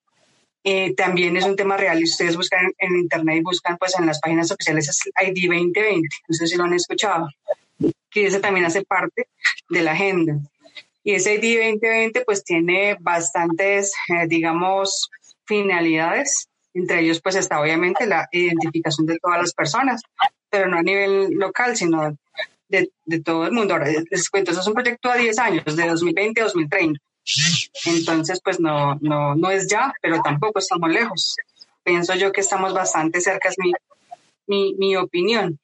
Eh, 0.68 0.94
también 0.96 1.36
es 1.36 1.44
un 1.44 1.54
tema 1.54 1.76
real 1.76 2.00
y 2.00 2.02
ustedes 2.02 2.36
buscan 2.36 2.72
en, 2.78 2.96
internet 2.96 3.36
y 3.36 3.42
buscan 3.42 3.76
pues 3.78 3.96
en 3.96 4.04
las 4.04 4.18
páginas 4.18 4.50
oficiales 4.50 4.88
es 4.88 4.98
ID 5.06 5.48
2020, 5.48 6.08
no 6.26 6.34
sé 6.34 6.48
si 6.48 6.56
lo 6.56 6.64
han 6.64 6.74
escuchado, 6.74 7.28
que 8.10 8.26
ese 8.26 8.40
también 8.40 8.66
hace 8.66 8.82
parte 8.82 9.28
de 9.68 9.82
la 9.82 9.92
agenda. 9.92 10.40
Y 11.04 11.14
ese 11.14 11.34
ID 11.34 11.70
2020 11.70 12.24
pues 12.24 12.42
tiene 12.42 12.96
bastantes, 12.98 13.92
eh, 14.08 14.26
digamos, 14.26 15.08
finalidades. 15.44 16.48
Entre 16.74 16.98
ellos 16.98 17.20
pues 17.22 17.36
está 17.36 17.60
obviamente 17.60 18.04
la 18.04 18.26
identificación 18.32 19.06
de 19.06 19.20
todas 19.20 19.40
las 19.40 19.52
personas, 19.54 20.02
pero 20.50 20.66
no 20.66 20.78
a 20.78 20.82
nivel 20.82 21.30
local, 21.30 21.76
sino 21.76 22.18
de, 22.68 22.90
de 23.04 23.22
todo 23.22 23.46
el 23.46 23.52
mundo. 23.52 23.74
Ahora 23.74 23.86
les 24.10 24.28
cuento, 24.28 24.50
eso 24.50 24.62
es 24.62 24.66
un 24.66 24.74
proyecto 24.74 25.12
a 25.12 25.16
10 25.16 25.38
años, 25.38 25.76
de 25.76 25.86
2020 25.86 26.40
a 26.40 26.44
2030. 26.44 27.00
Entonces 27.84 28.40
pues 28.42 28.60
no, 28.60 28.96
no, 29.00 29.34
no 29.34 29.50
es 29.50 29.68
ya, 29.68 29.92
pero 30.00 30.20
tampoco 30.22 30.58
estamos 30.58 30.90
lejos. 30.90 31.36
Pienso 31.82 32.14
yo 32.14 32.32
que 32.32 32.40
estamos 32.40 32.74
bastante 32.74 33.20
cerca, 33.20 33.48
es 33.48 33.56
mi, 33.58 33.72
mi, 34.46 34.74
mi 34.74 34.96
opinión. 34.96 35.58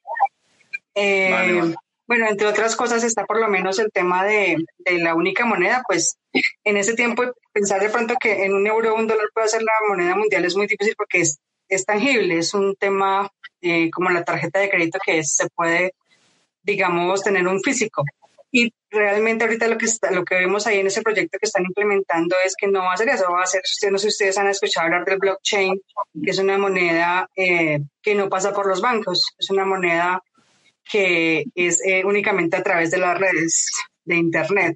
Eh, 0.95 1.73
bueno, 2.05 2.27
entre 2.27 2.47
otras 2.47 2.75
cosas 2.75 3.03
está 3.03 3.25
por 3.25 3.39
lo 3.39 3.47
menos 3.47 3.79
el 3.79 3.91
tema 3.91 4.23
de, 4.23 4.57
de, 4.77 4.97
la 4.99 5.15
única 5.15 5.45
moneda, 5.45 5.83
pues 5.87 6.17
en 6.63 6.77
ese 6.77 6.93
tiempo 6.93 7.23
pensar 7.51 7.81
de 7.81 7.89
pronto 7.89 8.15
que 8.19 8.45
en 8.45 8.53
un 8.53 8.67
euro 8.67 8.93
o 8.93 8.97
un 8.97 9.07
dólar 9.07 9.27
puede 9.33 9.47
ser 9.47 9.63
la 9.63 9.71
moneda 9.87 10.15
mundial 10.15 10.45
es 10.45 10.55
muy 10.55 10.67
difícil 10.67 10.95
porque 10.97 11.21
es, 11.21 11.39
es 11.69 11.85
tangible, 11.85 12.37
es 12.37 12.53
un 12.53 12.75
tema 12.75 13.31
eh, 13.61 13.89
como 13.89 14.09
la 14.09 14.23
tarjeta 14.23 14.59
de 14.59 14.69
crédito 14.69 14.99
que 15.03 15.23
se 15.23 15.47
puede, 15.49 15.93
digamos, 16.61 17.23
tener 17.23 17.47
un 17.47 17.61
físico. 17.61 18.03
Y 18.55 18.71
realmente 18.91 19.43
ahorita 19.43 19.67
lo 19.67 19.79
que 19.79 19.85
está, 19.85 20.11
lo 20.11 20.23
que 20.23 20.35
vemos 20.35 20.67
ahí 20.67 20.77
en 20.77 20.85
ese 20.85 21.01
proyecto 21.01 21.39
que 21.39 21.47
están 21.47 21.65
implementando 21.65 22.35
es 22.45 22.53
que 22.55 22.67
no 22.67 22.81
va 22.81 22.93
a 22.93 22.97
ser 22.97 23.09
eso, 23.09 23.31
va 23.31 23.41
a 23.41 23.47
ser, 23.47 23.63
no 23.91 23.97
sé 23.97 24.03
si 24.03 24.07
ustedes 24.09 24.37
han 24.37 24.47
escuchado 24.47 24.85
hablar 24.85 25.05
del 25.05 25.17
blockchain, 25.17 25.81
que 26.23 26.29
es 26.29 26.37
una 26.37 26.59
moneda 26.59 27.27
eh, 27.35 27.79
que 27.99 28.13
no 28.13 28.29
pasa 28.29 28.53
por 28.53 28.67
los 28.67 28.79
bancos, 28.79 29.33
es 29.39 29.49
una 29.49 29.65
moneda 29.65 30.21
que 30.87 31.45
es 31.55 31.83
eh, 31.83 32.05
únicamente 32.05 32.55
a 32.55 32.61
través 32.61 32.91
de 32.91 32.99
las 32.99 33.17
redes 33.17 33.71
de 34.05 34.17
Internet 34.17 34.75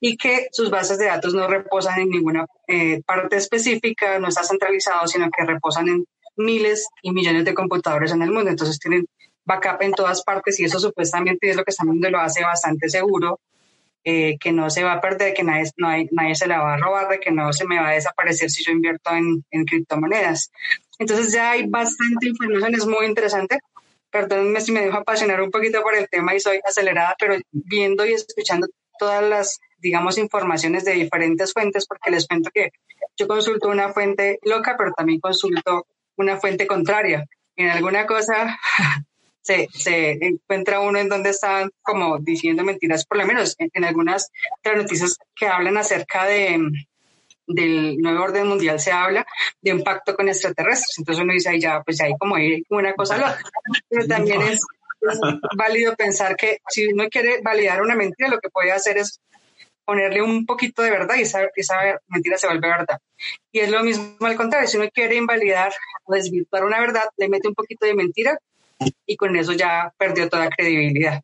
y 0.00 0.16
que 0.16 0.48
sus 0.50 0.68
bases 0.68 0.98
de 0.98 1.06
datos 1.06 1.34
no 1.34 1.46
reposan 1.46 2.00
en 2.00 2.10
ninguna 2.10 2.46
eh, 2.66 3.00
parte 3.06 3.36
específica, 3.36 4.18
no 4.18 4.26
está 4.26 4.42
centralizado, 4.42 5.06
sino 5.06 5.30
que 5.30 5.44
reposan 5.44 5.86
en 5.86 6.04
miles 6.36 6.88
y 7.00 7.12
millones 7.12 7.44
de 7.44 7.54
computadores 7.54 8.10
en 8.10 8.22
el 8.22 8.32
mundo. 8.32 8.50
Entonces 8.50 8.80
tienen 8.80 9.06
backup 9.44 9.82
en 9.82 9.92
todas 9.92 10.22
partes 10.22 10.58
y 10.60 10.64
eso 10.64 10.78
supuestamente 10.78 11.50
es 11.50 11.56
lo 11.56 11.64
que 11.64 11.70
están 11.70 11.88
viendo 11.88 12.10
lo 12.10 12.20
hace 12.20 12.42
bastante 12.42 12.88
seguro, 12.88 13.40
eh, 14.04 14.36
que 14.38 14.52
no 14.52 14.70
se 14.70 14.84
va 14.84 14.94
a 14.94 15.00
perder, 15.00 15.34
que 15.34 15.44
nadie, 15.44 15.70
no 15.76 15.88
hay, 15.88 16.08
nadie 16.12 16.34
se 16.34 16.46
la 16.46 16.60
va 16.60 16.74
a 16.74 16.78
robar, 16.78 17.08
de 17.08 17.20
que 17.20 17.30
no 17.30 17.52
se 17.52 17.66
me 17.66 17.78
va 17.78 17.88
a 17.88 17.94
desaparecer 17.94 18.50
si 18.50 18.64
yo 18.64 18.72
invierto 18.72 19.10
en, 19.12 19.44
en 19.50 19.64
criptomonedas. 19.64 20.50
Entonces 20.98 21.32
ya 21.32 21.52
hay 21.52 21.66
bastante 21.66 22.28
información, 22.28 22.74
es 22.74 22.86
muy 22.86 23.06
interesante 23.06 23.58
perdónenme 24.14 24.60
si 24.60 24.70
me 24.70 24.82
dejo 24.82 24.98
apasionar 24.98 25.42
un 25.42 25.50
poquito 25.50 25.82
por 25.82 25.96
el 25.96 26.08
tema 26.08 26.36
y 26.36 26.38
soy 26.38 26.60
acelerada, 26.64 27.16
pero 27.18 27.36
viendo 27.50 28.06
y 28.06 28.12
escuchando 28.12 28.68
todas 28.96 29.28
las, 29.28 29.58
digamos, 29.78 30.18
informaciones 30.18 30.84
de 30.84 30.92
diferentes 30.92 31.52
fuentes, 31.52 31.84
porque 31.84 32.12
les 32.12 32.28
cuento 32.28 32.50
que 32.54 32.70
yo 33.16 33.26
consulto 33.26 33.68
una 33.68 33.88
fuente 33.88 34.38
loca, 34.44 34.76
pero 34.78 34.92
también 34.92 35.18
consulto 35.18 35.88
una 36.16 36.36
fuente 36.36 36.68
contraria. 36.68 37.26
En 37.56 37.70
alguna 37.70 38.06
cosa 38.06 38.56
se, 39.44 39.68
se 39.72 40.12
encuentra 40.12 40.80
uno 40.80 40.98
en 40.98 41.08
donde 41.08 41.30
están 41.30 41.70
como 41.82 42.18
diciendo 42.18 42.64
mentiras, 42.64 43.04
por 43.04 43.18
lo 43.18 43.26
menos 43.26 43.54
en, 43.58 43.70
en 43.72 43.84
algunas 43.84 44.30
de 44.62 44.70
las 44.70 44.82
noticias 44.82 45.18
que 45.36 45.46
hablan 45.46 45.76
acerca 45.76 46.24
de, 46.24 46.58
del 47.46 47.98
nuevo 47.98 48.24
orden 48.24 48.46
mundial 48.46 48.80
se 48.80 48.90
habla 48.90 49.26
de 49.60 49.72
un 49.72 49.82
pacto 49.82 50.14
con 50.16 50.28
extraterrestres. 50.28 50.98
Entonces 50.98 51.22
uno 51.22 51.32
dice, 51.32 51.50
ahí 51.50 51.60
ya, 51.60 51.82
pues 51.82 52.00
hay 52.00 52.14
como 52.18 52.36
una 52.70 52.94
cosa 52.94 53.16
loca. 53.18 53.38
Pero 53.88 54.06
también 54.06 54.42
es, 54.42 54.60
válido 55.56 55.94
pensar 55.94 56.34
que 56.34 56.58
si 56.68 56.86
uno 56.86 57.08
quiere 57.10 57.40
validar 57.42 57.82
una 57.82 57.94
mentira, 57.94 58.30
lo 58.30 58.38
que 58.38 58.48
puede 58.48 58.72
hacer 58.72 58.96
es 58.96 59.20
ponerle 59.84 60.22
un 60.22 60.46
poquito 60.46 60.80
de 60.80 60.90
verdad 60.90 61.16
y 61.16 61.22
esa, 61.22 61.42
esa 61.54 61.76
mentira 62.08 62.38
se 62.38 62.46
vuelve 62.46 62.68
verdad. 62.68 62.98
Y 63.52 63.60
es 63.60 63.70
lo 63.70 63.82
mismo 63.82 64.16
al 64.20 64.36
contrario, 64.36 64.66
si 64.66 64.78
uno 64.78 64.88
quiere 64.90 65.16
invalidar 65.16 65.74
o 66.04 66.14
desvirtuar 66.14 66.64
una 66.64 66.80
verdad, 66.80 67.04
le 67.18 67.28
mete 67.28 67.48
un 67.48 67.54
poquito 67.54 67.84
de 67.84 67.94
mentira 67.94 68.38
y 69.06 69.16
con 69.16 69.36
eso 69.36 69.52
ya 69.52 69.92
perdió 69.98 70.28
toda 70.28 70.50
credibilidad. 70.50 71.22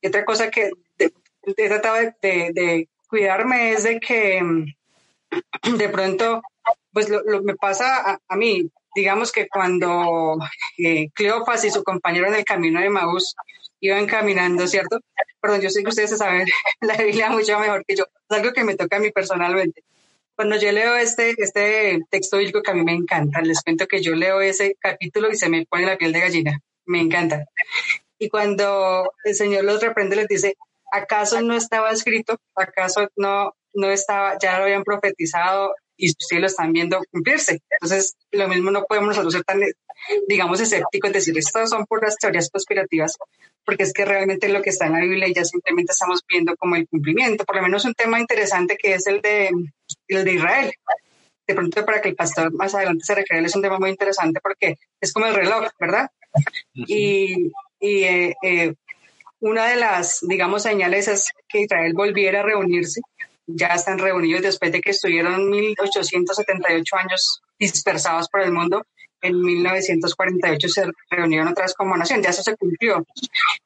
Y 0.00 0.08
otra 0.08 0.24
cosa 0.24 0.50
que 0.50 0.70
he 0.98 1.68
tratado 1.68 1.96
de, 1.96 2.14
de, 2.22 2.52
de 2.52 2.88
cuidarme 3.08 3.72
es 3.72 3.84
de 3.84 4.00
que 4.00 4.40
de 5.78 5.88
pronto, 5.88 6.42
pues 6.92 7.08
lo, 7.08 7.22
lo 7.22 7.42
me 7.42 7.54
pasa 7.56 8.12
a, 8.12 8.18
a, 8.28 8.36
mí, 8.36 8.70
digamos 8.94 9.32
que 9.32 9.48
cuando 9.48 10.38
eh, 10.78 11.08
y 11.16 11.70
su 11.70 11.84
compañero 11.84 12.28
en 12.28 12.34
el 12.34 12.44
camino 12.44 12.80
de 12.80 12.90
Maús 12.90 13.34
iban 13.80 14.06
caminando, 14.06 14.66
¿cierto? 14.66 15.00
perdón, 15.40 15.60
yo 15.60 15.70
sé 15.70 15.82
que 15.82 15.88
ustedes 15.88 16.16
saben 16.16 16.46
la 16.80 16.96
Biblia 16.96 17.30
mucho 17.30 17.58
mejor 17.58 17.84
que 17.86 17.96
yo, 17.96 18.04
es 18.04 18.36
algo 18.36 18.52
que 18.52 18.64
me 18.64 18.76
toca 18.76 18.96
a 18.96 19.00
mí 19.00 19.10
personalmente. 19.10 19.82
Cuando 20.36 20.56
yo 20.56 20.72
leo 20.72 20.96
este, 20.96 21.34
este 21.36 22.00
texto 22.10 22.38
bíblico 22.38 22.62
que 22.62 22.70
a 22.70 22.74
mí 22.74 22.82
me 22.82 22.94
encanta, 22.94 23.42
les 23.42 23.62
cuento 23.62 23.86
que 23.86 24.00
yo 24.00 24.14
leo 24.14 24.40
ese 24.40 24.76
capítulo 24.80 25.30
y 25.30 25.36
se 25.36 25.50
me 25.50 25.66
pone 25.66 25.84
la 25.84 25.98
piel 25.98 26.12
de 26.12 26.20
gallina, 26.20 26.60
me 26.86 27.00
encanta. 27.00 27.46
Y 28.18 28.28
cuando 28.28 29.12
el 29.24 29.34
Señor 29.34 29.64
los 29.64 29.80
reprende, 29.80 30.16
les 30.16 30.28
dice, 30.28 30.56
¿acaso 30.92 31.40
no 31.40 31.54
estaba 31.54 31.90
escrito? 31.90 32.36
¿Acaso 32.54 33.08
no, 33.16 33.54
no 33.72 33.90
estaba, 33.90 34.36
ya 34.38 34.58
lo 34.58 34.64
habían 34.64 34.84
profetizado 34.84 35.74
y 35.96 36.10
ustedes 36.10 36.40
lo 36.40 36.46
están 36.46 36.72
viendo 36.72 37.00
cumplirse? 37.10 37.62
Entonces, 37.70 38.16
lo 38.30 38.48
mismo 38.48 38.70
no 38.70 38.84
podemos 38.84 39.08
nosotros 39.08 39.32
ser 39.32 39.44
tan, 39.44 39.60
digamos, 40.28 40.60
escépticos, 40.60 41.08
es 41.10 41.14
decir, 41.14 41.38
estas 41.38 41.70
son 41.70 41.86
puras 41.86 42.16
teorías 42.16 42.50
conspirativas, 42.50 43.16
porque 43.64 43.84
es 43.84 43.92
que 43.92 44.04
realmente 44.04 44.48
lo 44.48 44.62
que 44.62 44.70
está 44.70 44.86
en 44.86 44.92
la 44.92 45.00
Biblia 45.00 45.28
ya 45.34 45.44
simplemente 45.44 45.92
estamos 45.92 46.20
viendo 46.28 46.56
como 46.56 46.76
el 46.76 46.86
cumplimiento. 46.88 47.44
Por 47.44 47.56
lo 47.56 47.62
menos 47.62 47.84
un 47.84 47.94
tema 47.94 48.20
interesante 48.20 48.76
que 48.76 48.94
es 48.94 49.06
el 49.06 49.22
de, 49.22 49.50
de 50.08 50.32
Israel. 50.32 50.72
De 51.46 51.54
pronto, 51.54 51.84
para 51.84 52.00
que 52.00 52.10
el 52.10 52.14
pastor 52.14 52.52
más 52.52 52.74
adelante 52.74 53.04
se 53.04 53.14
requiera, 53.14 53.44
es 53.44 53.56
un 53.56 53.62
tema 53.62 53.78
muy 53.78 53.90
interesante 53.90 54.40
porque 54.40 54.76
es 55.00 55.12
como 55.12 55.26
el 55.26 55.34
reloj, 55.34 55.68
¿verdad? 55.80 56.08
Y, 56.74 57.50
y 57.78 58.02
eh, 58.02 58.34
eh, 58.42 58.74
una 59.40 59.66
de 59.66 59.76
las, 59.76 60.20
digamos, 60.22 60.62
señales 60.62 61.08
es 61.08 61.30
que 61.48 61.62
Israel 61.62 61.92
volviera 61.94 62.40
a 62.40 62.42
reunirse. 62.42 63.00
Ya 63.46 63.68
están 63.68 63.98
reunidos 63.98 64.42
después 64.42 64.70
de 64.70 64.80
que 64.80 64.90
estuvieron 64.90 65.48
1878 65.50 66.96
años 66.96 67.42
dispersados 67.58 68.28
por 68.28 68.42
el 68.42 68.52
mundo. 68.52 68.86
En 69.22 69.40
1948 69.40 70.68
se 70.68 70.84
reunieron 71.10 71.48
otra 71.48 71.64
vez 71.64 71.74
como 71.74 71.96
nación. 71.96 72.22
Ya 72.22 72.30
eso 72.30 72.42
se 72.42 72.56
cumplió. 72.56 73.04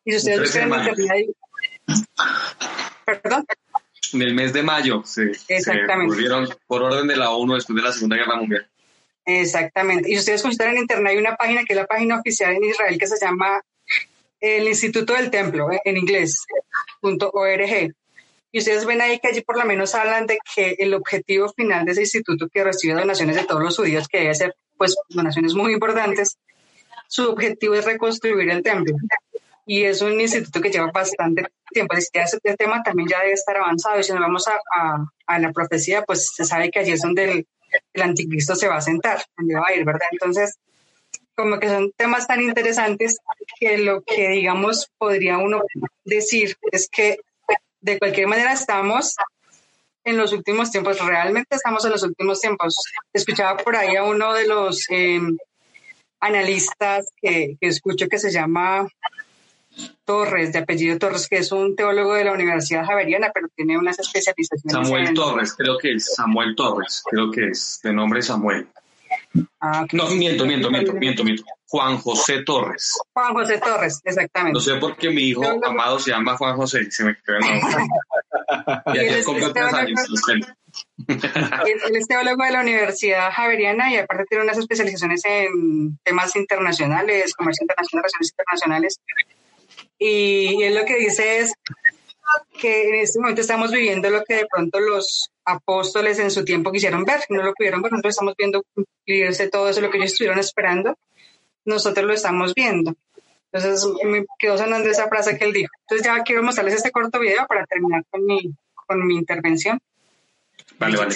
Y 0.04 0.12
si 0.12 0.16
ustedes 0.16 0.40
buscan 0.40 0.72
en 0.72 1.34
perdón. 3.04 3.44
En 4.12 4.22
el 4.22 4.34
mes 4.34 4.52
de 4.52 4.62
mayo 4.62 5.02
sí, 5.04 5.22
Exactamente. 5.48 6.14
se 6.14 6.16
volvieron 6.16 6.48
por 6.66 6.82
orden 6.82 7.06
de 7.06 7.16
la 7.16 7.30
ONU 7.30 7.54
después 7.54 7.76
de 7.76 7.82
la 7.82 7.92
Segunda 7.92 8.16
Guerra 8.16 8.36
Mundial. 8.36 8.68
Exactamente. 9.26 10.10
Y 10.10 10.18
ustedes 10.18 10.42
consultan 10.42 10.70
en 10.70 10.78
internet, 10.78 11.12
hay 11.12 11.18
una 11.18 11.36
página 11.36 11.64
que 11.64 11.72
es 11.72 11.78
la 11.78 11.86
página 11.86 12.18
oficial 12.18 12.54
en 12.54 12.64
Israel 12.64 12.98
que 12.98 13.06
se 13.06 13.18
llama 13.18 13.62
el 14.40 14.68
Instituto 14.68 15.14
del 15.14 15.30
Templo, 15.30 15.70
eh, 15.72 15.80
en 15.84 15.96
inglés, 15.96 16.44
.org. 17.00 17.94
Y 18.52 18.58
ustedes 18.58 18.84
ven 18.84 19.00
ahí 19.00 19.18
que 19.18 19.28
allí 19.28 19.40
por 19.40 19.58
lo 19.58 19.64
menos 19.64 19.94
hablan 19.94 20.26
de 20.26 20.38
que 20.54 20.76
el 20.78 20.94
objetivo 20.94 21.48
final 21.48 21.84
de 21.84 21.92
ese 21.92 22.02
instituto 22.02 22.48
que 22.48 22.62
recibe 22.62 22.94
donaciones 22.94 23.36
de 23.36 23.44
todos 23.44 23.62
los 23.62 23.76
judíos, 23.76 24.06
que 24.06 24.18
debe 24.18 24.34
ser 24.34 24.54
pues 24.76 24.94
donaciones 25.08 25.54
muy 25.54 25.72
importantes, 25.72 26.36
su 27.08 27.30
objetivo 27.30 27.74
es 27.74 27.84
reconstruir 27.84 28.48
el 28.50 28.62
templo. 28.62 28.96
Y 29.66 29.84
es 29.84 30.02
un 30.02 30.20
instituto 30.20 30.60
que 30.60 30.70
lleva 30.70 30.90
bastante 30.92 31.46
tiempo. 31.72 31.96
Este, 31.96 32.20
este 32.20 32.54
tema 32.54 32.82
también 32.82 33.08
ya 33.08 33.20
debe 33.20 33.32
estar 33.32 33.56
avanzado. 33.56 33.98
Y 33.98 34.04
si 34.04 34.12
nos 34.12 34.20
vamos 34.20 34.46
a, 34.46 34.60
a, 35.26 35.38
la 35.38 35.52
profecía, 35.52 36.02
pues 36.02 36.32
se 36.34 36.44
sabe 36.44 36.70
que 36.70 36.80
allí 36.80 36.92
es 36.92 37.00
donde 37.00 37.24
el, 37.24 37.46
el 37.92 38.02
anticristo 38.02 38.54
se 38.54 38.68
va 38.68 38.76
a 38.76 38.80
sentar, 38.80 39.24
donde 39.36 39.54
va 39.54 39.66
a 39.68 39.74
ir, 39.74 39.84
¿verdad? 39.84 40.08
Entonces, 40.12 40.58
como 41.34 41.58
que 41.58 41.68
son 41.68 41.92
temas 41.96 42.26
tan 42.26 42.40
interesantes 42.40 43.18
que 43.58 43.78
lo 43.78 44.02
que, 44.02 44.28
digamos, 44.28 44.90
podría 44.98 45.38
uno 45.38 45.62
decir 46.04 46.56
es 46.70 46.88
que 46.88 47.18
de 47.80 47.98
cualquier 47.98 48.28
manera 48.28 48.52
estamos 48.52 49.16
en 50.04 50.16
los 50.16 50.32
últimos 50.32 50.70
tiempos, 50.70 51.04
realmente 51.04 51.56
estamos 51.56 51.84
en 51.84 51.92
los 51.92 52.02
últimos 52.02 52.40
tiempos. 52.40 52.76
Escuchaba 53.12 53.56
por 53.56 53.74
ahí 53.76 53.96
a 53.96 54.04
uno 54.04 54.32
de 54.34 54.46
los 54.46 54.84
em, 54.90 55.36
analistas 56.20 57.06
que, 57.20 57.56
que, 57.60 57.68
escucho 57.68 58.06
que 58.08 58.18
se 58.18 58.30
llama 58.30 58.86
Torres, 60.04 60.52
de 60.52 60.58
apellido 60.60 60.98
Torres, 60.98 61.28
que 61.28 61.38
es 61.38 61.52
un 61.52 61.74
teólogo 61.76 62.14
de 62.14 62.24
la 62.24 62.32
Universidad 62.32 62.84
Javeriana, 62.84 63.30
pero 63.32 63.48
tiene 63.54 63.78
unas 63.78 63.98
especializaciones. 63.98 64.88
Samuel 64.88 65.14
Torres, 65.14 65.54
creo 65.56 65.78
que 65.78 65.94
es 65.94 66.14
Samuel 66.14 66.54
Torres, 66.54 67.02
creo 67.10 67.30
que 67.30 67.48
es 67.48 67.80
de 67.82 67.92
nombre 67.92 68.22
Samuel. 68.22 68.68
Ah, 69.60 69.86
no, 69.92 70.08
miento, 70.10 70.46
miento, 70.46 70.70
miento, 70.70 70.92
miento, 71.00 71.24
miento. 71.24 71.44
Juan 71.66 71.98
José 71.98 72.42
Torres. 72.44 72.96
Juan 73.12 73.34
José 73.34 73.58
Torres, 73.58 74.00
exactamente. 74.04 74.54
No 74.54 74.60
sé 74.60 74.76
por 74.76 74.96
qué 74.96 75.10
mi 75.10 75.22
hijo 75.22 75.42
amado 75.64 75.98
se 75.98 76.12
llama 76.12 76.36
Juan 76.36 76.56
José, 76.56 76.88
se 76.90 77.04
me 77.04 77.16
quedó 77.16 77.38
Y 78.94 78.98
él 78.98 79.08
es, 81.94 82.06
teólogo 82.06 82.44
de 82.44 82.50
la 82.50 82.60
Universidad 82.60 83.30
Javeriana 83.32 83.92
y 83.92 83.96
aparte 83.96 84.24
tiene 84.28 84.44
unas 84.44 84.58
especializaciones 84.58 85.24
en 85.24 85.98
temas 86.02 86.34
internacionales, 86.36 87.34
comercio 87.34 87.64
internacional, 87.64 88.02
relaciones 88.02 88.30
internacionales. 88.30 89.00
Y 89.98 90.62
él 90.62 90.74
lo 90.74 90.84
que 90.84 90.96
dice 90.96 91.38
es 91.38 91.52
que 92.58 92.88
en 92.88 92.94
este 92.96 93.20
momento 93.20 93.40
estamos 93.40 93.70
viviendo 93.70 94.10
lo 94.10 94.24
que 94.24 94.34
de 94.34 94.46
pronto 94.46 94.80
los 94.80 95.30
apóstoles 95.44 96.18
en 96.18 96.30
su 96.30 96.44
tiempo 96.44 96.72
quisieron 96.72 97.04
ver, 97.04 97.20
no 97.28 97.42
lo 97.42 97.52
pudieron 97.52 97.82
ver, 97.82 97.92
nosotros 97.92 98.14
estamos 98.14 98.34
viendo 98.36 98.62
cumplirse 98.74 99.50
todo 99.50 99.68
eso, 99.68 99.80
lo 99.80 99.90
que 99.90 99.98
ellos 99.98 100.12
estuvieron 100.12 100.38
esperando, 100.38 100.96
nosotros 101.64 102.06
lo 102.06 102.12
estamos 102.12 102.54
viendo. 102.54 102.94
Entonces 103.52 103.88
me 104.04 104.24
quedó 104.38 104.58
sonando 104.58 104.88
esa 104.88 105.08
frase 105.08 105.38
que 105.38 105.44
él 105.44 105.52
dijo. 105.52 105.70
Entonces 105.82 106.06
ya 106.06 106.22
quiero 106.24 106.42
mostrarles 106.42 106.74
este 106.74 106.90
corto 106.90 107.20
video 107.20 107.46
para 107.46 107.64
terminar 107.66 108.04
con 108.10 108.24
mi, 108.24 108.52
con 108.86 109.06
mi 109.06 109.16
intervención. 109.16 109.78
Vale, 110.78 110.96
vale. 110.96 111.14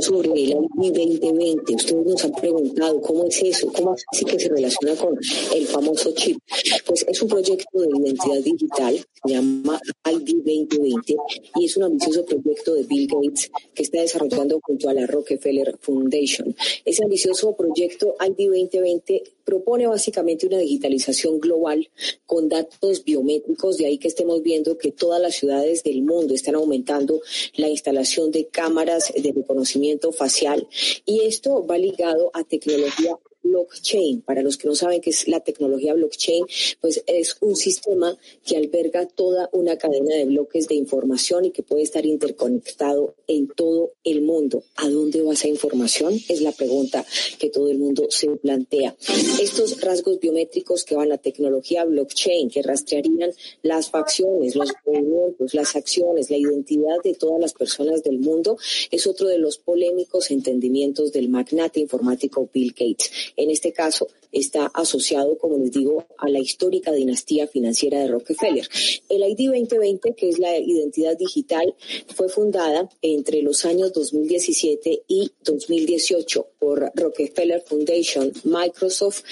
Sobre 0.00 0.32
el 0.32 0.48
ID 0.48 0.92
2020, 0.92 1.74
ustedes 1.74 2.06
nos 2.06 2.24
han 2.24 2.32
preguntado 2.32 3.00
cómo 3.00 3.24
es 3.26 3.42
eso, 3.42 3.72
cómo 3.72 3.94
así 4.12 4.24
que 4.24 4.38
se 4.38 4.48
relaciona 4.48 4.96
con 4.96 5.16
el 5.54 5.66
famoso 5.66 6.12
chip. 6.14 6.38
Pues 6.84 7.04
es 7.08 7.22
un 7.22 7.28
proyecto 7.28 7.80
de 7.80 7.88
identidad 7.88 8.42
digital, 8.42 9.06
se 9.24 9.32
llama 9.32 9.80
ID 10.04 10.36
2020 10.44 11.16
y 11.56 11.64
es 11.66 11.76
un 11.76 11.84
ambicioso 11.84 12.24
proyecto 12.24 12.74
de 12.74 12.82
Bill 12.82 13.08
Gates 13.08 13.50
que 13.74 13.82
está 13.82 14.00
desarrollando 14.00 14.58
junto 14.62 14.88
a 14.88 14.94
la 14.94 15.06
Rockefeller 15.06 15.76
Foundation. 15.80 16.54
Ese 16.84 17.04
ambicioso 17.04 17.56
proyecto 17.56 18.16
ID 18.20 18.48
2020 18.48 19.22
propone 19.48 19.86
básicamente 19.86 20.46
una 20.46 20.58
digitalización 20.58 21.40
global 21.40 21.88
con 22.26 22.50
datos 22.50 23.02
biométricos, 23.02 23.78
de 23.78 23.86
ahí 23.86 23.96
que 23.96 24.08
estemos 24.08 24.42
viendo 24.42 24.76
que 24.76 24.92
todas 24.92 25.22
las 25.22 25.36
ciudades 25.36 25.82
del 25.84 26.02
mundo 26.02 26.34
están 26.34 26.54
aumentando 26.54 27.22
la 27.54 27.68
instalación 27.68 28.30
de 28.30 28.48
cámaras 28.48 29.10
de 29.16 29.32
reconocimiento 29.32 30.12
facial. 30.12 30.68
Y 31.06 31.20
esto 31.20 31.66
va 31.66 31.78
ligado 31.78 32.30
a 32.34 32.44
tecnología 32.44 33.16
blockchain. 33.48 34.22
Para 34.22 34.42
los 34.42 34.56
que 34.56 34.68
no 34.68 34.74
saben 34.74 35.00
qué 35.00 35.10
es 35.10 35.28
la 35.28 35.40
tecnología 35.40 35.94
blockchain, 35.94 36.46
pues 36.80 37.02
es 37.06 37.36
un 37.40 37.56
sistema 37.56 38.16
que 38.44 38.56
alberga 38.56 39.06
toda 39.06 39.48
una 39.52 39.76
cadena 39.76 40.14
de 40.14 40.24
bloques 40.24 40.68
de 40.68 40.74
información 40.74 41.44
y 41.44 41.50
que 41.50 41.62
puede 41.62 41.82
estar 41.82 42.04
interconectado 42.06 43.14
en 43.26 43.48
todo 43.48 43.92
el 44.04 44.22
mundo. 44.22 44.62
¿A 44.76 44.88
dónde 44.88 45.22
va 45.22 45.32
esa 45.32 45.48
información? 45.48 46.18
Es 46.28 46.40
la 46.40 46.52
pregunta 46.52 47.04
que 47.38 47.50
todo 47.50 47.68
el 47.70 47.78
mundo 47.78 48.06
se 48.10 48.28
plantea. 48.36 48.96
Estos 49.40 49.80
rasgos 49.80 50.20
biométricos 50.20 50.84
que 50.84 50.94
van 50.94 51.12
a 51.12 51.18
tecnología 51.18 51.84
blockchain, 51.84 52.50
que 52.50 52.62
rastrearían 52.62 53.30
las 53.62 53.90
facciones, 53.90 54.54
los 54.54 54.72
movimientos, 54.86 55.54
las 55.54 55.76
acciones, 55.76 56.30
la 56.30 56.36
identidad 56.36 56.96
de 57.02 57.14
todas 57.14 57.40
las 57.40 57.52
personas 57.52 58.02
del 58.02 58.18
mundo, 58.18 58.58
es 58.90 59.06
otro 59.06 59.28
de 59.28 59.38
los 59.38 59.58
polémicos 59.58 60.30
entendimientos 60.30 61.12
del 61.12 61.28
magnate 61.28 61.80
informático 61.80 62.48
Bill 62.52 62.74
Gates. 62.76 63.10
En 63.38 63.50
este 63.50 63.72
caso, 63.72 64.08
está 64.32 64.66
asociado, 64.66 65.38
como 65.38 65.58
les 65.58 65.70
digo, 65.70 66.04
a 66.18 66.28
la 66.28 66.40
histórica 66.40 66.92
dinastía 66.92 67.46
financiera 67.46 68.00
de 68.00 68.08
Rockefeller. 68.08 68.68
El 69.08 69.22
ID 69.22 69.52
2020, 69.52 70.14
que 70.14 70.28
es 70.28 70.38
la 70.40 70.58
identidad 70.58 71.16
digital, 71.16 71.72
fue 72.14 72.28
fundada 72.28 72.90
entre 73.00 73.42
los 73.42 73.64
años 73.64 73.92
2017 73.92 75.02
y 75.06 75.30
2018 75.44 76.46
por 76.58 76.90
Rockefeller 76.94 77.62
Foundation, 77.64 78.32
Microsoft 78.42 79.22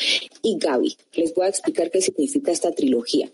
y 0.40 0.56
Gavi. 0.56 0.96
Les 1.14 1.34
voy 1.34 1.46
a 1.46 1.48
explicar 1.48 1.90
qué 1.90 2.00
significa 2.00 2.52
esta 2.52 2.72
trilogía. 2.72 3.28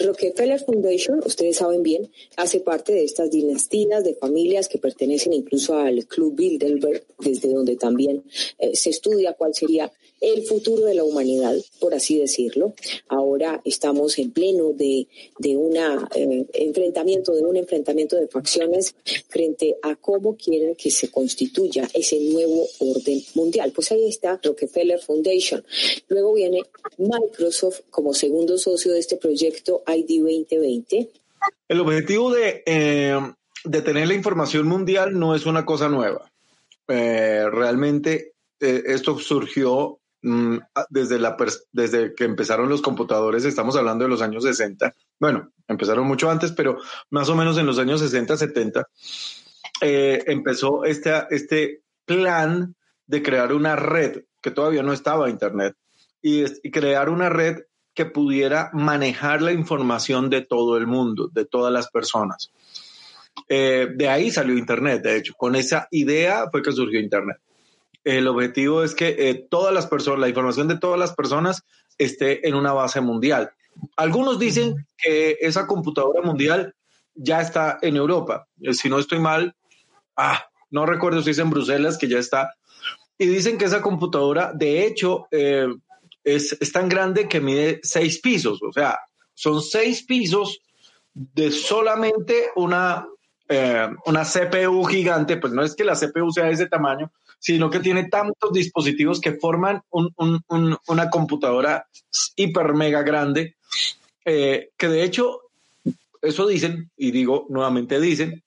Rockefeller 0.00 0.58
Foundation, 0.60 1.20
ustedes 1.24 1.58
saben 1.58 1.82
bien, 1.82 2.10
hace 2.36 2.60
parte 2.60 2.92
de 2.92 3.04
estas 3.04 3.30
dinastías 3.30 4.02
de 4.04 4.14
familias 4.14 4.68
que 4.68 4.78
pertenecen 4.78 5.32
incluso 5.32 5.78
al 5.78 6.06
Club 6.06 6.34
Bilderberg, 6.36 7.04
desde 7.18 7.52
donde 7.52 7.76
también 7.76 8.24
eh, 8.58 8.74
se 8.74 8.90
estudia 8.90 9.34
cuál 9.34 9.54
sería 9.54 9.92
el 10.20 10.42
futuro 10.44 10.84
de 10.84 10.94
la 10.94 11.04
humanidad, 11.04 11.54
por 11.78 11.94
así 11.94 12.18
decirlo. 12.18 12.74
Ahora 13.08 13.60
estamos 13.64 14.18
en 14.18 14.30
pleno 14.30 14.72
de, 14.72 15.08
de 15.38 15.56
un 15.56 15.76
eh, 15.76 16.46
enfrentamiento, 16.52 17.34
de 17.34 17.42
un 17.42 17.56
enfrentamiento 17.56 18.16
de 18.16 18.28
facciones 18.28 18.94
frente 19.28 19.76
a 19.82 19.96
cómo 19.96 20.36
quieren 20.36 20.74
que 20.76 20.90
se 20.90 21.10
constituya 21.10 21.88
ese 21.94 22.20
nuevo 22.20 22.66
orden 22.80 23.22
mundial. 23.34 23.72
Pues 23.74 23.90
ahí 23.92 24.08
está 24.08 24.38
Rockefeller 24.42 25.00
Foundation. 25.00 25.64
Luego 26.08 26.34
viene 26.34 26.62
Microsoft 26.98 27.80
como 27.90 28.12
segundo 28.12 28.58
socio 28.58 28.92
de 28.92 29.00
este 29.00 29.16
proyecto 29.16 29.82
ID 29.86 30.20
2020. 30.20 31.08
El 31.68 31.80
objetivo 31.80 32.32
de, 32.32 32.62
eh, 32.66 33.18
de 33.64 33.82
tener 33.82 34.06
la 34.06 34.14
información 34.14 34.66
mundial 34.66 35.18
no 35.18 35.34
es 35.34 35.46
una 35.46 35.64
cosa 35.64 35.88
nueva. 35.88 36.30
Eh, 36.88 37.46
realmente 37.50 38.32
esto 38.60 39.18
surgió 39.18 39.99
desde, 40.22 41.18
la 41.18 41.36
desde 41.72 42.14
que 42.14 42.24
empezaron 42.24 42.68
los 42.68 42.82
computadores, 42.82 43.44
estamos 43.44 43.76
hablando 43.76 44.04
de 44.04 44.10
los 44.10 44.22
años 44.22 44.44
60, 44.44 44.94
bueno, 45.18 45.52
empezaron 45.68 46.06
mucho 46.06 46.30
antes, 46.30 46.52
pero 46.52 46.78
más 47.10 47.28
o 47.28 47.36
menos 47.36 47.56
en 47.58 47.66
los 47.66 47.78
años 47.78 48.00
60, 48.00 48.36
70, 48.36 48.88
eh, 49.82 50.24
empezó 50.26 50.84
este, 50.84 51.12
este 51.30 51.82
plan 52.04 52.74
de 53.06 53.22
crear 53.22 53.52
una 53.52 53.76
red 53.76 54.24
que 54.40 54.50
todavía 54.50 54.82
no 54.82 54.92
estaba 54.92 55.30
Internet 55.30 55.76
y, 56.22 56.44
y 56.44 56.70
crear 56.70 57.08
una 57.08 57.28
red 57.28 57.60
que 57.94 58.06
pudiera 58.06 58.70
manejar 58.72 59.42
la 59.42 59.52
información 59.52 60.30
de 60.30 60.42
todo 60.42 60.76
el 60.76 60.86
mundo, 60.86 61.28
de 61.32 61.44
todas 61.44 61.72
las 61.72 61.90
personas. 61.90 62.52
Eh, 63.48 63.88
de 63.94 64.08
ahí 64.08 64.30
salió 64.30 64.56
Internet, 64.56 65.02
de 65.02 65.16
hecho, 65.16 65.34
con 65.36 65.56
esa 65.56 65.88
idea 65.90 66.48
fue 66.50 66.62
que 66.62 66.72
surgió 66.72 67.00
Internet. 67.00 67.38
El 68.10 68.26
objetivo 68.26 68.82
es 68.82 68.96
que 68.96 69.14
eh, 69.18 69.46
todas 69.48 69.72
las 69.72 69.86
personas, 69.86 70.18
la 70.18 70.28
información 70.28 70.66
de 70.66 70.76
todas 70.76 70.98
las 70.98 71.14
personas 71.14 71.62
esté 71.96 72.48
en 72.48 72.56
una 72.56 72.72
base 72.72 73.00
mundial. 73.00 73.52
Algunos 73.96 74.40
dicen 74.40 74.84
que 74.98 75.38
esa 75.40 75.68
computadora 75.68 76.20
mundial 76.20 76.74
ya 77.14 77.40
está 77.40 77.78
en 77.82 77.96
Europa. 77.96 78.48
Eh, 78.62 78.74
si 78.74 78.88
no 78.88 78.98
estoy 78.98 79.20
mal, 79.20 79.54
ah, 80.16 80.44
no 80.70 80.86
recuerdo 80.86 81.22
si 81.22 81.30
es 81.30 81.38
en 81.38 81.50
Bruselas 81.50 81.98
que 81.98 82.08
ya 82.08 82.18
está. 82.18 82.52
Y 83.16 83.26
dicen 83.26 83.58
que 83.58 83.66
esa 83.66 83.80
computadora, 83.80 84.52
de 84.54 84.84
hecho, 84.86 85.28
es, 85.30 86.56
es 86.58 86.72
tan 86.72 86.88
grande 86.88 87.28
que 87.28 87.40
mide 87.40 87.78
seis 87.84 88.18
pisos. 88.18 88.60
O 88.60 88.72
sea, 88.72 88.98
son 89.34 89.62
seis 89.62 90.02
pisos 90.02 90.60
de 91.14 91.52
solamente 91.52 92.48
una 92.56 93.06
eh, 93.52 93.88
una 94.06 94.22
CPU 94.22 94.84
gigante, 94.84 95.36
pues 95.36 95.52
no 95.52 95.64
es 95.64 95.74
que 95.74 95.82
la 95.82 95.96
CPU 95.96 96.30
sea 96.30 96.44
de 96.44 96.52
ese 96.52 96.68
tamaño, 96.68 97.10
sino 97.40 97.70
que 97.70 97.80
tiene 97.80 98.04
tantos 98.04 98.52
dispositivos 98.52 99.20
que 99.20 99.32
forman 99.32 99.82
una 99.90 101.10
computadora 101.10 101.88
hiper 102.36 102.74
mega 102.74 103.02
grande, 103.02 103.56
eh, 104.24 104.70
que 104.76 104.88
de 104.88 105.02
hecho, 105.02 105.40
eso 106.22 106.46
dicen, 106.46 106.90
y 106.96 107.10
digo 107.10 107.46
nuevamente 107.48 107.98
dicen, 107.98 108.44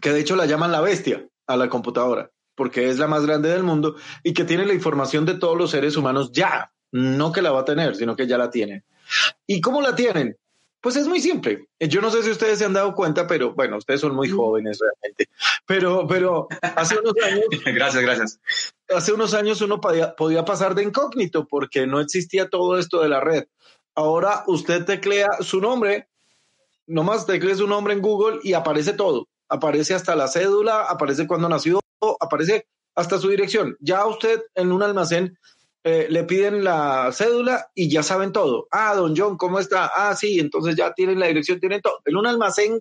que 0.00 0.12
de 0.12 0.20
hecho 0.20 0.36
la 0.36 0.46
llaman 0.46 0.70
la 0.70 0.82
bestia 0.82 1.26
a 1.46 1.56
la 1.56 1.68
computadora, 1.68 2.30
porque 2.54 2.88
es 2.88 2.98
la 2.98 3.06
más 3.06 3.24
grande 3.24 3.48
del 3.48 3.62
mundo 3.62 3.96
y 4.22 4.34
que 4.34 4.44
tiene 4.44 4.66
la 4.66 4.74
información 4.74 5.24
de 5.24 5.34
todos 5.34 5.56
los 5.56 5.70
seres 5.70 5.96
humanos 5.96 6.30
ya, 6.30 6.70
no 6.92 7.32
que 7.32 7.42
la 7.42 7.50
va 7.50 7.60
a 7.60 7.64
tener, 7.64 7.96
sino 7.96 8.14
que 8.14 8.26
ya 8.26 8.36
la 8.36 8.50
tiene. 8.50 8.84
¿Y 9.46 9.62
cómo 9.62 9.80
la 9.80 9.96
tienen? 9.96 10.36
Pues 10.80 10.94
es 10.94 11.08
muy 11.08 11.20
simple. 11.20 11.68
Yo 11.80 12.00
no 12.00 12.10
sé 12.10 12.22
si 12.22 12.30
ustedes 12.30 12.58
se 12.58 12.64
han 12.64 12.72
dado 12.72 12.94
cuenta, 12.94 13.26
pero 13.26 13.52
bueno, 13.52 13.78
ustedes 13.78 14.00
son 14.00 14.14
muy 14.14 14.28
jóvenes 14.28 14.78
realmente. 14.80 15.28
Pero, 15.66 16.06
pero 16.06 16.46
hace 16.76 16.96
unos 16.98 17.14
años. 17.24 17.44
gracias, 17.64 18.02
gracias. 18.02 18.40
Hace 18.88 19.12
unos 19.12 19.34
años 19.34 19.60
uno 19.60 19.80
podía, 19.80 20.14
podía 20.14 20.44
pasar 20.44 20.74
de 20.74 20.84
incógnito 20.84 21.46
porque 21.46 21.86
no 21.86 22.00
existía 22.00 22.48
todo 22.48 22.78
esto 22.78 23.02
de 23.02 23.08
la 23.08 23.20
red. 23.20 23.46
Ahora 23.94 24.44
usted 24.46 24.84
teclea 24.84 25.28
su 25.40 25.60
nombre, 25.60 26.08
nomás 26.86 27.26
teclea 27.26 27.56
su 27.56 27.66
nombre 27.66 27.94
en 27.94 28.00
Google 28.00 28.38
y 28.44 28.52
aparece 28.52 28.92
todo. 28.92 29.26
Aparece 29.48 29.94
hasta 29.94 30.14
la 30.14 30.28
cédula, 30.28 30.82
aparece 30.82 31.26
cuando 31.26 31.48
nació, 31.48 31.80
aparece 32.20 32.66
hasta 32.94 33.18
su 33.18 33.28
dirección. 33.28 33.76
Ya 33.80 34.06
usted 34.06 34.42
en 34.54 34.70
un 34.70 34.82
almacén 34.84 35.36
eh, 35.84 36.06
le 36.10 36.24
piden 36.24 36.64
la 36.64 37.10
cédula 37.12 37.70
y 37.74 37.88
ya 37.88 38.02
saben 38.02 38.32
todo. 38.32 38.66
Ah, 38.70 38.94
don 38.94 39.14
John, 39.16 39.36
¿cómo 39.36 39.58
está? 39.58 39.90
Ah, 39.94 40.14
sí, 40.14 40.38
entonces 40.38 40.76
ya 40.76 40.92
tienen 40.92 41.18
la 41.18 41.26
dirección, 41.26 41.60
tienen 41.60 41.80
todo. 41.80 42.00
En 42.04 42.16
un 42.16 42.26
almacén 42.26 42.80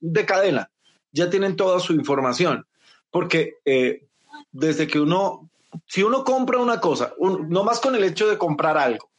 de 0.00 0.24
cadena 0.24 0.70
ya 1.12 1.28
tienen 1.28 1.56
toda 1.56 1.80
su 1.80 1.92
información. 1.92 2.66
Porque 3.10 3.56
eh, 3.64 4.06
desde 4.52 4.86
que 4.86 5.00
uno, 5.00 5.50
si 5.86 6.02
uno 6.02 6.24
compra 6.24 6.58
una 6.58 6.80
cosa, 6.80 7.14
no 7.18 7.64
más 7.64 7.80
con 7.80 7.94
el 7.94 8.04
hecho 8.04 8.28
de 8.28 8.38
comprar 8.38 8.76
algo, 8.78 9.10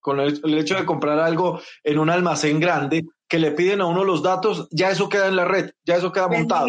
con 0.00 0.20
el, 0.20 0.40
el, 0.44 0.58
hecho 0.58 0.76
de 0.76 0.86
comprar 0.86 1.18
algo 1.18 1.60
en 1.84 1.98
un 1.98 2.10
almacén 2.10 2.60
grande, 2.60 3.06
que 3.28 3.38
le 3.38 3.50
piden 3.50 3.80
a 3.80 3.86
uno 3.86 4.04
los 4.04 4.22
datos, 4.22 4.68
ya 4.70 4.90
eso 4.90 5.08
queda 5.08 5.28
en 5.28 5.36
la 5.36 5.44
red, 5.44 5.72
ya 5.84 5.96
eso 5.96 6.12
queda 6.12 6.28
montado. 6.28 6.66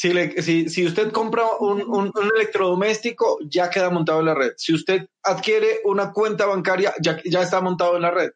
Si, 0.00 0.14
le, 0.14 0.40
si, 0.40 0.70
si, 0.70 0.86
usted 0.86 1.12
compra 1.12 1.44
un, 1.60 1.82
un, 1.82 2.10
un, 2.14 2.30
electrodoméstico, 2.34 3.38
ya 3.42 3.68
queda 3.68 3.90
montado 3.90 4.20
en 4.20 4.24
la 4.24 4.34
red. 4.34 4.52
Si 4.56 4.72
usted 4.72 5.06
adquiere 5.22 5.80
una 5.84 6.10
cuenta 6.10 6.46
bancaria, 6.46 6.94
ya, 7.02 7.20
ya 7.22 7.42
está 7.42 7.60
montado 7.60 7.96
en 7.96 8.02
la 8.02 8.10
red. 8.10 8.30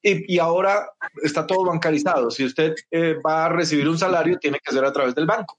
Y, 0.00 0.36
y 0.36 0.38
ahora 0.38 0.88
está 1.22 1.46
todo 1.46 1.66
bancarizado. 1.66 2.30
Si 2.30 2.42
usted 2.42 2.74
eh, 2.90 3.16
va 3.20 3.44
a 3.44 3.48
recibir 3.50 3.86
un 3.86 3.98
salario, 3.98 4.38
tiene 4.38 4.60
que 4.64 4.72
ser 4.72 4.82
a 4.82 4.94
través 4.94 5.14
del 5.14 5.26
banco. 5.26 5.58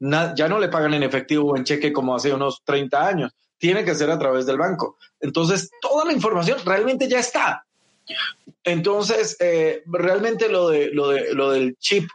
Na, 0.00 0.34
ya 0.34 0.46
no 0.46 0.58
le 0.58 0.68
pagan 0.68 0.92
en 0.92 1.04
efectivo 1.04 1.52
o 1.52 1.56
en 1.56 1.64
cheque 1.64 1.90
como 1.90 2.14
hace 2.14 2.34
unos 2.34 2.60
30 2.62 3.06
años. 3.06 3.32
Tiene 3.56 3.86
que 3.86 3.94
ser 3.94 4.10
a 4.10 4.18
través 4.18 4.44
del 4.44 4.58
banco. 4.58 4.98
Entonces, 5.20 5.70
toda 5.80 6.04
la 6.04 6.12
información 6.12 6.58
realmente 6.66 7.08
ya 7.08 7.20
está. 7.20 7.64
Entonces, 8.62 9.38
eh, 9.40 9.82
realmente 9.86 10.50
lo, 10.50 10.68
de, 10.68 10.90
lo, 10.92 11.08
de, 11.08 11.32
lo 11.32 11.50
del 11.52 11.78
chip 11.78 12.10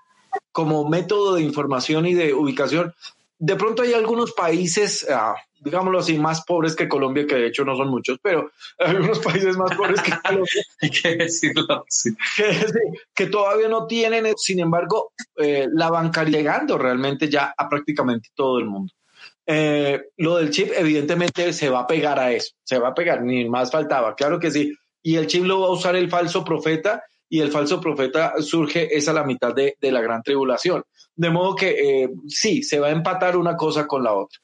como 0.51 0.87
método 0.87 1.35
de 1.35 1.41
información 1.41 2.05
y 2.05 2.13
de 2.13 2.33
ubicación. 2.33 2.93
De 3.39 3.55
pronto 3.55 3.81
hay 3.81 3.93
algunos 3.93 4.31
países, 4.31 5.05
ah, 5.09 5.35
digámoslo 5.59 5.99
así, 5.99 6.17
más 6.17 6.43
pobres 6.45 6.75
que 6.75 6.87
Colombia, 6.87 7.25
que 7.27 7.35
de 7.35 7.47
hecho 7.47 7.65
no 7.65 7.75
son 7.75 7.89
muchos, 7.89 8.19
pero 8.21 8.51
algunos 8.79 9.19
países 9.19 9.57
más 9.57 9.75
pobres 9.75 10.01
que 10.01 10.13
Colombia. 10.23 10.63
hay 10.81 10.89
que 10.89 11.15
decirlo 11.15 11.83
así. 11.87 12.11
Que, 12.37 12.65
que, 13.13 13.25
todavía 13.27 13.67
no 13.67 13.87
tienen, 13.87 14.33
sin 14.37 14.59
embargo, 14.59 15.11
eh, 15.37 15.67
la 15.71 15.89
banca 15.89 16.23
llegando 16.23 16.77
realmente 16.77 17.29
ya 17.29 17.53
a 17.57 17.67
prácticamente 17.67 18.29
todo 18.35 18.59
el 18.59 18.65
mundo. 18.65 18.93
Eh, 19.45 20.01
lo 20.17 20.37
del 20.37 20.51
chip, 20.51 20.71
evidentemente, 20.75 21.51
se 21.51 21.69
va 21.69 21.81
a 21.81 21.87
pegar 21.87 22.19
a 22.19 22.31
eso, 22.31 22.53
se 22.63 22.79
va 22.79 22.89
a 22.89 22.93
pegar, 22.93 23.21
ni 23.23 23.49
más 23.49 23.71
faltaba, 23.71 24.15
claro 24.15 24.39
que 24.39 24.51
sí. 24.51 24.73
Y 25.01 25.17
el 25.17 25.27
chip 25.27 25.43
lo 25.43 25.61
va 25.61 25.67
a 25.67 25.71
usar 25.71 25.95
el 25.95 26.09
falso 26.09 26.45
profeta 26.45 27.03
y 27.33 27.39
el 27.39 27.49
falso 27.49 27.81
profeta 27.81 28.35
surge 28.41 28.95
es 28.95 29.07
a 29.07 29.13
la 29.13 29.23
mitad 29.23 29.55
de, 29.55 29.75
de 29.81 29.91
la 29.91 30.01
gran 30.01 30.21
tribulación. 30.21 30.83
De 31.15 31.31
modo 31.31 31.55
que 31.55 32.03
eh, 32.03 32.09
sí, 32.27 32.61
se 32.61 32.79
va 32.79 32.89
a 32.89 32.91
empatar 32.91 33.37
una 33.37 33.57
cosa 33.57 33.87
con 33.87 34.03
la 34.03 34.13
otra. 34.13 34.39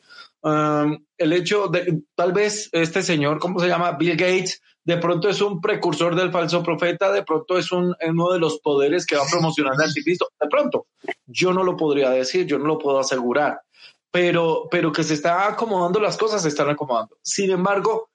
El 1.15 1.33
hecho 1.33 1.67
de, 1.67 2.01
tal 2.15 2.33
vez 2.33 2.67
este 2.71 3.03
señor, 3.03 3.37
¿cómo 3.37 3.59
se 3.59 3.67
llama? 3.67 3.91
Bill 3.91 4.17
Gates, 4.17 4.63
de 4.83 4.97
pronto 4.97 5.29
es 5.29 5.39
un 5.39 5.61
precursor 5.61 6.15
del 6.15 6.31
falso 6.31 6.63
profeta, 6.63 7.11
de 7.11 7.21
pronto 7.21 7.59
es 7.59 7.71
un, 7.71 7.95
uno 8.07 8.31
de 8.31 8.39
los 8.39 8.57
poderes 8.57 9.05
que 9.05 9.15
va 9.15 9.21
a 9.21 9.29
promocionar 9.29 9.73
al 9.75 9.83
anticristo. 9.83 10.29
De 10.41 10.47
pronto, 10.47 10.87
yo 11.27 11.53
no 11.53 11.63
lo 11.63 11.77
podría 11.77 12.09
decir, 12.09 12.47
yo 12.47 12.57
no 12.57 12.65
lo 12.65 12.79
puedo 12.79 12.97
asegurar, 12.97 13.61
pero, 14.09 14.67
pero 14.71 14.91
que 14.91 15.03
se 15.03 15.13
está 15.13 15.47
acomodando 15.47 15.99
las 15.99 16.17
cosas, 16.17 16.41
se 16.41 16.47
están 16.47 16.71
acomodando. 16.71 17.19
Sin 17.21 17.51
embargo, 17.51 18.09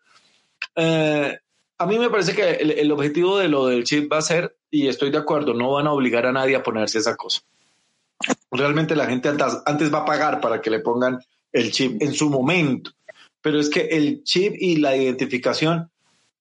eh, 0.75 1.39
a 1.79 1.87
mí 1.87 1.99
me 1.99 2.11
parece 2.11 2.35
que 2.35 2.51
el, 2.51 2.70
el, 2.72 2.93
objetivo 2.93 3.39
de 3.39 3.49
lo 3.49 3.66
del 3.66 3.85
chip 3.85 4.11
va 4.12 4.18
a 4.18 4.22
ser, 4.22 4.57
y 4.75 4.89
estoy 4.89 5.11
de 5.11 5.18
acuerdo, 5.18 5.55
no 5.55 5.70
van 5.70 5.87
a 5.87 5.93
obligar 5.93 6.27
a 6.27 6.33
nadie 6.33 6.57
a 6.57 6.62
ponerse 6.64 6.99
esa 6.99 7.14
cosa. 7.14 7.43
Realmente 8.51 8.97
la 8.97 9.07
gente 9.07 9.29
antes, 9.29 9.59
antes 9.64 9.95
va 9.95 9.99
a 9.99 10.05
pagar 10.05 10.41
para 10.41 10.61
que 10.61 10.68
le 10.68 10.81
pongan 10.81 11.20
el 11.53 11.70
chip 11.70 12.03
en 12.03 12.12
su 12.12 12.29
momento, 12.29 12.91
pero 13.41 13.61
es 13.61 13.70
que 13.70 13.83
el 13.83 14.25
chip 14.25 14.55
y 14.59 14.77
la 14.77 14.97
identificación 14.97 15.91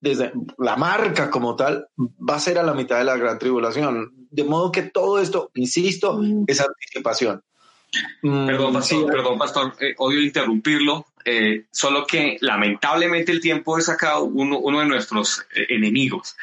desde 0.01 0.33
la 0.57 0.75
marca 0.75 1.29
como 1.29 1.55
tal 1.55 1.87
va 1.97 2.35
a 2.35 2.39
ser 2.39 2.57
a 2.57 2.63
la 2.63 2.73
mitad 2.73 2.97
de 2.97 3.03
la 3.03 3.17
gran 3.17 3.37
tribulación. 3.37 4.11
De 4.31 4.43
modo 4.43 4.71
que 4.71 4.81
todo 4.81 5.19
esto, 5.19 5.51
insisto, 5.53 6.17
mm. 6.17 6.45
es 6.47 6.59
anticipación. 6.59 7.43
Perdón, 8.23 8.73
pastor, 8.73 8.99
sí. 8.99 9.05
perdón, 9.07 9.37
pastor, 9.37 9.73
eh, 9.79 9.93
odio 9.99 10.21
interrumpirlo, 10.21 11.05
eh, 11.25 11.65
solo 11.71 12.05
que 12.05 12.37
lamentablemente 12.41 13.31
el 13.31 13.41
tiempo 13.41 13.77
es 13.77 13.89
acá 13.89 14.19
uno, 14.19 14.59
uno 14.59 14.79
de 14.79 14.85
nuestros 14.85 15.45
eh, 15.55 15.67
enemigos. 15.69 16.35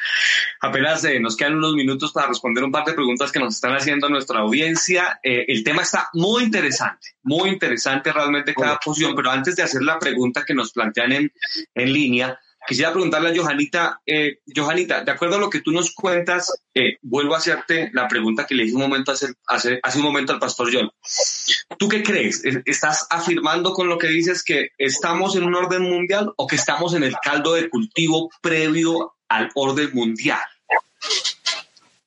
Apenas 0.59 1.03
eh, 1.03 1.19
nos 1.19 1.35
quedan 1.35 1.55
unos 1.55 1.73
minutos 1.73 2.11
para 2.11 2.27
responder 2.27 2.63
un 2.63 2.71
par 2.71 2.85
de 2.85 2.93
preguntas 2.93 3.31
que 3.31 3.39
nos 3.39 3.55
están 3.55 3.73
haciendo 3.73 4.09
nuestra 4.09 4.39
audiencia. 4.39 5.19
Eh, 5.23 5.45
el 5.47 5.63
tema 5.63 5.81
está 5.81 6.09
muy 6.13 6.43
interesante, 6.43 7.09
muy 7.23 7.49
interesante 7.49 8.11
realmente 8.11 8.53
cada 8.53 8.77
posición, 8.77 9.15
pero 9.15 9.31
antes 9.31 9.55
de 9.55 9.63
hacer 9.63 9.81
la 9.81 9.99
pregunta 9.99 10.43
que 10.45 10.53
nos 10.53 10.71
plantean 10.71 11.11
en, 11.11 11.33
en 11.75 11.93
línea, 11.93 12.39
Quisiera 12.67 12.93
preguntarle 12.93 13.29
a 13.29 13.35
Johanita, 13.35 14.01
eh, 14.05 14.37
Johanita, 14.55 15.03
de 15.03 15.11
acuerdo 15.11 15.35
a 15.35 15.39
lo 15.39 15.49
que 15.49 15.61
tú 15.61 15.71
nos 15.71 15.93
cuentas, 15.93 16.53
eh, 16.73 16.97
vuelvo 17.01 17.33
a 17.33 17.39
hacerte 17.39 17.89
la 17.93 18.07
pregunta 18.07 18.45
que 18.45 18.53
le 18.53 18.65
hice 18.65 18.75
un 18.75 18.81
momento 18.81 19.11
hace, 19.11 19.81
un 19.95 20.01
momento 20.01 20.31
al 20.31 20.39
pastor 20.39 20.69
John. 20.71 20.91
¿Tú 21.77 21.89
qué 21.89 22.03
crees? 22.03 22.43
¿Estás 22.65 23.07
afirmando 23.09 23.73
con 23.73 23.89
lo 23.89 23.97
que 23.97 24.07
dices 24.07 24.43
que 24.43 24.69
estamos 24.77 25.35
en 25.35 25.43
un 25.43 25.55
orden 25.55 25.81
mundial 25.83 26.31
o 26.37 26.45
que 26.45 26.55
estamos 26.55 26.93
en 26.93 27.03
el 27.03 27.15
caldo 27.21 27.53
de 27.55 27.69
cultivo 27.69 28.29
previo 28.41 29.15
al 29.27 29.49
orden 29.55 29.89
mundial? 29.93 30.41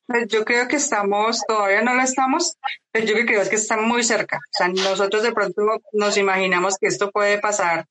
Pues 0.07 0.29
yo 0.29 0.45
creo 0.45 0.69
que 0.69 0.77
estamos, 0.77 1.41
todavía 1.49 1.83
no 1.83 1.95
lo 1.95 2.03
estamos, 2.03 2.57
pero 2.93 3.07
yo 3.07 3.15
creo 3.27 3.49
que 3.49 3.57
está 3.57 3.77
muy 3.79 4.05
cerca. 4.05 4.37
O 4.37 4.57
sea, 4.57 4.69
nosotros 4.69 5.23
de 5.23 5.33
pronto 5.33 5.63
nos 5.93 6.17
imaginamos 6.17 6.77
que 6.79 6.87
esto 6.87 7.11
puede 7.11 7.39
pasar 7.39 7.87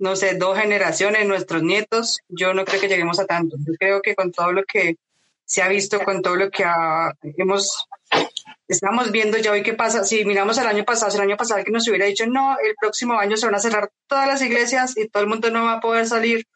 no 0.00 0.16
sé, 0.16 0.34
dos 0.34 0.58
generaciones, 0.58 1.26
nuestros 1.26 1.62
nietos, 1.62 2.20
yo 2.28 2.54
no 2.54 2.64
creo 2.64 2.80
que 2.80 2.88
lleguemos 2.88 3.20
a 3.20 3.26
tanto. 3.26 3.56
Yo 3.58 3.74
creo 3.78 4.00
que 4.00 4.14
con 4.14 4.32
todo 4.32 4.50
lo 4.50 4.64
que 4.64 4.96
se 5.44 5.62
ha 5.62 5.68
visto, 5.68 6.00
con 6.00 6.22
todo 6.22 6.36
lo 6.36 6.50
que 6.50 6.64
hemos, 7.36 7.86
estamos 8.66 9.12
viendo 9.12 9.36
ya 9.36 9.52
hoy 9.52 9.62
qué 9.62 9.74
pasa, 9.74 10.02
si 10.04 10.24
miramos 10.24 10.56
el 10.56 10.66
año 10.66 10.84
pasado, 10.84 11.10
si 11.10 11.18
el 11.18 11.24
año 11.24 11.36
pasado 11.36 11.62
que 11.62 11.70
nos 11.70 11.86
hubiera 11.86 12.06
dicho, 12.06 12.26
no, 12.26 12.56
el 12.64 12.74
próximo 12.80 13.18
año 13.18 13.36
se 13.36 13.44
van 13.44 13.56
a 13.56 13.60
cerrar 13.60 13.90
todas 14.06 14.26
las 14.26 14.40
iglesias 14.40 14.96
y 14.96 15.06
todo 15.08 15.22
el 15.22 15.28
mundo 15.28 15.50
no 15.50 15.64
va 15.64 15.74
a 15.74 15.80
poder 15.80 16.06
salir, 16.06 16.46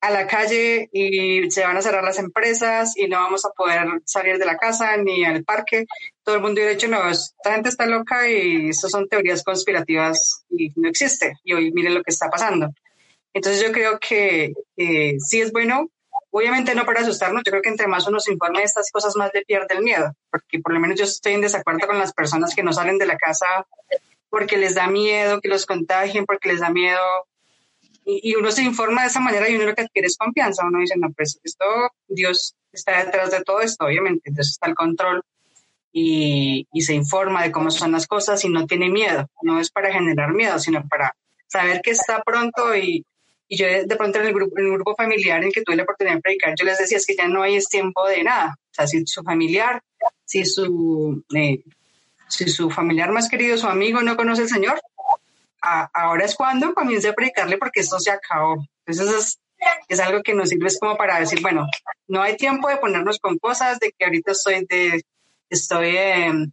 a 0.00 0.10
la 0.10 0.26
calle 0.26 0.88
y 0.92 1.50
se 1.50 1.62
van 1.62 1.76
a 1.76 1.82
cerrar 1.82 2.02
las 2.02 2.18
empresas 2.18 2.96
y 2.96 3.06
no 3.06 3.18
vamos 3.18 3.44
a 3.44 3.50
poder 3.50 3.86
salir 4.04 4.38
de 4.38 4.46
la 4.46 4.56
casa 4.56 4.96
ni 4.96 5.24
al 5.24 5.44
parque. 5.44 5.86
Todo 6.24 6.36
el 6.36 6.42
mundo 6.42 6.62
ha 6.62 6.68
dicho, 6.68 6.88
no, 6.88 7.08
esta 7.08 7.52
gente 7.52 7.68
está 7.68 7.86
loca 7.86 8.28
y 8.28 8.70
eso 8.70 8.88
son 8.88 9.08
teorías 9.08 9.42
conspirativas 9.44 10.44
y 10.48 10.72
no 10.76 10.88
existe. 10.88 11.34
Y 11.44 11.52
hoy 11.52 11.70
miren 11.72 11.94
lo 11.94 12.02
que 12.02 12.10
está 12.10 12.30
pasando. 12.30 12.70
Entonces 13.34 13.62
yo 13.62 13.72
creo 13.72 13.98
que 13.98 14.54
eh, 14.76 15.16
sí 15.18 15.40
es 15.40 15.52
bueno, 15.52 15.90
obviamente 16.30 16.74
no 16.74 16.84
para 16.84 17.00
asustarnos, 17.00 17.42
yo 17.44 17.50
creo 17.50 17.62
que 17.62 17.68
entre 17.68 17.86
más 17.86 18.06
uno 18.08 18.18
se 18.20 18.32
informe 18.32 18.60
de 18.60 18.64
estas 18.64 18.90
cosas, 18.90 19.14
más 19.16 19.30
le 19.34 19.42
pierde 19.42 19.74
el 19.74 19.82
miedo, 19.82 20.12
porque 20.30 20.58
por 20.60 20.72
lo 20.72 20.80
menos 20.80 20.98
yo 20.98 21.04
estoy 21.04 21.34
en 21.34 21.42
desacuerdo 21.42 21.86
con 21.86 21.98
las 21.98 22.12
personas 22.12 22.54
que 22.54 22.62
no 22.62 22.72
salen 22.72 22.98
de 22.98 23.06
la 23.06 23.16
casa 23.16 23.66
porque 24.30 24.56
les 24.56 24.74
da 24.74 24.86
miedo 24.86 25.40
que 25.40 25.48
los 25.48 25.66
contagien, 25.66 26.24
porque 26.24 26.48
les 26.48 26.60
da 26.60 26.70
miedo 26.70 27.00
y, 28.22 28.34
uno 28.34 28.50
se 28.50 28.62
informa 28.62 29.02
de 29.02 29.08
esa 29.08 29.20
manera 29.20 29.48
y 29.48 29.56
uno 29.56 29.66
lo 29.66 29.74
que 29.74 29.82
adquiere 29.82 30.06
es 30.06 30.16
confianza. 30.16 30.66
Uno 30.66 30.80
dice, 30.80 30.94
no, 30.96 31.10
pues 31.12 31.38
esto, 31.42 31.64
Dios 32.08 32.54
está 32.72 33.04
detrás 33.04 33.30
de 33.30 33.42
todo 33.42 33.60
esto, 33.60 33.84
obviamente, 33.84 34.30
Dios 34.32 34.50
está 34.50 34.66
al 34.66 34.74
control 34.74 35.22
y, 35.92 36.66
y, 36.72 36.82
se 36.82 36.94
informa 36.94 37.42
de 37.42 37.52
cómo 37.52 37.70
son 37.70 37.92
las 37.92 38.06
cosas 38.06 38.44
y 38.44 38.48
no 38.48 38.66
tiene 38.66 38.88
miedo. 38.88 39.28
No 39.42 39.60
es 39.60 39.70
para 39.70 39.92
generar 39.92 40.32
miedo, 40.32 40.58
sino 40.58 40.86
para 40.88 41.14
saber 41.48 41.80
que 41.82 41.90
está 41.90 42.22
pronto 42.22 42.76
y, 42.76 43.04
y 43.48 43.56
yo 43.56 43.66
de 43.66 43.96
pronto 43.96 44.20
en 44.20 44.26
el, 44.26 44.32
grupo, 44.32 44.58
en 44.58 44.66
el 44.66 44.72
grupo 44.74 44.94
familiar 44.94 45.42
en 45.42 45.50
que 45.50 45.62
tuve 45.62 45.74
la 45.74 45.82
oportunidad 45.82 46.14
de 46.14 46.22
predicar, 46.22 46.54
yo 46.56 46.64
les 46.64 46.78
decía, 46.78 46.98
es 46.98 47.06
que 47.06 47.16
ya 47.16 47.26
no 47.26 47.42
hay 47.42 47.58
tiempo 47.68 48.06
de 48.06 48.22
nada. 48.22 48.56
O 48.56 48.74
sea, 48.74 48.86
si 48.86 49.04
su 49.06 49.24
familiar, 49.24 49.82
si 50.24 50.44
su, 50.44 51.24
eh, 51.34 51.60
si 52.28 52.48
su 52.48 52.70
familiar 52.70 53.10
más 53.10 53.28
querido, 53.28 53.58
su 53.58 53.66
amigo 53.66 54.00
no 54.02 54.16
conoce 54.16 54.42
al 54.42 54.48
Señor, 54.48 54.80
ahora 55.60 56.24
es 56.24 56.34
cuando 56.34 56.74
comience 56.74 57.08
a 57.08 57.14
predicarle 57.14 57.58
porque 57.58 57.80
esto 57.80 57.98
se 57.98 58.10
acabó. 58.10 58.64
Entonces 58.86 59.38
es, 59.88 60.00
algo 60.00 60.22
que 60.22 60.34
nos 60.34 60.48
sirve 60.48 60.68
como 60.78 60.96
para 60.96 61.20
decir, 61.20 61.40
bueno, 61.42 61.66
no 62.08 62.22
hay 62.22 62.36
tiempo 62.36 62.68
de 62.68 62.78
ponernos 62.78 63.18
con 63.18 63.38
cosas, 63.38 63.78
de 63.78 63.92
que 63.92 64.04
ahorita 64.04 64.32
estoy, 64.32 64.66
de, 64.66 65.04
estoy 65.48 66.50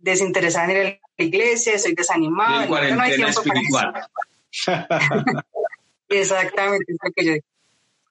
desinteresada 0.00 0.72
en 0.72 0.84
la 1.18 1.24
iglesia, 1.24 1.74
estoy 1.74 1.94
desanimada. 1.94 2.66
No, 2.66 3.02
hay 3.02 3.14
tiempo 3.14 3.42
para 3.42 4.08
Exactamente, 6.08 6.92
es 6.92 6.98
lo 7.02 7.10
que 7.12 7.24
yo 7.24 7.32
digo. 7.32 7.46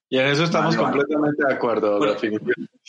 Y 0.10 0.20
en 0.20 0.26
eso 0.28 0.44
estamos 0.44 0.76
completamente 0.76 1.46
de 1.48 1.54
acuerdo. 1.54 1.98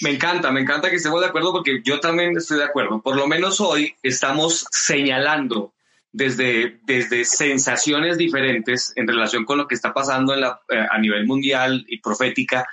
me 0.01 0.11
encanta, 0.11 0.51
me 0.51 0.61
encanta 0.61 0.91
que 0.91 0.97
estemos 0.97 1.21
de 1.21 1.29
acuerdo 1.29 1.53
porque 1.53 1.81
yo 1.85 2.01
también 2.01 2.37
estoy 2.37 2.59
de 2.59 2.65
acuerdo. 2.65 3.01
Por 3.01 3.15
lo 3.15 3.29
menos 3.29 3.61
hoy 3.61 3.95
estamos 4.03 4.67
señalando 4.73 5.73
desde, 6.13 6.79
desde 6.85 7.25
sensaciones 7.25 8.19
diferentes 8.19 8.93
en 8.97 9.09
relación 9.09 9.45
con 9.45 9.59
lo 9.59 9.67
que 9.67 9.75
está 9.75 9.93
pasando 9.93 10.35
eh, 10.35 10.87
a 10.91 10.99
nivel 10.99 11.27
mundial 11.27 11.85
y 11.89 12.01
profética. 12.01 12.69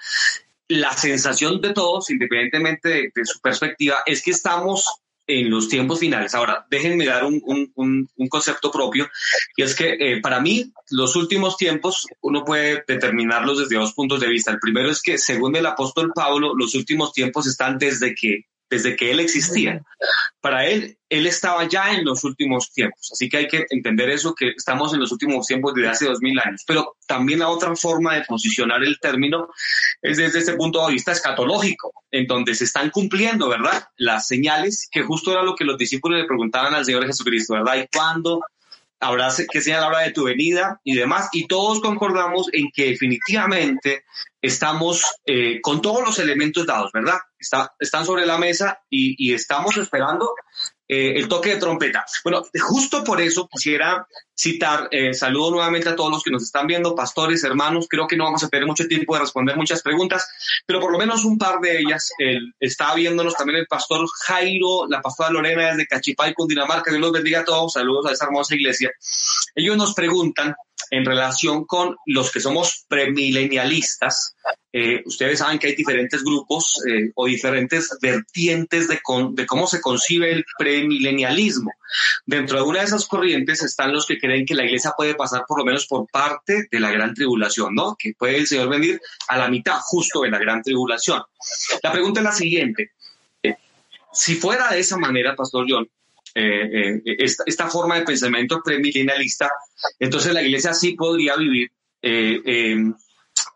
La 0.67 0.91
sensación 0.93 1.61
de 1.61 1.73
todos, 1.73 2.09
independientemente 2.09 3.11
de, 3.15 3.25
su 3.25 3.39
perspectiva, 3.39 4.03
es 4.05 4.21
que 4.21 4.31
estamos 4.31 4.85
en 5.25 5.49
los 5.49 5.69
tiempos 5.69 5.99
finales. 5.99 6.35
Ahora, 6.35 6.65
déjenme 6.69 7.05
dar 7.05 7.23
un, 7.23 7.41
un, 7.45 8.09
un, 8.15 8.27
concepto 8.27 8.71
propio, 8.71 9.09
y 9.55 9.61
es 9.61 9.75
que 9.75 9.93
eh, 9.99 10.21
para 10.21 10.39
mí 10.39 10.71
los 10.89 11.15
últimos 11.15 11.55
tiempos 11.55 12.07
uno 12.21 12.43
puede 12.43 12.83
determinarlos 12.87 13.59
desde 13.59 13.75
dos 13.75 13.93
puntos 13.93 14.19
de 14.19 14.27
vista. 14.27 14.51
El 14.51 14.59
primero 14.59 14.89
es 14.89 15.01
que, 15.01 15.17
según 15.19 15.55
el 15.55 15.67
apóstol 15.67 16.11
Pablo, 16.13 16.55
los 16.55 16.73
últimos 16.73 17.13
tiempos 17.13 17.47
están 17.47 17.77
desde 17.77 18.15
que 18.15 18.45
desde 18.69 18.95
que 18.95 19.11
él 19.11 19.19
existía. 19.19 19.81
Para 20.41 20.65
él, 20.65 20.97
él 21.09 21.25
estaba 21.25 21.67
ya 21.67 21.93
en 21.93 22.05
los 22.05 22.23
últimos 22.23 22.71
tiempos. 22.71 23.09
Así 23.11 23.27
que 23.27 23.37
hay 23.37 23.47
que 23.47 23.65
entender 23.69 24.09
eso, 24.09 24.35
que 24.35 24.49
estamos 24.55 24.93
en 24.93 24.99
los 24.99 25.11
últimos 25.11 25.47
tiempos 25.47 25.73
desde 25.73 25.89
hace 25.89 26.05
dos 26.05 26.19
mil 26.21 26.39
años. 26.39 26.63
Pero 26.67 26.95
también 27.07 27.39
la 27.39 27.49
otra 27.49 27.75
forma 27.75 28.15
de 28.15 28.25
posicionar 28.25 28.83
el 28.83 28.99
término 28.99 29.49
es 30.01 30.17
desde 30.17 30.39
este 30.39 30.53
punto 30.53 30.85
de 30.85 30.93
vista 30.93 31.11
escatológico, 31.11 31.93
en 32.11 32.27
donde 32.27 32.55
se 32.55 32.65
están 32.65 32.89
cumpliendo, 32.91 33.49
¿verdad? 33.49 33.85
Las 33.97 34.27
señales, 34.27 34.87
que 34.91 35.03
justo 35.03 35.31
era 35.31 35.43
lo 35.43 35.55
que 35.55 35.65
los 35.65 35.77
discípulos 35.77 36.19
le 36.19 36.27
preguntaban 36.27 36.73
al 36.73 36.85
Señor 36.85 37.05
Jesucristo, 37.05 37.55
¿verdad? 37.55 37.77
¿Y 37.77 37.87
cuándo 37.87 38.41
habrá 38.99 39.29
que 39.51 39.61
sea 39.61 39.79
la 39.79 39.87
hora 39.87 39.99
de 39.99 40.11
tu 40.11 40.25
venida 40.25 40.79
y 40.83 40.95
demás, 40.95 41.29
y 41.31 41.47
todos 41.47 41.79
concordamos 41.79 42.47
en 42.51 42.69
que 42.73 42.89
definitivamente 42.89 44.03
estamos 44.41 45.03
eh, 45.25 45.61
con 45.61 45.81
todos 45.81 46.03
los 46.05 46.19
elementos 46.19 46.65
dados, 46.65 46.91
¿verdad? 46.93 47.17
Está, 47.39 47.73
están 47.79 48.05
sobre 48.05 48.25
la 48.25 48.37
mesa 48.37 48.81
y, 48.89 49.15
y 49.17 49.33
estamos 49.33 49.77
esperando 49.77 50.33
eh, 50.91 51.19
el 51.19 51.27
toque 51.27 51.49
de 51.49 51.57
trompeta. 51.57 52.03
Bueno, 52.23 52.41
justo 52.59 53.03
por 53.03 53.21
eso 53.21 53.47
quisiera 53.47 54.07
citar, 54.35 54.87
eh, 54.89 55.13
saludo 55.13 55.51
nuevamente 55.51 55.87
a 55.87 55.95
todos 55.95 56.09
los 56.09 56.23
que 56.23 56.31
nos 56.31 56.41
están 56.41 56.65
viendo, 56.65 56.95
pastores, 56.95 57.43
hermanos, 57.43 57.85
creo 57.87 58.07
que 58.07 58.17
no 58.17 58.23
vamos 58.23 58.43
a 58.43 58.49
tener 58.49 58.65
mucho 58.65 58.87
tiempo 58.87 59.13
de 59.13 59.19
responder 59.19 59.55
muchas 59.55 59.83
preguntas, 59.83 60.27
pero 60.65 60.79
por 60.79 60.91
lo 60.91 60.97
menos 60.97 61.25
un 61.25 61.37
par 61.37 61.59
de 61.59 61.79
ellas. 61.79 62.09
está 62.59 62.95
viéndonos 62.95 63.35
también 63.35 63.59
el 63.59 63.67
pastor 63.67 64.03
Jairo, 64.25 64.87
la 64.89 64.99
pastora 64.99 65.29
Lorena 65.29 65.67
desde 65.67 65.85
Cachipay, 65.85 66.33
Cundinamarca, 66.33 66.89
Dios 66.89 67.01
los 67.01 67.11
bendiga 67.11 67.41
a 67.41 67.45
todos, 67.45 67.73
saludos 67.73 68.07
a 68.07 68.13
esa 68.13 68.25
hermosa 68.25 68.55
iglesia. 68.55 68.89
Ellos 69.53 69.77
nos 69.77 69.93
preguntan 69.93 70.55
en 70.91 71.05
relación 71.05 71.65
con 71.65 71.95
los 72.05 72.31
que 72.31 72.39
somos 72.39 72.85
premilenialistas, 72.87 74.35
eh, 74.71 75.01
ustedes 75.05 75.39
saben 75.39 75.57
que 75.57 75.67
hay 75.67 75.75
diferentes 75.75 76.23
grupos 76.23 76.81
eh, 76.87 77.11
o 77.15 77.25
diferentes 77.25 77.97
vertientes 78.01 78.87
de, 78.87 78.99
cómo 79.01 79.67
se 79.67 79.81
concibe 79.81 80.31
el 80.31 80.45
premilenialismo. 80.57 81.71
Dentro 82.25 82.57
de 82.57 82.63
una 82.63 82.79
de 82.79 82.85
esas 82.85 83.07
corrientes 83.07 83.63
están 83.63 83.93
los 83.93 84.05
que 84.05 84.19
creen 84.19 84.45
que 84.45 84.55
la 84.55 84.65
iglesia 84.65 84.93
puede 84.95 85.15
pasar 85.15 85.43
por 85.47 85.59
lo 85.59 85.65
menos 85.65 85.87
por 85.87 86.07
parte 86.07 86.67
de 86.69 86.79
la 86.79 86.91
gran 86.91 87.13
tribulación, 87.13 87.73
¿no? 87.73 87.95
Que 87.97 88.13
puede 88.17 88.37
el 88.37 88.47
Señor 88.47 88.69
venir 88.69 89.01
a 89.27 89.37
la 89.37 89.47
mitad 89.47 89.79
justo 89.81 90.21
de 90.21 90.29
la 90.29 90.37
gran 90.37 90.61
tribulación. 90.61 91.23
La 91.81 91.91
pregunta 91.91 92.19
es 92.19 92.23
la 92.25 92.31
siguiente. 92.31 92.91
Eh, 93.41 93.55
si 94.13 94.35
fuera 94.35 94.69
de 94.71 94.79
esa 94.79 94.97
manera, 94.97 95.35
Pastor 95.35 95.65
John, 95.67 95.89
esta, 97.05 97.43
esta, 97.45 97.67
forma 97.67 97.95
de 97.95 98.05
pensamiento 98.05 98.61
premilenialista, 98.63 99.49
entonces 99.99 100.33
la 100.33 100.41
iglesia 100.41 100.73
sí 100.73 100.93
podría 100.93 101.35
vivir 101.35 101.71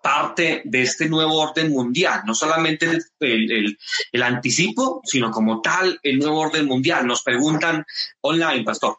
parte 0.02 0.62
de 0.66 0.82
este 0.82 1.08
nuevo 1.08 1.40
orden 1.40 1.72
mundial, 1.72 2.22
no 2.26 2.36
solamente 2.36 3.00
el, 3.20 3.78
el, 4.12 4.24
anticipo, 4.24 5.02
sino 5.06 5.32
como 5.32 5.62
tal 5.62 5.98
el 6.04 6.20
nuevo 6.20 6.40
orden 6.42 6.66
mundial. 6.66 7.08
Nos 7.08 7.24
preguntan 7.24 7.86
online, 8.22 8.64
pastor. 8.64 8.98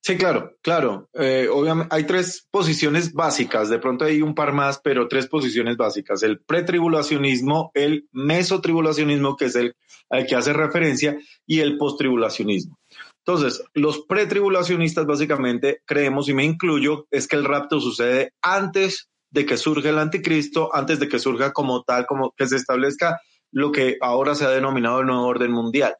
Sí, 0.00 0.16
claro, 0.16 0.56
claro. 0.62 1.08
Eh, 1.14 1.48
obviamente 1.50 1.92
hay 1.92 2.04
tres 2.04 2.46
posiciones 2.48 3.12
básicas, 3.12 3.68
de 3.68 3.80
pronto 3.80 4.04
hay 4.04 4.22
un 4.22 4.36
par 4.36 4.52
más, 4.52 4.78
pero 4.78 5.08
tres 5.08 5.26
posiciones 5.26 5.76
básicas. 5.76 6.22
El 6.22 6.38
pretribulacionismo, 6.38 7.72
el 7.74 8.08
mesotribulacionismo, 8.12 9.36
que 9.36 9.46
es 9.46 9.56
el 9.56 9.74
al 10.08 10.24
que 10.24 10.36
hace 10.36 10.52
referencia, 10.52 11.18
y 11.46 11.58
el 11.58 11.76
postribulacionismo. 11.78 12.78
Entonces, 13.26 13.64
los 13.74 14.02
pretribulacionistas 14.06 15.04
básicamente 15.04 15.82
creemos, 15.84 16.28
y 16.28 16.34
me 16.34 16.44
incluyo, 16.44 17.08
es 17.10 17.26
que 17.26 17.34
el 17.34 17.44
rapto 17.44 17.80
sucede 17.80 18.32
antes 18.40 19.08
de 19.30 19.44
que 19.44 19.56
surge 19.56 19.88
el 19.88 19.98
anticristo, 19.98 20.72
antes 20.72 21.00
de 21.00 21.08
que 21.08 21.18
surja 21.18 21.52
como 21.52 21.82
tal, 21.82 22.06
como 22.06 22.32
que 22.36 22.46
se 22.46 22.54
establezca 22.54 23.20
lo 23.50 23.72
que 23.72 23.96
ahora 24.00 24.36
se 24.36 24.44
ha 24.44 24.50
denominado 24.50 25.00
el 25.00 25.06
nuevo 25.06 25.26
orden 25.26 25.50
mundial. 25.50 25.96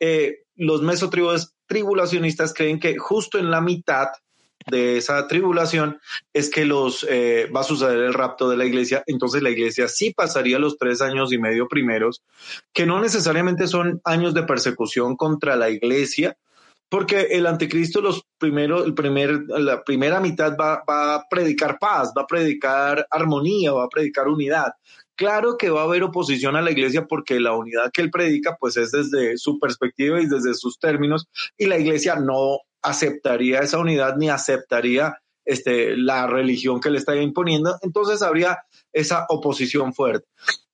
Eh, 0.00 0.38
los 0.56 0.82
mesotribulacionistas 0.82 2.52
creen 2.52 2.80
que 2.80 2.98
justo 2.98 3.38
en 3.38 3.52
la 3.52 3.60
mitad 3.60 4.08
de 4.66 4.96
esa 4.96 5.28
tribulación 5.28 6.00
es 6.32 6.50
que 6.50 6.64
los 6.64 7.06
eh, 7.08 7.48
va 7.54 7.60
a 7.60 7.64
suceder 7.64 7.98
el 7.98 8.14
rapto 8.14 8.48
de 8.48 8.56
la 8.56 8.64
iglesia, 8.64 9.04
entonces 9.06 9.42
la 9.42 9.50
iglesia 9.50 9.86
sí 9.86 10.12
pasaría 10.12 10.58
los 10.58 10.76
tres 10.76 11.00
años 11.00 11.32
y 11.32 11.38
medio 11.38 11.68
primeros, 11.68 12.22
que 12.72 12.84
no 12.84 13.00
necesariamente 13.00 13.68
son 13.68 14.00
años 14.04 14.34
de 14.34 14.42
persecución 14.42 15.16
contra 15.16 15.54
la 15.54 15.70
iglesia, 15.70 16.36
porque 16.88 17.28
el 17.30 17.46
anticristo 17.46 18.00
los 18.00 18.24
primeros, 18.38 18.86
el 18.86 18.94
primer, 18.94 19.42
la 19.48 19.82
primera 19.82 20.20
mitad 20.20 20.56
va, 20.56 20.82
va, 20.88 21.14
a 21.16 21.24
predicar 21.28 21.78
paz, 21.78 22.12
va 22.16 22.22
a 22.22 22.26
predicar 22.26 23.06
armonía, 23.10 23.72
va 23.72 23.84
a 23.84 23.88
predicar 23.88 24.28
unidad. 24.28 24.72
Claro 25.16 25.56
que 25.56 25.70
va 25.70 25.82
a 25.82 25.84
haber 25.84 26.02
oposición 26.02 26.56
a 26.56 26.62
la 26.62 26.72
iglesia 26.72 27.06
porque 27.06 27.38
la 27.38 27.52
unidad 27.52 27.90
que 27.92 28.02
él 28.02 28.10
predica 28.10 28.56
pues 28.58 28.76
es 28.76 28.90
desde 28.90 29.38
su 29.38 29.58
perspectiva 29.58 30.20
y 30.20 30.26
desde 30.26 30.54
sus 30.54 30.78
términos 30.78 31.28
y 31.56 31.66
la 31.66 31.78
iglesia 31.78 32.16
no 32.16 32.58
aceptaría 32.82 33.60
esa 33.60 33.78
unidad 33.78 34.16
ni 34.16 34.28
aceptaría 34.28 35.16
este, 35.44 35.96
la 35.96 36.26
religión 36.26 36.80
que 36.80 36.90
le 36.90 36.98
está 36.98 37.14
imponiendo, 37.16 37.76
entonces 37.82 38.22
habría 38.22 38.58
esa 38.92 39.26
oposición 39.28 39.94
fuerte. 39.94 40.26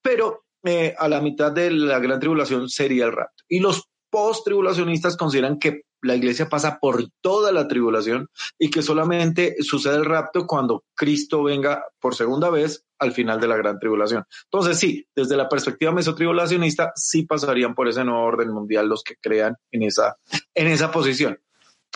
Pero 0.02 0.44
eh, 0.64 0.94
a 0.98 1.08
la 1.08 1.20
mitad 1.20 1.52
de 1.52 1.70
la 1.70 1.98
gran 1.98 2.20
tribulación 2.20 2.68
sería 2.68 3.06
el 3.06 3.12
rapto. 3.12 3.44
Y 3.48 3.60
los 3.60 3.88
post-tribulacionistas 4.10 5.16
consideran 5.16 5.58
que 5.58 5.82
la 6.02 6.16
iglesia 6.16 6.48
pasa 6.48 6.78
por 6.80 7.10
toda 7.20 7.52
la 7.52 7.68
tribulación 7.68 8.28
y 8.58 8.70
que 8.70 8.82
solamente 8.82 9.56
sucede 9.60 9.96
el 9.96 10.04
rapto 10.04 10.46
cuando 10.46 10.84
Cristo 10.94 11.42
venga 11.42 11.84
por 11.98 12.14
segunda 12.14 12.50
vez 12.50 12.84
al 12.98 13.12
final 13.12 13.40
de 13.40 13.48
la 13.48 13.56
gran 13.56 13.78
tribulación. 13.78 14.24
Entonces, 14.44 14.78
sí, 14.78 15.06
desde 15.14 15.36
la 15.36 15.48
perspectiva 15.48 15.92
mesotribulacionista, 15.92 16.92
sí 16.94 17.24
pasarían 17.24 17.74
por 17.74 17.88
ese 17.88 18.04
nuevo 18.04 18.22
orden 18.22 18.50
mundial 18.50 18.88
los 18.88 19.02
que 19.02 19.16
crean 19.20 19.56
en 19.70 19.82
esa, 19.82 20.16
en 20.54 20.68
esa 20.68 20.90
posición. 20.90 21.38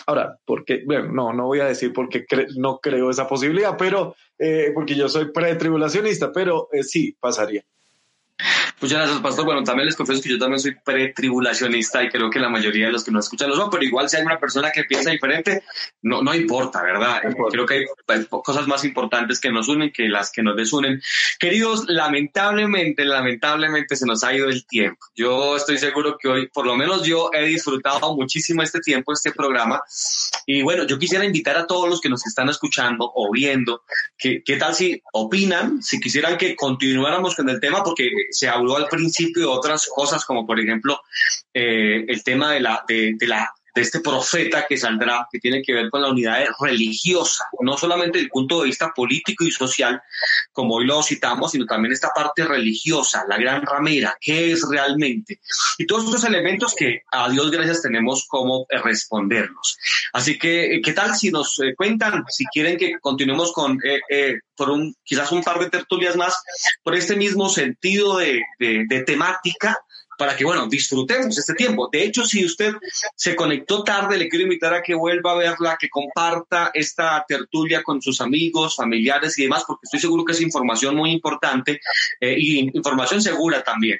Ahora, 0.07 0.37
porque, 0.45 0.83
bueno, 0.85 1.11
no, 1.11 1.33
no 1.33 1.45
voy 1.45 1.61
a 1.61 1.65
decir 1.65 1.93
porque 1.93 2.25
no 2.57 2.79
creo 2.79 3.09
esa 3.09 3.27
posibilidad, 3.27 3.75
pero 3.77 4.15
eh, 4.37 4.71
porque 4.73 4.95
yo 4.95 5.07
soy 5.09 5.31
pretribulacionista, 5.31 6.31
pero 6.31 6.67
eh, 6.71 6.83
sí 6.83 7.15
pasaría. 7.19 7.63
Muchas 8.81 8.99
gracias, 8.99 9.21
pastor. 9.21 9.45
Bueno, 9.45 9.63
también 9.63 9.85
les 9.85 9.95
confieso 9.95 10.21
que 10.21 10.29
yo 10.29 10.37
también 10.37 10.59
soy 10.59 10.75
pretribulacionista 10.75 12.03
y 12.03 12.09
creo 12.09 12.29
que 12.29 12.39
la 12.39 12.49
mayoría 12.49 12.87
de 12.87 12.91
los 12.91 13.03
que 13.03 13.11
nos 13.11 13.25
escuchan 13.25 13.49
lo 13.49 13.55
son, 13.55 13.69
pero 13.69 13.83
igual 13.83 14.09
si 14.09 14.17
hay 14.17 14.23
una 14.23 14.37
persona 14.37 14.69
que 14.71 14.83
piensa 14.83 15.11
diferente, 15.11 15.63
no, 16.01 16.21
no 16.21 16.35
importa, 16.35 16.83
¿verdad? 16.83 17.21
Creo 17.49 17.65
que 17.65 17.73
hay 17.75 17.85
pues, 18.05 18.27
cosas 18.27 18.67
más 18.67 18.83
importantes 18.83 19.39
que 19.39 19.49
nos 19.49 19.69
unen 19.69 19.91
que 19.91 20.09
las 20.09 20.31
que 20.31 20.43
nos 20.43 20.57
desunen. 20.57 21.01
Queridos, 21.39 21.85
lamentablemente, 21.87 23.05
lamentablemente 23.05 23.95
se 23.95 24.05
nos 24.05 24.23
ha 24.25 24.35
ido 24.35 24.49
el 24.49 24.67
tiempo. 24.67 25.05
Yo 25.15 25.55
estoy 25.55 25.77
seguro 25.77 26.17
que 26.17 26.27
hoy, 26.27 26.47
por 26.47 26.65
lo 26.65 26.75
menos 26.75 27.03
yo 27.03 27.29
he 27.33 27.45
disfrutado 27.45 28.13
muchísimo 28.15 28.61
este 28.61 28.81
tiempo, 28.81 29.13
este 29.13 29.31
programa. 29.31 29.81
Y 30.45 30.61
bueno, 30.63 30.85
yo 30.85 30.99
quisiera 30.99 31.23
invitar 31.23 31.57
a 31.57 31.65
todos 31.65 31.89
los 31.89 32.01
que 32.01 32.09
nos 32.09 32.27
están 32.27 32.49
escuchando 32.49 33.09
o 33.15 33.31
viendo, 33.31 33.83
que, 34.17 34.43
¿qué 34.43 34.57
tal 34.57 34.75
si 34.75 35.01
opinan, 35.13 35.81
si 35.81 35.99
quisieran 35.99 36.37
que 36.37 36.55
continuáramos 36.55 37.35
con 37.35 37.49
el 37.49 37.59
tema? 37.59 37.83
Porque 37.83 38.09
se 38.29 38.47
habló 38.47 38.77
al 38.77 38.87
principio 38.87 39.43
de 39.43 39.47
otras 39.47 39.87
cosas, 39.93 40.25
como 40.25 40.45
por 40.45 40.59
ejemplo 40.59 41.01
eh, 41.53 42.05
el 42.07 42.23
tema 42.23 42.51
de 42.51 42.59
la, 42.59 42.83
de, 42.87 43.13
de 43.17 43.27
la 43.27 43.54
de 43.75 43.81
este 43.81 43.99
profeta 43.99 44.65
que 44.67 44.77
saldrá, 44.77 45.27
que 45.29 45.39
tiene 45.39 45.61
que 45.61 45.73
ver 45.73 45.89
con 45.89 46.01
la 46.01 46.09
unidad 46.09 46.45
religiosa, 46.61 47.45
no 47.59 47.77
solamente 47.77 48.17
desde 48.17 48.27
el 48.27 48.31
punto 48.31 48.61
de 48.61 48.67
vista 48.67 48.93
político 48.95 49.43
y 49.43 49.51
social, 49.51 50.01
como 50.53 50.75
hoy 50.75 50.85
lo 50.85 51.03
citamos, 51.03 51.51
sino 51.51 51.65
también 51.65 51.91
esta 51.91 52.11
parte 52.15 52.45
religiosa, 52.45 53.25
la 53.27 53.37
gran 53.37 53.61
ramera, 53.63 54.17
qué 54.21 54.53
es 54.53 54.65
realmente. 54.69 55.41
Y 55.77 55.85
todos 55.85 56.05
estos 56.05 56.23
elementos 56.23 56.73
que 56.73 57.01
a 57.11 57.29
Dios 57.29 57.51
gracias 57.51 57.81
tenemos 57.81 58.25
como 58.27 58.65
respondernos. 58.69 59.77
Así 60.13 60.39
que, 60.39 60.79
¿qué 60.81 60.93
tal 60.93 61.13
si 61.13 61.29
nos 61.29 61.59
eh, 61.59 61.75
cuentan, 61.75 62.23
si 62.29 62.45
quieren 62.45 62.77
que 62.77 62.97
continuemos 63.01 63.51
con, 63.51 63.77
eh, 63.83 63.99
eh, 64.09 64.39
por 64.55 64.69
un, 64.69 64.95
quizás 65.03 65.33
un 65.33 65.43
par 65.43 65.59
de 65.59 65.69
tertulias 65.69 66.15
más, 66.15 66.41
por 66.81 66.95
este 66.95 67.17
mismo 67.17 67.49
sentido 67.49 68.17
de, 68.17 68.41
de, 68.57 68.85
de 68.87 69.03
temática? 69.03 69.77
Para 70.17 70.35
que, 70.35 70.45
bueno, 70.45 70.67
disfrutemos 70.67 71.37
este 71.37 71.53
tiempo. 71.53 71.89
De 71.91 72.03
hecho, 72.03 72.25
si 72.25 72.45
usted 72.45 72.73
se 73.15 73.35
conectó 73.35 73.83
tarde, 73.83 74.17
le 74.17 74.29
quiero 74.29 74.43
invitar 74.43 74.73
a 74.73 74.81
que 74.81 74.95
vuelva 74.95 75.31
a 75.31 75.35
verla, 75.35 75.77
que 75.79 75.89
comparta 75.89 76.71
esta 76.73 77.23
tertulia 77.27 77.83
con 77.83 78.01
sus 78.01 78.21
amigos, 78.21 78.75
familiares 78.75 79.37
y 79.37 79.43
demás, 79.43 79.63
porque 79.67 79.81
estoy 79.83 79.99
seguro 79.99 80.25
que 80.25 80.33
es 80.33 80.41
información 80.41 80.95
muy 80.95 81.11
importante 81.11 81.79
eh, 82.19 82.35
y 82.37 82.59
información 82.75 83.21
segura 83.21 83.63
también. 83.63 83.99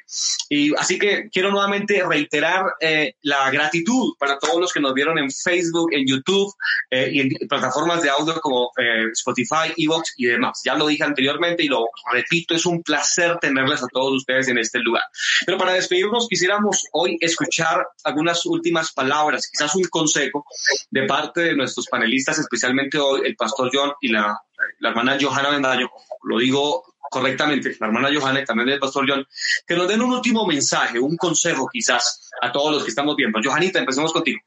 Y 0.50 0.76
así 0.76 0.98
que 1.00 1.30
quiero 1.32 1.52
nuevamente 1.52 2.04
reiterar 2.08 2.66
eh, 2.80 3.16
la 3.22 3.50
gratitud 3.52 4.14
para 4.20 4.38
todos 4.38 4.60
los 4.60 4.74
que 4.74 4.80
nos 4.80 4.94
vieron 4.94 5.18
en 5.18 5.32
Facebook, 5.32 5.94
en 5.94 6.06
YouTube 6.08 6.54
eh, 6.90 7.10
y 7.12 7.20
en 7.22 7.30
plataformas 7.48 8.02
de 8.02 8.10
audio 8.10 8.40
como 8.42 8.72
Spotify, 9.14 9.74
Evox 9.78 10.14
y 10.18 10.26
demás. 10.26 10.62
Ya 10.66 10.76
lo 10.76 10.88
dije 10.88 11.04
anteriormente 11.04 11.64
y 11.64 11.68
lo 11.68 11.88
repito, 12.12 12.56
es 12.56 12.66
un 12.66 12.84
placer 12.84 13.38
tenerles 13.40 13.84
a 13.84 13.88
todos 13.88 14.14
ustedes 14.14 14.48
en 14.48 14.58
este 14.58 14.80
lugar. 14.80 15.04
Pero 15.46 15.58
para 15.58 15.74
despedir 15.74 16.05
quisiéramos 16.30 16.86
hoy 16.92 17.18
escuchar 17.22 17.88
algunas 18.04 18.46
últimas 18.46 18.92
palabras, 18.94 19.50
quizás 19.52 19.76
un 19.76 19.84
consejo 19.86 20.46
de 20.90 21.04
parte 21.04 21.42
de 21.42 21.56
nuestros 21.56 21.88
panelistas, 21.88 22.40
especialmente 22.40 22.98
hoy 22.98 23.22
el 23.26 23.36
pastor 23.36 23.70
John 23.74 23.94
y 24.02 24.10
la, 24.10 24.40
la 24.80 24.90
hermana 24.90 25.18
Johanna 25.20 25.50
Bendaño, 25.50 25.90
lo 26.24 26.40
digo 26.40 26.84
correctamente, 27.10 27.76
la 27.80 27.88
hermana 27.88 28.10
Johanna 28.14 28.42
y 28.42 28.46
también 28.46 28.70
el 28.70 28.80
pastor 28.80 29.06
John, 29.08 29.26
que 29.66 29.76
nos 29.76 29.88
den 29.88 30.02
un 30.02 30.12
último 30.12 30.46
mensaje, 30.46 31.00
un 31.00 31.18
consejo 31.18 31.68
quizás 31.72 32.30
a 32.42 32.52
todos 32.52 32.74
los 32.74 32.84
que 32.84 32.90
estamos 32.90 33.16
viendo. 33.16 33.40
Johanita, 33.44 33.80
empecemos 33.80 34.12
contigo. 34.12 34.40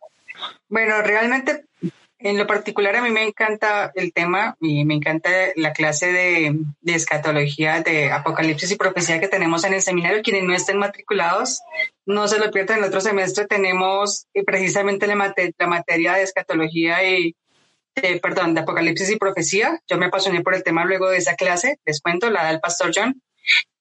Bueno, 0.69 1.01
realmente 1.03 1.65
en 2.21 2.37
lo 2.37 2.47
particular, 2.47 2.97
a 2.97 3.03
mí 3.03 3.11
me 3.11 3.23
encanta 3.23 3.93
el 3.95 4.13
tema 4.13 4.57
y 4.61 4.85
me 4.85 4.95
encanta 4.95 5.31
la 5.55 5.73
clase 5.73 6.13
de, 6.13 6.57
escatología, 6.85 7.81
de 7.81 8.11
apocalipsis 8.11 8.73
y 8.73 8.77
profecía 8.77 9.21
que 9.21 9.29
tenemos 9.29 9.63
en 9.65 9.75
el 9.75 9.83
seminario. 9.83 10.23
Quienes 10.23 10.43
no 10.43 10.55
estén 10.55 10.79
matriculados, 10.79 11.61
no 12.07 12.27
se 12.27 12.41
lo 12.41 12.51
pierdan. 12.51 12.79
En 12.79 12.85
el 12.85 12.89
otro 12.89 13.01
semestre 13.01 13.47
tenemos 13.47 14.27
eh, 14.35 14.43
precisamente 14.45 15.07
la, 15.07 15.15
materia 15.15 16.15
de 16.15 16.23
escatología 16.23 17.09
y, 17.09 17.37
perdón, 18.21 18.55
de 18.55 18.63
apocalipsis 18.63 19.11
y 19.11 19.17
profecía. 19.17 19.81
Yo 19.87 19.97
me 19.97 20.07
apasioné 20.07 20.41
por 20.43 20.55
el 20.55 20.65
tema 20.65 20.85
luego 20.85 21.09
de 21.11 21.19
esa 21.19 21.37
clase, 21.37 21.79
les 21.87 22.01
cuento, 22.01 22.31
la 22.31 22.49
del 22.49 22.59
pastor 22.59 22.91
John. 22.93 23.23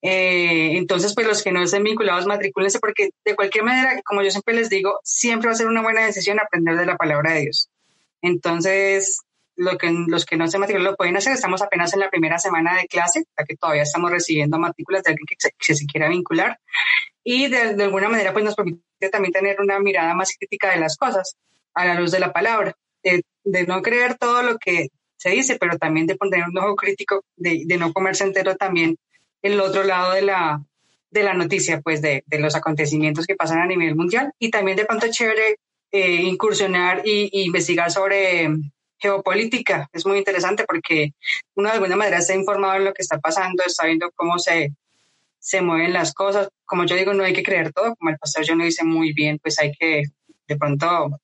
Eh, 0.04 0.78
entonces, 0.78 1.16
pues 1.16 1.26
los 1.26 1.42
que 1.42 1.52
no 1.52 1.64
estén 1.64 1.84
vinculados, 1.84 2.28
matricúlense 2.28 2.80
porque 2.80 3.10
de 3.26 3.36
cualquier 3.36 3.64
manera, 3.64 4.00
como 4.04 4.22
yo 4.22 4.30
siempre 4.30 4.54
les 4.54 4.70
digo, 4.70 5.00
siempre 5.04 5.48
va 5.48 5.54
a 5.54 5.58
ser 5.58 5.68
una 5.68 5.82
buena 5.82 6.06
decisión 6.06 6.40
aprender 6.40 6.78
de 6.78 6.86
la 6.86 6.98
palabra 6.98 7.34
de 7.34 7.42
Dios. 7.42 7.72
Entonces, 8.22 9.22
lo 9.58 9.78
que, 9.78 9.92
los 10.08 10.26
que 10.26 10.38
no 10.38 10.48
se 10.48 10.60
matriculan 10.60 10.92
lo 10.92 10.96
pueden 10.96 11.18
hacer. 11.18 11.34
Estamos 11.34 11.62
apenas 11.62 11.94
en 11.94 12.00
la 12.00 12.10
primera 12.10 12.38
semana 12.40 12.78
de 12.78 12.88
clase, 12.88 13.24
ya 13.38 13.44
que 13.44 13.56
todavía 13.56 13.82
estamos 13.82 14.12
recibiendo 14.12 14.58
matrículas 14.60 15.04
de 15.04 15.12
alguien 15.12 15.26
que 15.28 15.76
se, 15.76 15.86
quiera 15.86 16.08
vincular. 16.08 16.60
Y 17.24 17.48
de, 17.48 17.84
alguna 17.84 18.08
manera, 18.08 18.32
pues 18.32 18.46
nos 18.46 18.56
permite 18.56 19.10
también 19.12 19.34
tener 19.34 19.60
una 19.60 19.80
mirada 19.80 20.14
más 20.14 20.32
crítica 20.38 20.72
de 20.72 20.80
las 20.80 20.96
cosas 20.96 21.36
a 21.74 21.86
la 21.86 22.00
luz 22.00 22.12
de 22.12 22.20
la 22.20 22.32
palabra, 22.32 22.76
de, 23.04 23.24
no 23.68 23.82
creer 23.82 24.16
todo 24.18 24.44
lo 24.44 24.58
que 24.58 24.90
se 25.18 25.30
dice, 25.32 25.58
pero 25.60 25.78
también 25.78 26.08
de 26.08 26.16
poner 26.16 26.44
un 26.44 26.58
ojo 26.58 26.76
crítico, 26.76 27.24
de, 27.36 27.66
no 27.78 27.94
comerse 27.94 28.24
entero 28.24 28.56
también 28.56 28.98
el 29.42 29.60
otro 29.60 29.84
lado 29.84 30.14
de 30.14 30.22
la, 30.22 30.64
de 31.10 31.24
la 31.24 31.34
noticia, 31.34 31.82
pues 31.82 32.02
de, 32.02 32.24
de 32.28 32.40
los 32.40 32.56
acontecimientos 32.56 33.26
que 33.26 33.36
pasan 33.36 33.60
a 33.60 33.68
nivel 33.68 33.96
mundial. 33.96 34.34
Y 34.40 34.52
también 34.52 34.78
de 34.78 34.86
pronto 34.86 35.08
chévere 35.10 35.58
eh, 35.92 36.22
incursionar 36.24 37.02
e 37.06 37.30
investigar 37.32 37.92
sobre 37.92 38.50
geopolítica. 39.00 39.88
Es 39.94 40.06
muy 40.06 40.18
interesante 40.18 40.66
porque 40.66 41.14
uno 41.56 41.70
de 41.70 41.76
alguna 41.76 41.96
manera 41.96 42.18
está 42.18 42.34
informado 42.34 42.76
en 42.76 42.86
lo 42.86 42.94
que 42.94 43.02
está 43.02 43.20
pasando, 43.20 43.64
está 43.66 43.86
viendo 43.86 44.12
cómo 44.16 44.40
se, 44.40 44.74
se 45.40 45.62
mueven 45.62 45.94
las 45.94 46.14
cosas. 46.14 46.50
Como 46.66 46.86
yo 46.86 46.96
digo, 46.96 47.14
no 47.14 47.24
hay 47.24 47.34
que 47.34 47.44
creer 47.44 47.72
todo, 47.74 47.96
como 47.96 48.10
el 48.10 48.18
pastor 48.18 48.44
yo 48.44 48.56
lo 48.56 48.64
dice 48.64 48.84
muy 48.84 49.14
bien, 49.14 49.40
pues 49.40 49.60
hay 49.60 49.72
que 49.74 50.04
de 50.48 50.58
pronto 50.58 51.20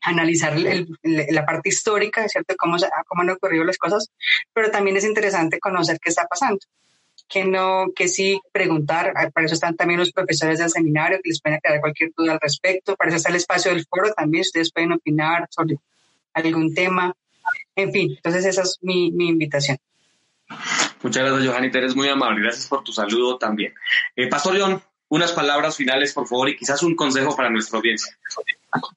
analizar 0.00 0.56
la 1.02 1.44
parte 1.44 1.68
histórica, 1.68 2.26
¿cierto? 2.28 2.54
Cómo, 2.56 2.76
cómo 3.06 3.22
han 3.22 3.30
ocurrido 3.30 3.64
las 3.64 3.76
cosas, 3.76 4.10
pero 4.54 4.70
también 4.70 4.96
es 4.96 5.04
interesante 5.04 5.58
conocer 5.58 5.98
qué 6.00 6.08
está 6.08 6.26
pasando 6.26 6.58
que 7.28 7.44
no, 7.44 7.86
que 7.94 8.08
sí 8.08 8.40
preguntar. 8.52 9.12
Ah, 9.16 9.30
para 9.30 9.46
eso 9.46 9.54
están 9.54 9.76
también 9.76 10.00
los 10.00 10.12
profesores 10.12 10.58
del 10.58 10.70
seminario 10.70 11.20
que 11.22 11.28
les 11.28 11.40
pueden 11.40 11.58
aclarar 11.58 11.80
cualquier 11.80 12.12
duda 12.16 12.32
al 12.32 12.40
respecto. 12.40 12.96
Para 12.96 13.10
eso 13.10 13.18
está 13.18 13.28
el 13.28 13.36
espacio 13.36 13.72
del 13.72 13.86
foro 13.86 14.12
también. 14.14 14.42
Ustedes 14.42 14.72
pueden 14.72 14.92
opinar 14.92 15.46
sobre 15.50 15.76
algún 16.32 16.74
tema. 16.74 17.14
En 17.76 17.92
fin, 17.92 18.12
entonces 18.16 18.44
esa 18.44 18.62
es 18.62 18.78
mi, 18.82 19.10
mi 19.12 19.28
invitación. 19.28 19.78
Muchas 21.02 21.22
gracias, 21.22 21.50
Johanita. 21.50 21.78
Eres 21.78 21.94
muy 21.94 22.08
amable. 22.08 22.42
Gracias 22.42 22.66
por 22.66 22.82
tu 22.82 22.92
saludo 22.92 23.36
también. 23.38 23.74
Eh, 24.16 24.28
Pastor 24.28 24.54
León, 24.54 24.82
unas 25.08 25.32
palabras 25.32 25.76
finales, 25.76 26.12
por 26.12 26.26
favor, 26.26 26.48
y 26.48 26.56
quizás 26.56 26.82
un 26.82 26.96
consejo 26.96 27.36
para 27.36 27.50
nuestra 27.50 27.78
audiencia. 27.78 28.16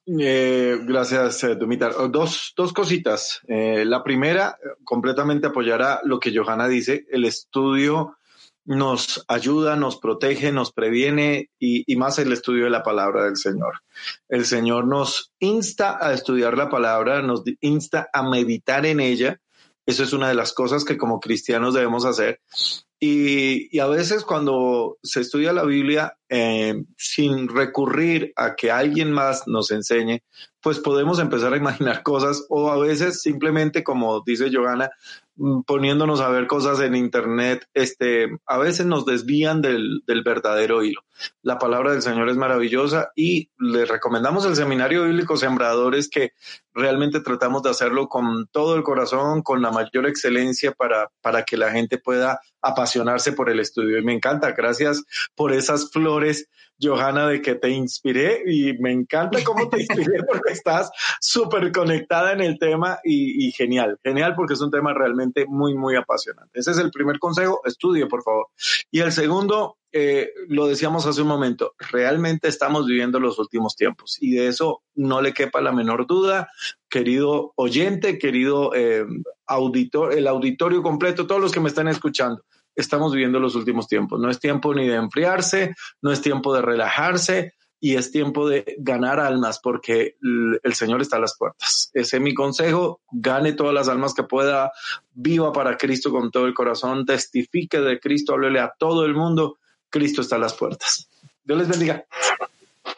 Eh, 0.06 0.78
gracias, 0.82 1.44
eh, 1.44 1.56
oh, 1.96 2.08
Dos, 2.08 2.52
dos 2.56 2.72
cositas. 2.72 3.40
Eh, 3.48 3.84
la 3.86 4.02
primera, 4.02 4.58
completamente 4.84 5.46
apoyará 5.46 6.00
lo 6.04 6.18
que 6.20 6.36
Johanna 6.36 6.68
dice. 6.68 7.06
El 7.10 7.24
estudio 7.24 8.18
nos 8.64 9.24
ayuda, 9.28 9.76
nos 9.76 9.98
protege, 9.98 10.52
nos 10.52 10.72
previene 10.72 11.50
y, 11.58 11.96
más 11.96 12.18
el 12.18 12.32
estudio 12.32 12.64
de 12.64 12.70
la 12.70 12.82
palabra 12.82 13.24
del 13.24 13.36
Señor. 13.36 13.80
El 14.28 14.44
Señor 14.44 14.86
nos 14.86 15.32
insta 15.38 15.98
a 16.00 16.12
estudiar 16.12 16.56
la 16.56 16.68
palabra, 16.68 17.22
nos 17.22 17.42
insta 17.60 18.08
a 18.12 18.22
meditar 18.22 18.86
en 18.86 19.00
ella. 19.00 19.40
Eso 19.84 20.04
es 20.04 20.12
una 20.12 20.28
de 20.28 20.34
las 20.34 20.52
cosas 20.52 20.84
que 20.84 20.96
como 20.96 21.20
cristianos 21.20 21.74
debemos 21.74 22.04
hacer. 22.04 22.40
Y 23.00 23.78
a 23.80 23.86
veces 23.88 24.24
cuando 24.24 24.96
se 25.02 25.22
estudia 25.22 25.52
la 25.52 25.64
Biblia 25.64 26.16
eh, 26.34 26.82
sin 26.96 27.46
recurrir 27.46 28.32
a 28.36 28.54
que 28.56 28.70
alguien 28.70 29.12
más 29.12 29.46
nos 29.46 29.70
enseñe, 29.70 30.22
pues 30.62 30.78
podemos 30.78 31.18
empezar 31.18 31.52
a 31.52 31.58
imaginar 31.58 32.02
cosas 32.02 32.46
o 32.48 32.70
a 32.70 32.78
veces 32.78 33.20
simplemente, 33.20 33.84
como 33.84 34.22
dice 34.24 34.50
Johanna, 34.50 34.90
Mm, 35.36 35.62
poniéndonos 35.62 36.20
a 36.20 36.28
ver 36.28 36.46
cosas 36.46 36.80
en 36.80 36.94
internet, 36.94 37.66
este, 37.72 38.28
a 38.46 38.58
veces 38.58 38.84
nos 38.84 39.06
desvían 39.06 39.62
del, 39.62 40.02
del, 40.06 40.22
verdadero 40.22 40.84
hilo. 40.84 41.00
La 41.42 41.58
palabra 41.58 41.92
del 41.92 42.02
Señor 42.02 42.28
es 42.28 42.36
maravillosa 42.36 43.12
y 43.16 43.48
le 43.58 43.86
recomendamos 43.86 44.44
el 44.44 44.56
Seminario 44.56 45.04
Bíblico 45.04 45.38
Sembradores 45.38 46.10
que 46.10 46.32
realmente 46.74 47.20
tratamos 47.20 47.62
de 47.62 47.70
hacerlo 47.70 48.08
con 48.08 48.46
todo 48.48 48.76
el 48.76 48.82
corazón, 48.82 49.42
con 49.42 49.62
la 49.62 49.70
mayor 49.70 50.06
excelencia 50.06 50.72
para, 50.72 51.10
para 51.22 51.44
que 51.44 51.56
la 51.56 51.70
gente 51.70 51.96
pueda 51.96 52.40
apasionarse 52.60 53.32
por 53.32 53.48
el 53.48 53.60
estudio. 53.60 53.98
Y 53.98 54.04
me 54.04 54.14
encanta. 54.14 54.52
Gracias 54.52 55.02
por 55.34 55.52
esas 55.52 55.90
flores 55.90 56.21
pastores, 56.22 56.48
Johanna, 56.80 57.28
de 57.28 57.40
que 57.40 57.54
te 57.54 57.70
inspiré 57.70 58.42
y 58.46 58.72
me 58.78 58.90
encanta 58.90 59.42
cómo 59.44 59.68
te 59.68 59.80
inspiré 59.80 60.22
porque 60.28 60.52
estás 60.52 60.90
súper 61.20 61.70
conectada 61.70 62.32
en 62.32 62.40
el 62.40 62.58
tema 62.58 62.98
y, 63.04 63.46
y, 63.46 63.52
genial, 63.52 63.98
genial 64.02 64.34
porque 64.34 64.54
es 64.54 64.60
un 64.60 64.70
tema 64.70 64.92
realmente 64.92 65.46
muy, 65.46 65.74
muy 65.74 65.94
apasionante. 65.94 66.58
Ese 66.58 66.72
es 66.72 66.78
el 66.78 66.90
primer 66.90 67.18
consejo, 67.18 67.60
estudie 67.64 68.06
por 68.06 68.24
favor. 68.24 68.46
Y 68.90 69.00
el 69.00 69.12
segundo, 69.12 69.76
eh, 69.92 70.30
lo 70.48 70.66
decíamos 70.66 71.06
hace 71.06 71.22
un 71.22 71.28
momento, 71.28 71.74
realmente 71.78 72.48
estamos 72.48 72.86
viviendo 72.86 73.20
los 73.20 73.38
últimos 73.38 73.76
tiempos 73.76 74.18
y 74.20 74.32
de 74.32 74.48
eso 74.48 74.82
no 74.94 75.20
le 75.20 75.32
quepa 75.32 75.60
la 75.60 75.70
menor 75.70 76.06
duda, 76.06 76.48
querido 76.88 77.52
oyente, 77.54 78.18
querido 78.18 78.74
eh, 78.74 79.04
auditor, 79.46 80.14
el 80.14 80.26
auditorio 80.26 80.82
completo, 80.82 81.26
todos 81.26 81.40
los 81.40 81.52
que 81.52 81.60
me 81.60 81.68
están 81.68 81.86
escuchando 81.86 82.42
estamos 82.74 83.12
viviendo 83.12 83.38
los 83.38 83.54
últimos 83.54 83.86
tiempos. 83.88 84.20
No 84.20 84.30
es 84.30 84.38
tiempo 84.38 84.74
ni 84.74 84.86
de 84.86 84.96
enfriarse, 84.96 85.74
no 86.00 86.12
es 86.12 86.20
tiempo 86.20 86.54
de 86.54 86.62
relajarse 86.62 87.54
y 87.80 87.96
es 87.96 88.12
tiempo 88.12 88.48
de 88.48 88.76
ganar 88.78 89.18
almas 89.18 89.58
porque 89.60 90.16
el 90.20 90.74
Señor 90.74 91.02
está 91.02 91.16
a 91.16 91.20
las 91.20 91.36
puertas. 91.36 91.90
Ese 91.92 92.16
es 92.18 92.22
mi 92.22 92.32
consejo. 92.32 93.00
Gane 93.10 93.54
todas 93.54 93.74
las 93.74 93.88
almas 93.88 94.14
que 94.14 94.22
pueda. 94.22 94.70
Viva 95.12 95.52
para 95.52 95.76
Cristo 95.76 96.12
con 96.12 96.30
todo 96.30 96.46
el 96.46 96.54
corazón. 96.54 97.04
Testifique 97.04 97.80
de 97.80 97.98
Cristo. 97.98 98.34
Háblele 98.34 98.60
a 98.60 98.72
todo 98.78 99.04
el 99.04 99.14
mundo. 99.14 99.58
Cristo 99.90 100.20
está 100.20 100.36
a 100.36 100.38
las 100.38 100.54
puertas. 100.54 101.08
Dios 101.44 101.58
les 101.58 101.68
bendiga. 101.68 102.06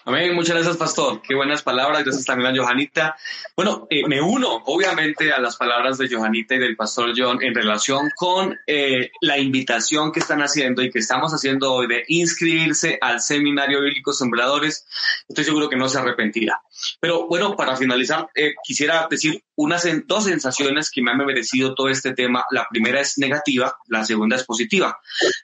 Amén, 0.07 0.35
muchas 0.35 0.57
gracias, 0.57 0.77
pastor. 0.77 1.23
Qué 1.23 1.35
buenas 1.35 1.63
palabras. 1.63 2.05
Gracias 2.05 2.27
también 2.27 2.55
a 2.55 2.63
Johanita. 2.63 3.17
Bueno, 3.57 3.87
eh, 3.89 4.07
me 4.07 4.21
uno, 4.21 4.63
obviamente, 4.67 5.33
a 5.33 5.41
las 5.41 5.57
palabras 5.57 5.97
de 5.97 6.15
Johanita 6.15 6.57
y 6.57 6.59
del 6.59 6.77
pastor 6.77 7.15
John 7.17 7.43
en 7.43 7.55
relación 7.55 8.11
con 8.15 8.55
eh, 8.67 9.13
la 9.23 9.39
invitación 9.39 10.13
que 10.13 10.21
están 10.21 10.43
haciendo 10.43 10.83
y 10.83 10.91
que 10.91 10.99
estamos 10.99 11.33
haciendo 11.33 11.73
hoy 11.73 11.87
de 11.87 12.05
inscribirse 12.09 12.99
al 13.01 13.23
Seminario 13.23 13.81
Bíblico 13.81 14.13
Sembradores. 14.13 14.87
Estoy 15.27 15.45
seguro 15.45 15.71
que 15.71 15.77
no 15.77 15.89
se 15.89 15.99
arrepentirá. 15.99 16.61
Pero 17.01 17.27
bueno, 17.27 17.57
para 17.57 17.75
finalizar, 17.75 18.29
eh, 18.35 18.53
quisiera 18.63 19.07
decir 19.09 19.43
unas 19.57 19.87
dos 20.07 20.25
sensaciones 20.25 20.91
que 20.91 21.03
me 21.03 21.13
han 21.13 21.19
merecido 21.19 21.75
todo 21.75 21.89
este 21.89 22.13
tema. 22.13 22.45
La 22.51 22.67
primera 22.69 23.01
es 23.01 23.19
negativa, 23.19 23.77
la 23.89 24.05
segunda 24.05 24.37
es 24.37 24.45
positiva. 24.45 24.99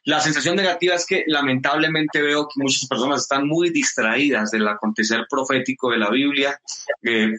La 0.05 0.21
sensación 0.21 0.57
negativa 0.57 0.95
es 0.95 1.07
que 1.07 1.25
lamentablemente 1.27 2.21
veo 2.21 2.49
que 2.49 2.63
muchas 2.63 2.87
personas 2.87 3.23
están 3.23 3.47
muy 3.47 3.71
distraídas 3.71 4.51
del 4.51 4.67
acontecer 4.69 5.27
profético 5.29 5.91
de 5.91 5.99
la 5.99 6.11
Biblia. 6.11 6.61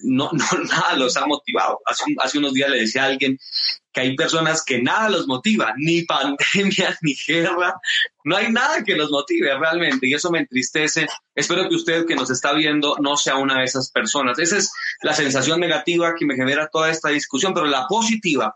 no, 0.03 0.30
no, 0.32 0.45
nada 0.69 0.95
los 0.95 1.17
ha 1.17 1.26
motivado. 1.26 1.80
Hace, 1.86 2.03
hace 2.19 2.38
unos 2.38 2.53
días 2.53 2.69
le 2.69 2.82
decía 2.82 3.03
a 3.03 3.07
alguien 3.07 3.38
que 3.94 4.02
hay 4.02 4.16
personas 4.16 4.64
que 4.64 4.82
nada 4.82 5.10
los 5.10 5.28
motiva, 5.28 5.74
ni 5.78 6.04
pandemia, 6.04 6.98
ni 7.02 7.16
guerra, 7.28 7.80
no 8.24 8.38
hay 8.38 8.52
nada 8.52 8.84
que 8.84 8.96
los 8.96 9.10
motive 9.12 9.58
realmente 9.58 10.08
y 10.08 10.14
eso 10.14 10.32
me 10.32 10.39
entristece. 10.39 11.08
Espero 11.36 11.68
que 11.68 11.76
usted 11.76 12.06
que 12.06 12.16
nos 12.16 12.30
está 12.30 12.54
viendo 12.54 12.98
no 13.00 13.18
sea 13.18 13.36
una 13.36 13.60
de 13.60 13.66
esas 13.66 13.92
personas. 13.92 14.39
Esa 14.39 14.58
es 14.58 14.72
la 15.02 15.14
sensación 15.14 15.60
negativa 15.60 16.14
que 16.18 16.26
me 16.26 16.36
genera 16.36 16.70
toda 16.72 16.89
esta 16.89 17.10
discusión, 17.10 17.54
pero 17.54 17.66
la 17.66 17.88
positiva 17.88 18.56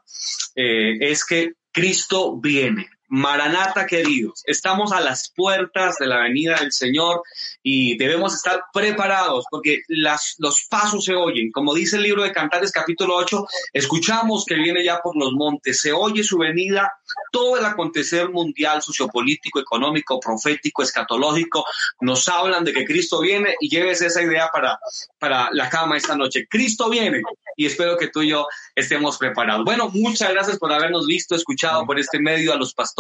eh, 0.55 0.97
es 0.99 1.25
que 1.25 1.53
Cristo 1.71 2.37
viene. 2.37 2.89
Maranata, 3.07 3.85
queridos, 3.85 4.41
estamos 4.45 4.91
a 4.91 4.99
las 4.99 5.29
puertas 5.29 5.97
de 5.99 6.07
la 6.07 6.21
venida 6.21 6.59
del 6.59 6.71
Señor 6.71 7.21
y 7.61 7.97
debemos 7.97 8.33
estar 8.33 8.63
preparados 8.73 9.45
porque 9.51 9.81
las, 9.87 10.35
los 10.39 10.65
pasos 10.67 11.05
se 11.05 11.13
oyen. 11.13 11.51
Como 11.51 11.75
dice 11.75 11.97
el 11.97 12.03
libro 12.03 12.23
de 12.23 12.31
Cantares 12.31 12.71
capítulo 12.71 13.15
8, 13.15 13.45
escuchamos 13.73 14.43
que 14.45 14.55
viene 14.55 14.83
ya 14.83 15.01
por 15.01 15.15
los 15.17 15.33
montes, 15.33 15.81
se 15.81 15.93
oye 15.93 16.23
su 16.23 16.39
venida, 16.39 16.91
todo 17.31 17.57
el 17.57 17.65
acontecer 17.65 18.29
mundial, 18.29 18.81
sociopolítico, 18.81 19.59
económico, 19.59 20.19
profético, 20.19 20.81
escatológico, 20.81 21.63
nos 22.01 22.27
hablan 22.27 22.63
de 22.63 22.73
que 22.73 22.85
Cristo 22.85 23.21
viene 23.21 23.55
y 23.59 23.69
lleves 23.69 24.01
esa 24.01 24.23
idea 24.23 24.49
para, 24.51 24.79
para 25.19 25.49
la 25.51 25.69
cama 25.69 25.97
esta 25.97 26.15
noche. 26.15 26.47
Cristo 26.49 26.89
viene 26.89 27.21
y 27.55 27.67
espero 27.67 27.97
que 27.97 28.07
tú 28.07 28.23
y 28.23 28.29
yo 28.29 28.47
estemos 28.73 29.19
preparados. 29.19 29.63
Bueno, 29.63 29.89
muchas 29.89 30.31
gracias 30.31 30.57
por 30.57 30.73
habernos 30.73 31.05
visto, 31.05 31.35
escuchado 31.35 31.85
por 31.85 31.99
este 31.99 32.19
medio 32.19 32.51
a 32.51 32.57
los 32.57 32.73
pastores 32.73 32.94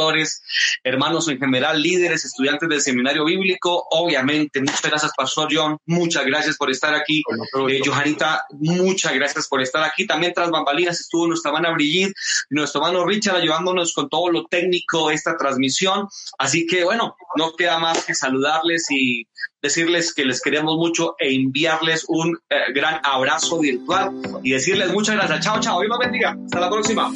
hermanos 0.83 1.27
en 1.29 1.39
general, 1.39 1.81
líderes, 1.81 2.25
estudiantes 2.25 2.69
del 2.69 2.81
seminario 2.81 3.25
bíblico. 3.25 3.87
Obviamente, 3.91 4.59
muchas 4.59 4.81
gracias, 4.83 5.11
Pastor 5.15 5.49
John. 5.51 5.77
Muchas 5.85 6.25
gracias 6.25 6.57
por 6.57 6.69
estar 6.69 6.93
aquí. 6.93 7.21
Eh, 7.69 7.81
Johanita, 7.85 8.45
muchas 8.51 9.13
gracias 9.13 9.47
por 9.47 9.61
estar 9.61 9.83
aquí. 9.83 10.05
También 10.05 10.33
tras 10.33 10.49
bambalinas 10.49 10.99
estuvo 10.99 11.27
nuestra 11.27 11.51
hermana 11.51 11.71
Brigitte 11.71 12.13
nuestro 12.49 12.81
hermano 12.81 13.05
Richard 13.05 13.37
ayudándonos 13.37 13.93
con 13.93 14.09
todo 14.09 14.29
lo 14.31 14.45
técnico 14.45 15.09
de 15.09 15.15
esta 15.15 15.37
transmisión. 15.37 16.07
Así 16.37 16.65
que, 16.65 16.83
bueno, 16.83 17.15
no 17.35 17.53
queda 17.53 17.79
más 17.79 18.05
que 18.05 18.15
saludarles 18.15 18.89
y 18.89 19.27
decirles 19.61 20.13
que 20.13 20.25
les 20.25 20.41
queremos 20.41 20.75
mucho 20.75 21.15
e 21.19 21.33
enviarles 21.33 22.05
un 22.07 22.37
eh, 22.49 22.71
gran 22.73 23.01
abrazo 23.03 23.59
virtual 23.59 24.11
y 24.43 24.51
decirles 24.51 24.91
muchas 24.91 25.15
gracias. 25.15 25.39
Chao, 25.41 25.59
chao. 25.59 25.79
Dios 25.79 25.89
los 25.89 25.99
bendiga. 25.99 26.35
Hasta 26.45 26.59
la 26.59 26.69
próxima. 26.69 27.11